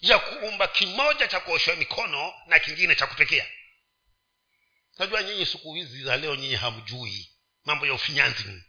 ya 0.00 0.18
kuumba 0.18 0.68
kimoja 0.68 1.28
cha 1.28 1.40
kuoshewa 1.40 1.76
mikono 1.76 2.34
na 2.46 2.58
kingine 2.58 2.94
cha 2.94 3.06
kutekea 3.06 3.50
najua 4.98 5.22
nyinyi 5.22 5.46
siku 5.46 5.74
hizi 5.74 6.02
za 6.02 6.16
leo 6.16 6.36
nyinyi 6.36 6.54
hamjui 6.54 7.32
mambo 7.64 7.86
ya 7.86 7.94
ufinyanzi. 7.94 8.64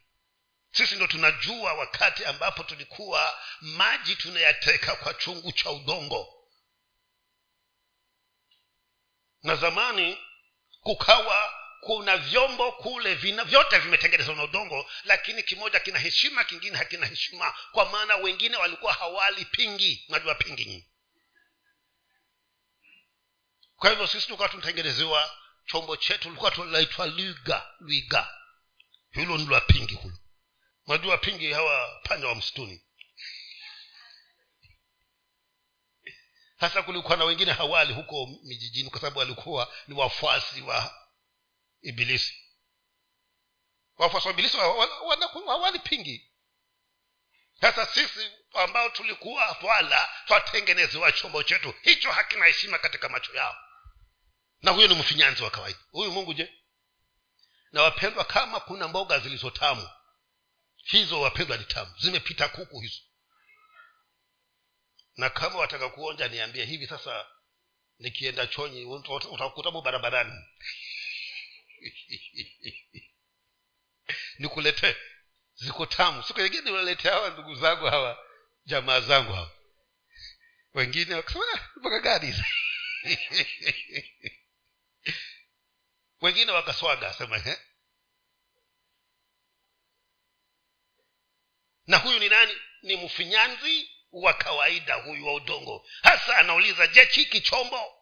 Sisi 0.72 0.96
ndo 0.96 1.08
tunajua 1.08 1.74
wakati 1.74 2.26
ambapo 2.26 2.64
tulikuwa 2.64 3.40
maji 3.62 4.16
tunayateka 4.16 4.96
kwa 4.96 5.14
chungu 5.14 5.52
cha 5.52 5.72
udongo. 5.72 6.36
Na 9.44 9.56
zamani 9.56 10.18
kukawa 10.82 11.54
kuna 11.82 12.18
vyombo 12.18 12.72
kule 12.72 13.16
vina 13.16 13.44
vyote 13.44 13.80
vimetengenezwa 13.80 14.36
na 14.36 14.44
udongo 14.44 14.90
lakini 15.04 15.44
kimoja 15.44 15.80
kina 15.80 16.00
heshima 16.00 16.44
kingine 16.44 16.78
hakina 16.78 17.06
heshima 17.06 17.54
kwa 17.72 17.90
maana 17.90 18.16
wengine 18.16 18.58
walikuwa 18.58 18.94
hawali 18.94 19.46
pingi. 19.46 20.06
Najua 20.10 20.36
pingi 20.36 20.66
nyinyi. 20.66 20.88
Kwa 23.76 23.90
hivyo 23.90 24.08
sisi 24.08 24.28
tukawa 24.28 24.50
tunatengenezewa 24.50 25.39
chombo 25.72 25.98
chetu 25.98 26.30
likuwa 26.30 26.52
tunaitwa 26.52 27.06
lwiga 27.08 27.68
lwiga. 27.80 28.36
Hilo 29.12 29.38
ni 29.38 29.46
lwa 29.46 29.62
pingi 29.62 29.96
hulo 29.96 30.18
unajua 30.86 31.18
pingi 31.18 31.52
hawa 31.54 32.00
panya 32.04 32.28
wa 32.28 32.36
msituni. 32.36 32.86
Hasa 36.58 36.84
kulikuwa 36.84 37.18
na 37.18 37.26
wengine 37.26 37.52
hawali 37.52 37.94
huko 37.94 38.28
mijijini 38.44 38.90
kwa 38.90 39.00
sababu 39.00 39.20
walikuwa 39.20 39.74
ni 39.88 39.96
wafuasi 39.96 40.62
wa 40.62 41.08
ibilisi. 41.82 42.34
Wafuasi 43.98 44.28
wa 44.28 44.34
ibilisi 44.34 44.58
hawali 45.48 45.80
pingi. 45.80 46.32
Sasa 47.62 47.86
sisi 47.86 48.32
ambao 48.54 48.90
tulikuwa 48.90 49.58
wala 49.62 50.10
twatengenezewa 50.28 51.12
chombo 51.12 51.44
chetu 51.44 51.74
hicho 51.82 52.12
hakina 52.12 52.46
heshima 52.46 52.80
katika 52.80 53.10
macho 53.10 53.36
yao 53.36 53.69
na 54.62 54.72
huyo 54.72 54.88
ni 54.88 54.96
mfinyanzi 54.96 55.44
wa 55.44 55.50
kawaida. 55.50 55.80
Huyu 55.92 56.12
mungu 56.12 56.34
je? 56.34 56.54
Na 57.72 57.82
wapendwa 57.84 58.26
kama 58.26 58.60
kuna 58.60 58.88
mboga 58.88 59.20
zilizotamu 59.20 59.90
hizo 60.76 61.22
wapendwa 61.22 61.58
ni 61.58 61.64
tamu. 61.66 61.94
Zimepita 62.00 62.48
kuku 62.50 62.80
hizo. 62.80 63.00
Na 65.18 65.30
kama 65.30 65.60
wataka 65.60 65.90
kuonja 65.90 66.28
niambie 66.28 66.66
hivi 66.66 66.88
sasa 66.88 67.28
nikienda 68.00 68.48
chonyi 68.48 68.86
utakutamu 69.32 69.82
barabarani. 69.82 70.44
Nikuletee. 74.40 74.96
Ziko 75.56 75.86
tamu. 75.86 76.24
Siku 76.24 76.42
nyingine 76.42 76.62
niwaletea 76.62 77.12
hawa 77.12 77.30
ndugu 77.30 77.56
zangu 77.56 77.86
hawa 77.86 78.26
jamaa 78.66 79.00
zangu 79.00 79.34
hawa. 79.34 79.52
Wengine 80.74 81.16
wakasema 81.16 81.46
mpaka 81.76 82.00
gani 82.00 82.36
wengine 86.22 86.52
wakaswaga 86.52 87.14
sema 87.14 87.38
na 91.90 91.98
huyu 91.98 92.20
ni 92.20 92.30
nani? 92.30 92.58
Ni 92.82 92.96
mfinyanzi 92.96 93.90
wa 94.12 94.34
kawaida 94.34 94.96
huyu 94.96 95.26
wa 95.28 95.34
udongo. 95.34 95.88
Hasa 96.02 96.38
anauliza 96.38 96.88
je 96.88 97.06
chiki 97.06 97.42
chombo? 97.42 97.94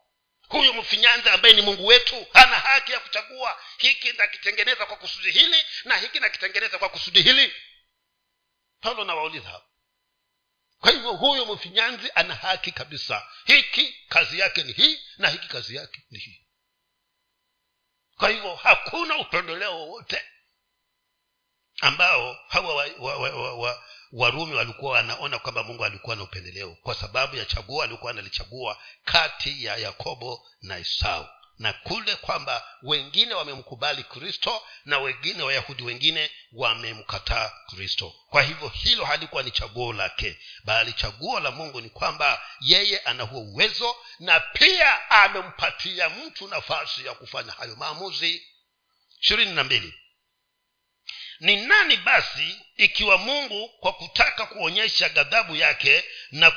Huyu 0.50 0.74
mfinyanzi 0.74 1.30
ambaye 1.30 1.54
ni 1.54 1.62
mungu 1.62 1.86
wetu 1.86 2.28
hana 2.34 2.56
haki 2.60 2.92
ya 2.92 3.00
kuchagua. 3.00 3.62
Hiki 3.78 4.12
nakitengeneza 4.12 4.86
kwa 4.86 4.96
kusudi 4.98 5.32
hili 5.32 5.66
na 5.86 5.98
hiki 5.98 6.20
nakitengeneza 6.20 6.78
kwa 6.78 6.90
kusudi 6.90 7.22
hili. 7.22 7.54
Paulo 8.82 9.04
nawauliza 9.04 9.50
hapo. 9.50 9.66
Kwa 10.80 10.92
hivyo 10.92 11.12
huyu 11.14 11.46
mfinyanzi 11.46 12.12
ana 12.16 12.36
haki 12.36 12.72
kabisa. 12.72 13.28
Hiki 13.46 13.96
kazi 14.10 14.40
yake 14.40 14.64
ni 14.64 14.74
hii 14.74 15.00
na 15.18 15.30
hiki 15.30 15.48
kazi 15.48 15.76
yake 15.76 16.04
ni 16.12 16.20
hii 16.20 16.47
kwa 18.18 18.30
hivyo 18.30 18.56
hakuna 18.56 19.18
upendeleo 19.18 19.80
wowote 19.80 20.22
ambao 21.82 22.38
hawa 22.48 22.76
wa, 22.76 22.86
wa, 23.00 23.18
wa, 23.18 23.30
wa, 23.30 23.56
wa, 23.56 23.84
warumi 24.12 24.54
walikuwa 24.54 24.92
wanaona 24.92 25.40
kwamba 25.40 25.64
mungu 25.64 25.86
alikuwa 25.86 26.16
na 26.16 26.24
upendeleo 26.24 26.76
kwa 26.76 26.96
sababu 26.96 27.36
ya 27.36 27.46
chaguo 27.46 27.84
alikuwa 27.84 28.12
analichagua 28.12 28.82
kati 29.06 29.66
ya 29.66 29.78
yakobo 29.78 30.48
na 30.62 30.78
esau 30.78 31.28
na 31.60 31.74
kule 31.74 32.16
kwamba 32.16 32.68
wengine 32.84 33.34
wamemkubali 33.34 34.04
kristo 34.04 34.62
na 34.86 35.00
wengine 35.00 35.44
wayahudi 35.44 35.84
wengine 35.84 36.32
wamemkataa 36.52 37.50
kristo. 37.68 38.16
Kwa 38.30 38.42
hivyo 38.44 38.68
hilo 38.70 39.06
halikuwa 39.06 39.44
ni 39.44 39.52
chaguo 39.52 39.94
lake 39.94 40.40
bali 40.64 40.94
chaguo 40.94 41.40
la 41.40 41.52
mungu 41.52 41.82
ni 41.82 41.90
kwamba 41.90 42.42
yeye 42.62 43.00
ana 43.00 43.24
huo 43.24 43.42
uwezo 43.42 43.96
na 44.20 44.40
pia 44.40 45.10
amempatia 45.10 46.10
mtu 46.10 46.48
nafasi 46.48 47.06
ya 47.06 47.14
kufanya 47.14 47.52
hayo 47.52 47.76
maamuzi. 47.76 48.48
ishirini 49.22 49.52
na 49.52 49.64
mbili 49.64 49.94
ni 51.40 51.56
nani 51.56 51.98
basi 51.98 52.62
ikiwa 52.76 53.18
mungu 53.18 53.70
kwa 53.70 53.94
kutaka 53.94 54.46
kuonyesha 54.46 55.10
ghadhabu 55.10 55.56
yake 55.56 56.04
na 56.32 56.52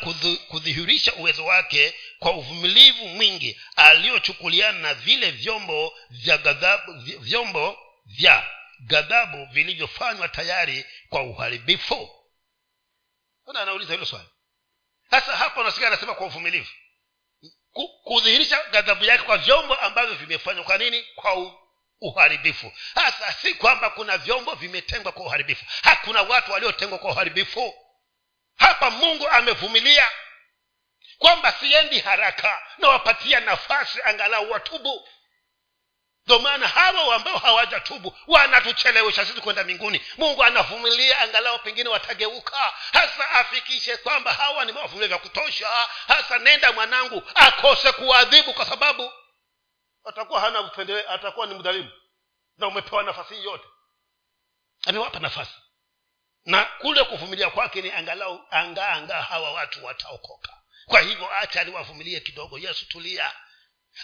kudhihirisha 0.49 1.15
uwezo 1.15 1.45
wake 1.45 1.95
kwa 2.19 2.33
uvumilivu 2.33 3.09
mwingi 3.09 3.61
aliyochukuliana 3.77 4.79
na 4.79 4.95
vile 4.95 5.31
vyombo 5.31 5.99
vya 6.11 6.39
ghadhabu 6.39 6.93
vyombo 7.19 7.79
vya 8.07 8.51
ghadhabu 8.87 9.47
vilivyofanywa 9.53 10.29
tayari 10.29 10.85
kwa 11.09 11.23
uharibifu? 11.23 12.11
Ona 13.47 13.61
anauliza 13.61 13.93
hilo 13.93 14.07
swali? 14.07 14.29
Sasa 15.11 15.37
hapo 15.37 15.65
nasikia 15.65 15.87
anasema 15.89 16.15
kwa 16.15 16.27
uvumilivu. 16.27 16.69
Kudhihirisha 18.05 18.63
ghadhabu 18.71 19.05
yake 19.05 19.23
kwa 19.23 19.39
vyombo 19.39 19.75
ambavyo 19.75 20.15
vimefanywa 20.15 20.65
kwa 20.65 20.79
nini? 20.79 21.03
Kwa 21.15 21.61
uharibifu. 22.01 22.73
Hasa 22.95 23.33
si 23.33 23.55
kwamba 23.55 23.91
kuna 23.91 24.19
vyombo 24.19 24.55
vimetengwa 24.55 25.13
kwa 25.13 25.27
uharibifu. 25.27 25.65
Hakuna 25.83 26.23
watu 26.23 26.53
waliotengwa 26.53 26.99
kwa 26.99 27.11
uharibifu. 27.11 27.75
Hapa 28.57 28.91
mungu 28.91 29.29
amevumilia 29.29 30.11
kwamba 31.19 31.53
siendi 31.53 31.99
haraka 31.99 32.63
nawapatia 32.79 33.41
nafasi 33.41 34.03
angalau 34.03 34.51
watubu. 34.51 35.09
Ndo 36.27 36.39
maana 36.39 36.69
hawa 36.69 37.17
ambao 37.17 37.39
hawajatubu 37.39 38.17
wanatuchelewesha 38.27 39.27
sisi 39.27 39.41
kwenda 39.41 39.65
mbinguni. 39.65 40.03
Mungu 40.19 40.45
anavumilia 40.45 41.19
angalau 41.19 41.59
pengine 41.59 41.89
watageuka. 41.89 42.73
Hasa 42.93 43.31
afikishe 43.31 43.97
kwamba 43.97 44.33
hawa 44.33 44.65
ni 44.65 44.73
mawavumilia 44.73 45.09
vya 45.09 45.19
kutosha. 45.19 45.69
Hasa 46.09 46.39
nenda 46.39 46.73
mwanangu 46.73 47.23
akose 47.35 47.93
kuwaadhibu 47.93 48.55
kwa 48.55 48.67
sababu 48.67 49.13
atakuwa 50.05 50.41
hana 50.41 50.61
upendele 50.61 51.09
atakuwa 51.09 51.47
ni 51.47 51.55
mdhalimu. 51.55 51.91
Na 52.59 52.67
umepewa 52.67 53.03
nafasi 53.03 53.35
hii 53.35 53.45
yote. 53.45 53.65
Amewapa 54.87 55.19
nafasi. 55.19 55.55
Na 56.45 56.65
kule 56.65 57.05
kuvumilia 57.05 57.51
kwake 57.51 57.83
ni 57.83 57.93
angalau 57.93 58.45
angaa 58.51 58.89
angaa 58.89 59.23
hawa 59.23 59.53
watu 59.53 59.85
wataokoka. 59.85 60.53
Kwa 60.87 61.01
hivyo 61.01 61.35
acha 61.35 61.65
niwavumilie 61.65 62.21
kidogo. 62.21 62.59
Yesu 62.59 62.89
tulia. 62.89 63.33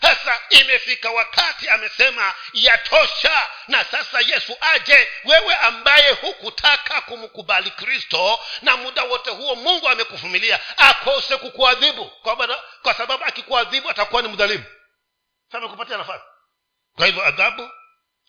Sasa 0.00 0.40
imefika 0.50 1.10
wakati 1.10 1.68
amesema 1.68 2.34
yatosha. 2.52 3.48
Na 3.68 3.84
sasa 3.84 4.20
yesu 4.20 4.56
aje. 4.60 5.08
Wewe 5.24 5.54
ambaye 5.54 6.12
hukutaka 6.12 7.00
kumkubali 7.00 7.70
kristo 7.70 8.40
na 8.62 8.76
muda 8.76 9.02
wote 9.02 9.30
huo 9.30 9.54
mungu 9.54 9.88
amekuvumilia 9.88 10.78
akose 10.78 11.36
kukuadhibu. 11.36 12.04
Kwa, 12.04 12.62
kwa 12.82 12.94
sababu 12.94 13.24
akikuadhibu 13.24 13.90
atakuwa 13.90 14.22
ni 14.22 14.28
mdhalimu 14.28 14.64
amekupatia 15.52 15.96
nafasi. 15.96 16.24
Kwa 16.96 17.06
hivyo 17.06 17.26
adhabu 17.26 17.70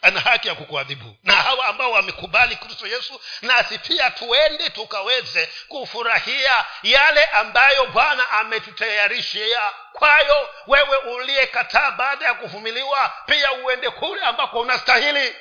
ana 0.02 0.20
haki 0.20 0.48
ya 0.48 0.56
kukuadhibu. 0.56 1.18
Na 1.24 1.36
hawa 1.36 1.66
ambao 1.66 1.92
wamekubali 1.92 2.56
kristo 2.56 2.88
yesu 2.88 3.22
nasi 3.42 3.80
pia 3.80 4.12
tuende 4.12 4.70
tukaweze 4.70 5.50
kufurahia 5.68 6.66
yale 6.84 7.26
ambayo 7.26 7.86
bwana 7.86 8.30
ametutayarishia. 8.30 9.72
Kwayo 9.94 10.50
wewe 10.68 10.98
uliyekataa 10.98 11.92
baada 11.92 12.26
ya 12.26 12.34
kuvumiliwa 12.34 13.10
pia 13.26 13.54
uende 13.54 13.90
kule 13.90 14.22
ambako 14.22 14.60
unastahili. 14.60 15.36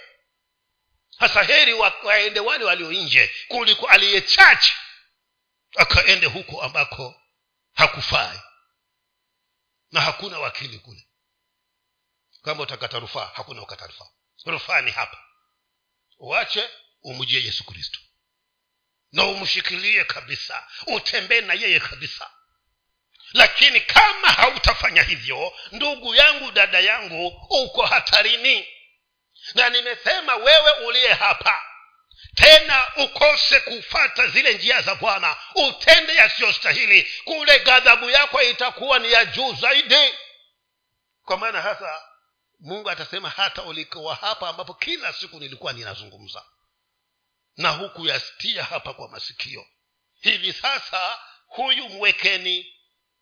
Hasa 1.18 1.42
heri 1.42 1.72
waende 2.02 2.40
wale 2.40 2.64
walio 2.64 2.92
nje 2.92 3.34
kuliko 3.48 3.86
aliye 3.86 4.20
chache 4.20 4.74
akaende 5.76 6.26
huko 6.26 6.62
ambako 6.62 7.20
hakufai. 7.74 8.40
Na 9.92 10.00
hakuna 10.00 10.38
wakili 10.38 10.78
kule 10.78 11.05
kama 12.46 12.62
utakata 12.62 12.98
rufaa 12.98 13.30
hakuna 13.34 13.62
ukata 13.62 13.86
rufaa. 13.86 14.08
Rufaa 14.44 14.80
ni 14.80 14.90
hapa. 14.90 15.18
Uache 16.18 16.70
umjie 17.02 17.44
yesu 17.44 17.64
kristo. 17.64 17.98
Na 19.12 19.24
umshikilie 19.24 20.04
kabisa. 20.04 20.66
Utembee 20.86 21.40
na 21.40 21.54
yeye 21.54 21.80
kabisa. 21.80 22.30
Lakini 23.32 23.80
kama 23.80 24.28
hautafanya 24.28 25.02
hivyo 25.02 25.52
ndugu 25.72 26.14
yangu 26.14 26.50
dada 26.52 26.80
yangu 26.80 27.26
uko 27.50 27.86
hatarini. 27.86 28.68
Na 29.54 29.68
nimesema 29.70 30.36
wewe 30.36 30.70
uliye 30.70 31.12
hapa 31.12 31.62
tena 32.34 32.92
ukose 32.96 33.60
kufata 33.60 34.26
zile 34.26 34.54
njia 34.54 34.82
za 34.82 34.94
bwana. 34.94 35.36
Utende 35.54 36.14
yasiyostahili. 36.14 37.12
Kule 37.24 37.58
ghadhabu 37.58 38.10
yako 38.10 38.42
itakuwa 38.42 38.98
ni 38.98 39.12
ya 39.12 39.24
juu 39.24 39.52
zaidi. 39.54 40.14
Kwa 41.24 41.36
maana 41.36 41.60
hasa 41.62 42.02
mungu 42.58 42.90
atasema 42.90 43.30
hata 43.30 43.62
ulikuwa 43.62 44.14
hapa 44.14 44.48
ambapo 44.48 44.74
kila 44.74 45.12
siku 45.12 45.40
nilikuwa 45.40 45.72
ninazungumza. 45.72 46.44
Na 47.56 47.70
huku 47.70 48.06
yastia 48.06 48.64
hapa 48.64 48.94
kwa 48.94 49.08
masikio. 49.08 49.66
Hivi 50.20 50.52
sasa 50.52 51.18
huyu 51.46 51.88
mwekeni. 51.88 52.72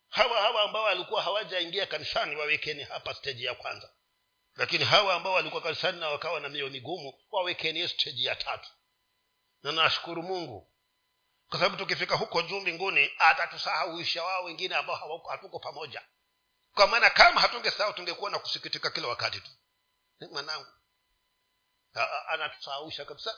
Hawa 0.09 0.41
hawa 0.41 0.61
ambao 0.63 0.83
walikuwa 0.83 1.21
hawajaingia 1.21 1.85
kanisani 1.85 2.35
wawekeni 2.35 2.83
hapa 2.83 3.13
steji 3.13 3.43
ya 3.43 3.55
kwanza. 3.55 3.89
Lakini 4.55 4.85
hawa 4.85 5.13
ambao 5.15 5.33
walikuwa 5.33 5.61
kanisani 5.61 5.99
na 5.99 6.09
wakawa 6.09 6.39
na 6.39 6.49
mioyo 6.49 6.69
migumu 6.69 7.13
wawekeni 7.31 7.87
steji 7.87 8.25
ya 8.25 8.35
tatu. 8.35 8.69
Na 9.63 9.71
nashukuru 9.71 10.23
mungu. 10.23 10.71
Kwa 11.49 11.59
sababu 11.59 11.77
tukifika 11.77 12.15
huko 12.15 12.41
juu 12.41 12.59
mbinguni 12.61 13.11
atatusahauisha 13.19 14.23
wao 14.23 14.43
wengine 14.43 14.75
ambao 14.75 15.21
hatuko 15.29 15.59
pamoja 15.59 16.01
kwa 16.75 16.87
maana 16.87 17.09
kama 17.09 17.41
hatungesahau 17.41 17.93
tungekuwa 17.93 18.31
na 18.31 18.39
kusikitika 18.39 18.89
kila 18.89 19.07
wakati 19.07 19.39
tu. 19.41 19.51
Mwanangu. 20.31 20.67
Anatusahausha 22.27 23.05
kabisa. 23.05 23.33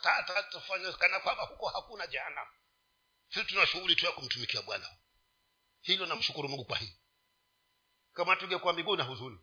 Kana 0.98 1.20
kwamba 1.20 1.42
huko 1.44 1.68
hakuna 1.68 2.06
jana. 2.06 2.46
Sisi 3.28 3.44
tuna 3.46 3.66
shughuli 3.66 3.96
tu 3.96 4.06
ya 4.06 4.12
kumtumikia 4.12 4.62
bwana. 4.62 4.90
Hilo 5.80 6.06
namshukuru 6.06 6.48
mungu 6.48 6.64
kwa 6.64 6.76
hii. 6.76 6.96
Kama 8.12 8.36
tungekuwa 8.36 8.72
miguu 8.72 8.96
na 8.96 9.04
huzuni. 9.04 9.38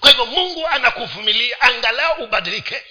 Kwa 0.00 0.10
hivyo 0.10 0.26
mungu 0.26 0.66
anakuvumilia 0.68 1.60
angalau 1.60 2.24
ubadilike 2.24 2.86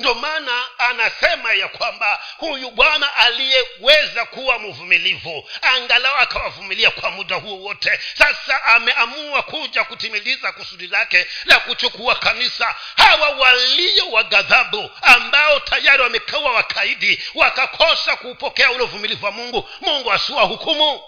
ndio 0.00 0.14
maana 0.14 0.78
anasema 0.78 1.52
ya 1.52 1.68
kwamba 1.68 2.24
huyu 2.36 2.70
bwana 2.70 3.16
aliyeweza 3.16 4.24
kuwa 4.24 4.58
mvumilivu 4.58 5.50
angalau 5.62 6.16
akawavumilia 6.16 6.90
kwa 6.90 7.10
muda 7.10 7.36
huo 7.36 7.56
wote. 7.58 8.00
Sasa 8.18 8.64
ameamua 8.64 9.42
kuja 9.42 9.84
kutimiliza 9.84 10.52
kusudi 10.52 10.86
lake 10.86 11.26
la 11.44 11.60
kuchukua 11.60 12.14
kanisa. 12.14 12.76
Hawa 12.96 13.28
walio 13.28 14.10
wa 14.10 14.22
ghadhabu 14.24 14.90
ambao 15.02 15.60
tayari 15.60 16.02
wamekawa 16.02 16.52
wakaidi 16.52 17.22
wakakosa 17.34 18.16
kuupokea 18.16 18.70
ule 18.70 18.82
uvumilivu 18.82 19.24
wa 19.26 19.32
mungu 19.32 19.68
mungu 19.80 20.12
asiwa 20.12 20.42
hukumu 20.42 21.02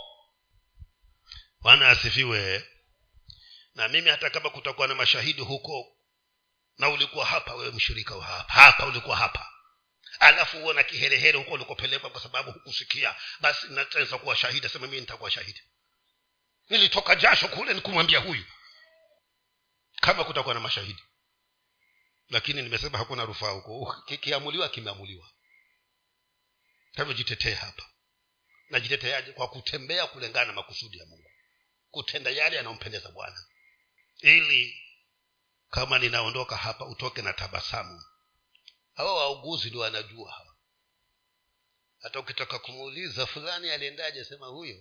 bwana 1.61 1.89
asifiwe. 1.91 2.65
Na 3.75 3.89
mimi 3.89 4.11
hata 4.11 4.31
kama 4.31 4.51
kutakuwa 4.51 4.89
na 4.89 4.95
mashahidi 4.95 5.43
huko 5.43 5.92
na 6.79 6.89
ulikuwa 6.89 7.27
hapa 7.27 7.55
wewe 7.55 7.73
mshirika 7.73 8.17
wa 8.17 8.25
hapa. 8.27 8.53
Hapa 8.53 8.87
ulikuwa 8.87 9.17
hapa. 9.17 9.49
Alafu 10.19 10.59
huo 10.59 10.73
na 10.73 10.83
kiherehere 10.83 11.39
huko 11.39 11.51
ulikopelekwa 11.51 12.11
kwa 12.11 12.21
sababu 12.21 12.53
hukusikia. 12.53 13.17
Basi 13.41 13.67
naweza 13.69 14.19
kuwa 14.19 14.37
shahidi 14.37 14.67
asema 14.67 14.87
mii 14.87 15.01
nitakuwa 15.01 15.31
shahidi. 15.31 15.63
Nilitoka 16.69 17.17
jasho 17.17 17.49
kule 17.49 17.75
nikumwambia 17.75 18.19
huyu. 18.19 18.45
Kama 20.01 20.25
kutakuwa 20.25 20.55
na 20.55 20.61
mashahidi. 20.61 21.03
Lakini 22.29 22.63
nimesema 22.63 22.99
hakuna 22.99 23.25
rufaa 23.25 23.51
huko. 23.51 24.03
Kiamuliwa 24.21 24.69
kimeamuliwa. 24.69 25.31
Hivyo 26.97 27.57
hapa. 27.57 27.89
Najiteteaje? 28.71 29.33
Kwa 29.33 29.49
kutembea 29.49 30.07
kulingana 30.07 30.47
na 30.47 30.53
makusudi 30.53 30.99
ya 30.99 31.07
mungu. 31.07 31.31
Kutenda 31.91 32.31
yale 32.31 32.57
yanayompendeza 32.57 33.11
bwana. 33.11 33.45
Ili 34.21 34.82
kama 35.73 35.99
ninaondoka 35.99 36.57
hapa 36.57 36.87
utoke 36.87 37.23
na 37.23 37.33
tabasamu. 37.33 38.05
Hawa 38.95 39.15
wauguzi 39.17 39.69
ndio 39.69 39.81
wanajua 39.81 40.33
hawa. 40.33 40.57
Hata 41.99 42.21
ukitaka 42.21 42.59
kumuuliza 42.59 43.27
fulani 43.27 43.71
aliendaje? 43.71 44.25
Sema 44.25 44.47
huyo. 44.47 44.77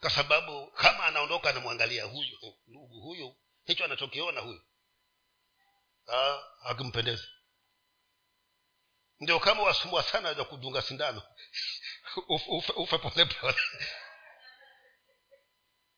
Kwa 0.00 0.10
sababu 0.10 0.70
kama 0.70 1.04
anaondoka 1.04 1.50
anamwangalia 1.50 2.04
huyu 2.04 2.38
ndugu 2.66 3.00
huyu 3.00 3.36
hicho 3.64 3.84
anachokiona 3.84 4.40
huyu 4.40 4.62
hakimpendezi. 6.62 7.28
Ndio 9.20 9.40
kama 9.40 9.62
wasumbua 9.62 10.02
sana 10.02 10.34
ja 10.34 10.44
kudunga 10.44 10.82
sindano. 10.82 11.22
Ufe, 12.48 12.72
ufe 12.72 12.98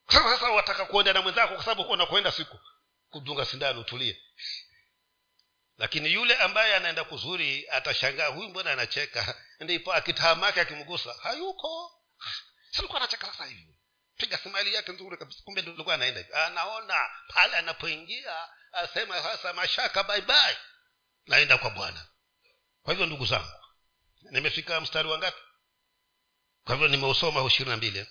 sasa 0.08 0.50
wataka 0.50 0.84
kuenda 0.86 1.12
na 1.12 1.22
mwenzako 1.22 1.54
kwa 1.54 1.64
sababu 1.64 1.90
unakwenda 1.90 2.32
siku 2.32 2.58
kudunga 3.14 3.44
sindano 3.46 3.80
utulie. 3.80 4.22
Lakini 5.78 6.12
yule 6.12 6.36
ambaye 6.36 6.74
anaenda 6.74 7.04
kuzuri 7.04 7.68
atashangaa 7.70 8.26
huyu 8.26 8.48
mbona 8.48 8.72
anacheka? 8.72 9.42
Ndipo 9.64 9.92
akitahamake 9.94 10.60
akimgusa 10.60 11.12
hayuko. 11.22 11.92
Silikuwa 12.74 13.00
anacheka 13.00 13.26
sasa 13.26 13.46
hivi. 13.46 13.78
Piga 14.16 14.38
simali 14.38 14.74
yake 14.74 14.92
nzuri 14.92 15.16
kabisa. 15.16 15.42
Kumbe 15.44 15.62
ndilikuwa 15.62 15.94
anaenda 15.94 16.20
hivi. 16.20 16.32
Anaona 16.34 17.10
pale 17.28 17.56
anapoingia 17.56 18.48
asema 18.72 19.22
sasa 19.22 19.52
mashaka 19.52 20.02
baibai 20.02 20.56
naenda 21.26 21.58
kwa 21.58 21.70
bwana. 21.70 22.06
Kwa 22.82 22.92
hivyo 22.92 23.06
ndugu 23.06 23.26
zangu 23.26 23.64
nimefika 24.30 24.80
mstari 24.80 25.08
wa 25.08 25.18
ngapi? 25.18 25.42
Kwa 26.64 26.74
hivyo 26.74 26.88
nimeusoma 26.88 27.46
ishirini 27.46 27.70
na 27.70 27.76
mbili. 27.76 28.06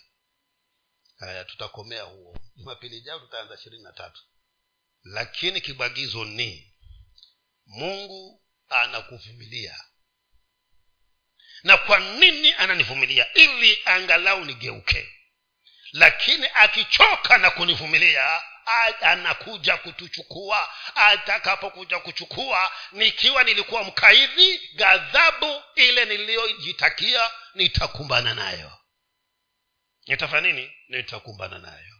Haya 1.19 1.45
tutakomea 1.45 2.03
huo. 2.03 2.37
Jumapili 2.55 2.97
ijao 2.97 3.19
tutaanza 3.19 3.55
ishirini 3.55 3.83
na 3.83 3.91
tatu 3.91 4.23
lakini 5.03 5.61
kibagizo 5.61 6.25
ni 6.25 6.73
mungu 7.65 8.43
anakuvumilia. 8.69 9.83
Na 11.63 11.77
kwa 11.77 11.99
nini 11.99 12.53
ananivumilia? 12.53 13.33
Ili 13.33 13.81
angalau 13.85 14.45
nigeuke. 14.45 15.09
Lakini 15.91 16.47
akichoka 16.53 17.37
na 17.37 17.51
kunivumilia 17.51 18.41
anakuja 19.01 19.77
kutuchukua. 19.77 20.73
Atakapokuja 20.95 21.99
kuchukua 21.99 22.71
nikiwa 22.91 23.43
nilikuwa 23.43 23.83
mkaidhi 23.83 24.57
ghadhabu 24.75 25.63
ile 25.75 26.05
niliyojitakia 26.05 27.31
nitakumbana 27.53 28.33
nayo. 28.33 28.77
Nitafanya 30.07 30.47
nini? 30.53 30.71
Nitakumbana 30.87 31.59
nayo 31.59 31.92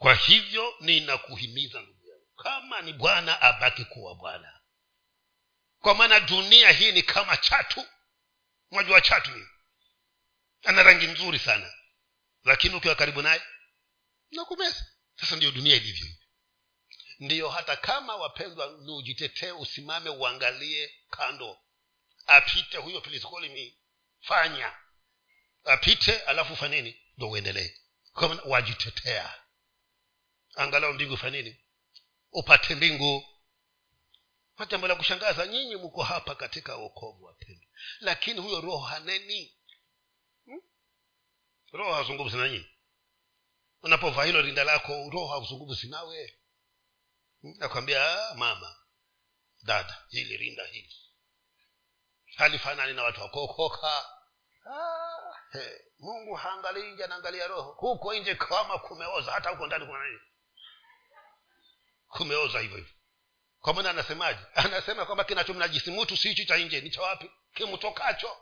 kwa 0.00 0.14
hivyo 0.14 0.74
ninakuhimiza 0.80 1.80
ndugu 1.80 2.08
yangu 2.08 2.26
kama 2.36 2.80
ni 2.80 2.92
bwana 2.92 3.40
abaki 3.40 3.84
kuwa 3.84 4.14
bwana. 4.14 4.60
Kwa 5.80 5.94
maana 5.94 6.20
dunia 6.20 6.70
hii 6.70 6.92
ni 6.92 7.02
kama 7.02 7.36
chatu. 7.36 7.86
Mwajua 8.70 9.00
chatu 9.00 9.34
hii? 9.34 9.46
Ana 10.64 10.82
rangi 10.82 11.06
nzuri 11.06 11.38
sana. 11.38 11.74
Lakini 12.44 12.74
ukiwa 12.74 12.94
karibu 12.94 13.22
naye 13.22 13.42
nakumeza. 14.30 14.86
Sasa 15.20 15.36
ndiyo 15.36 15.52
dunia 15.52 15.76
ilivyo. 15.76 16.06
Ndiyo 17.18 17.48
hata 17.48 17.76
kama 17.76 18.16
wapendwa 18.16 18.66
ni 18.66 18.92
ujitetee 18.92 19.50
usimame 19.50 20.10
uangalie 20.10 20.94
kando. 21.10 21.58
Apite 22.26 22.76
huyo 22.76 23.00
piliskoli 23.00 23.78
fanya. 24.20 24.78
Apite 25.64 26.18
alafu 26.20 26.56
fanini 26.56 27.00
ndo 27.16 27.30
uendelee. 27.30 27.74
Wajitetea 28.44 29.40
angalau 30.54 30.92
mbingu 30.92 31.16
fanini 31.16 31.64
upate 32.32 32.74
mbingu. 32.74 33.26
Jambo 34.68 34.88
la 34.88 34.94
kushangaza 34.96 35.46
nyinyi 35.46 35.76
mko 35.76 36.02
hapa 36.02 36.34
katika 36.34 36.76
wokovu 36.76 37.24
wapendwa 37.24 37.68
lakini 38.00 38.40
huyo 38.40 38.60
roho 38.60 38.78
haneni. 38.78 39.56
Hmm? 40.44 40.60
roho 41.72 41.94
hazungumzi 41.94 42.36
na 42.36 42.48
nyinyi. 42.48 42.70
Unapovaa 43.82 44.24
hilo 44.24 44.42
rinda 44.42 44.64
lako 44.64 45.10
roho 45.12 45.26
hazungumzi 45.40 45.88
nawe. 45.88 46.38
Nakwambia 47.42 48.18
mama 48.34 48.76
dada 49.62 50.04
hili 50.08 50.36
rinda 50.36 50.64
hili. 50.64 50.96
Halifanani 52.36 52.92
na 52.92 53.02
watu 53.02 53.20
wakuokoka 53.20 54.04
ah, 54.66 55.34
mungu 55.98 56.34
haangalii 56.34 56.92
nje 56.92 57.04
anaangalia 57.04 57.46
roho. 57.46 57.72
Huko 57.72 58.14
nje 58.14 58.34
kama 58.34 58.78
kumeoza 58.78 59.32
hata 59.32 59.50
huko 59.50 59.66
ndani 59.66 59.86
kuna 59.86 60.06
nini 60.06 60.20
kumeoza 62.10 62.60
hivyo 62.60 62.76
hivyo. 62.76 62.94
Kwa 63.60 63.74
maana 63.74 63.90
anasemaje? 63.90 64.40
Anasema 64.54 65.06
kwamba 65.06 65.24
kinachomnajisi 65.24 65.90
mutu 65.90 66.16
si 66.16 66.28
hichi 66.28 66.46
cha 66.46 66.56
nje 66.56 66.80
ni 66.80 66.90
cha 66.90 67.02
wapi? 67.02 67.30
Kimtokacho. 67.54 68.36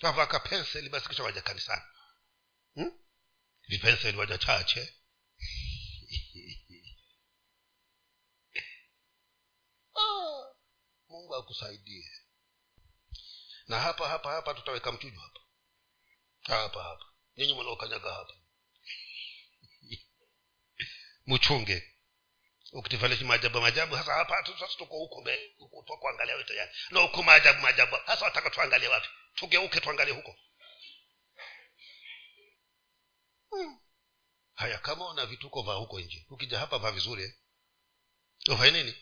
Kavaka 0.00 0.40
penseli 0.40 0.88
basi 0.88 1.08
kisha 1.08 1.22
waja 1.22 1.42
kanisani. 1.42 1.82
Hmm? 2.74 2.92
vipenseli 3.68 4.18
waja 4.18 4.38
chache. 4.38 4.94
Oh, 9.94 10.56
mungu 11.08 11.34
akusaidie. 11.34 12.10
Na 13.66 13.80
hapa 13.80 14.08
hapa 14.08 14.32
hapa 14.32 14.54
tutaweka 14.54 14.92
mchujo 14.92 15.20
hapa. 15.20 15.40
Hapa 16.40 16.82
hapa. 16.82 17.04
Nyinyi 17.36 17.54
mwanaokanyaga 17.54 18.12
hapa. 18.14 18.34
Mchunge 21.26 21.91
ukitifanishi 22.72 23.24
maajabu 23.24 23.60
maajabu 23.60 23.94
hasa 23.94 24.14
hapa 24.14 24.46
sasa 24.46 24.76
tuko 24.78 24.96
huko 24.96 25.24
huko 25.58 25.96
kuangalia 25.96 26.34
wewe 26.34 26.44
tayari 26.48 26.70
na 26.90 27.00
huko 27.00 27.22
maajabu 27.22 27.60
maajabu. 27.60 27.96
Hasa 28.06 28.24
wataka 28.24 28.50
tuangalie 28.50 28.88
wapi? 28.88 29.08
Tugeuke 29.34 29.80
tuangalie 29.80 30.14
huko. 30.14 30.36
Hmm. 33.50 33.78
haya 34.54 34.78
kama 34.78 35.08
una 35.08 35.26
vituko 35.26 35.62
vaa 35.62 35.74
huko 35.74 36.00
nje 36.00 36.26
ukija 36.30 36.58
hapa 36.58 36.78
vaa 36.78 36.90
vizuri 36.90 37.22
eh? 37.24 37.34
ufanye 38.48 38.70
nini? 38.70 38.96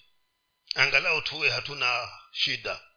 Angalau 0.75 1.23
tuwe 1.23 1.51
hatuna 1.51 2.09
shida 2.33 2.90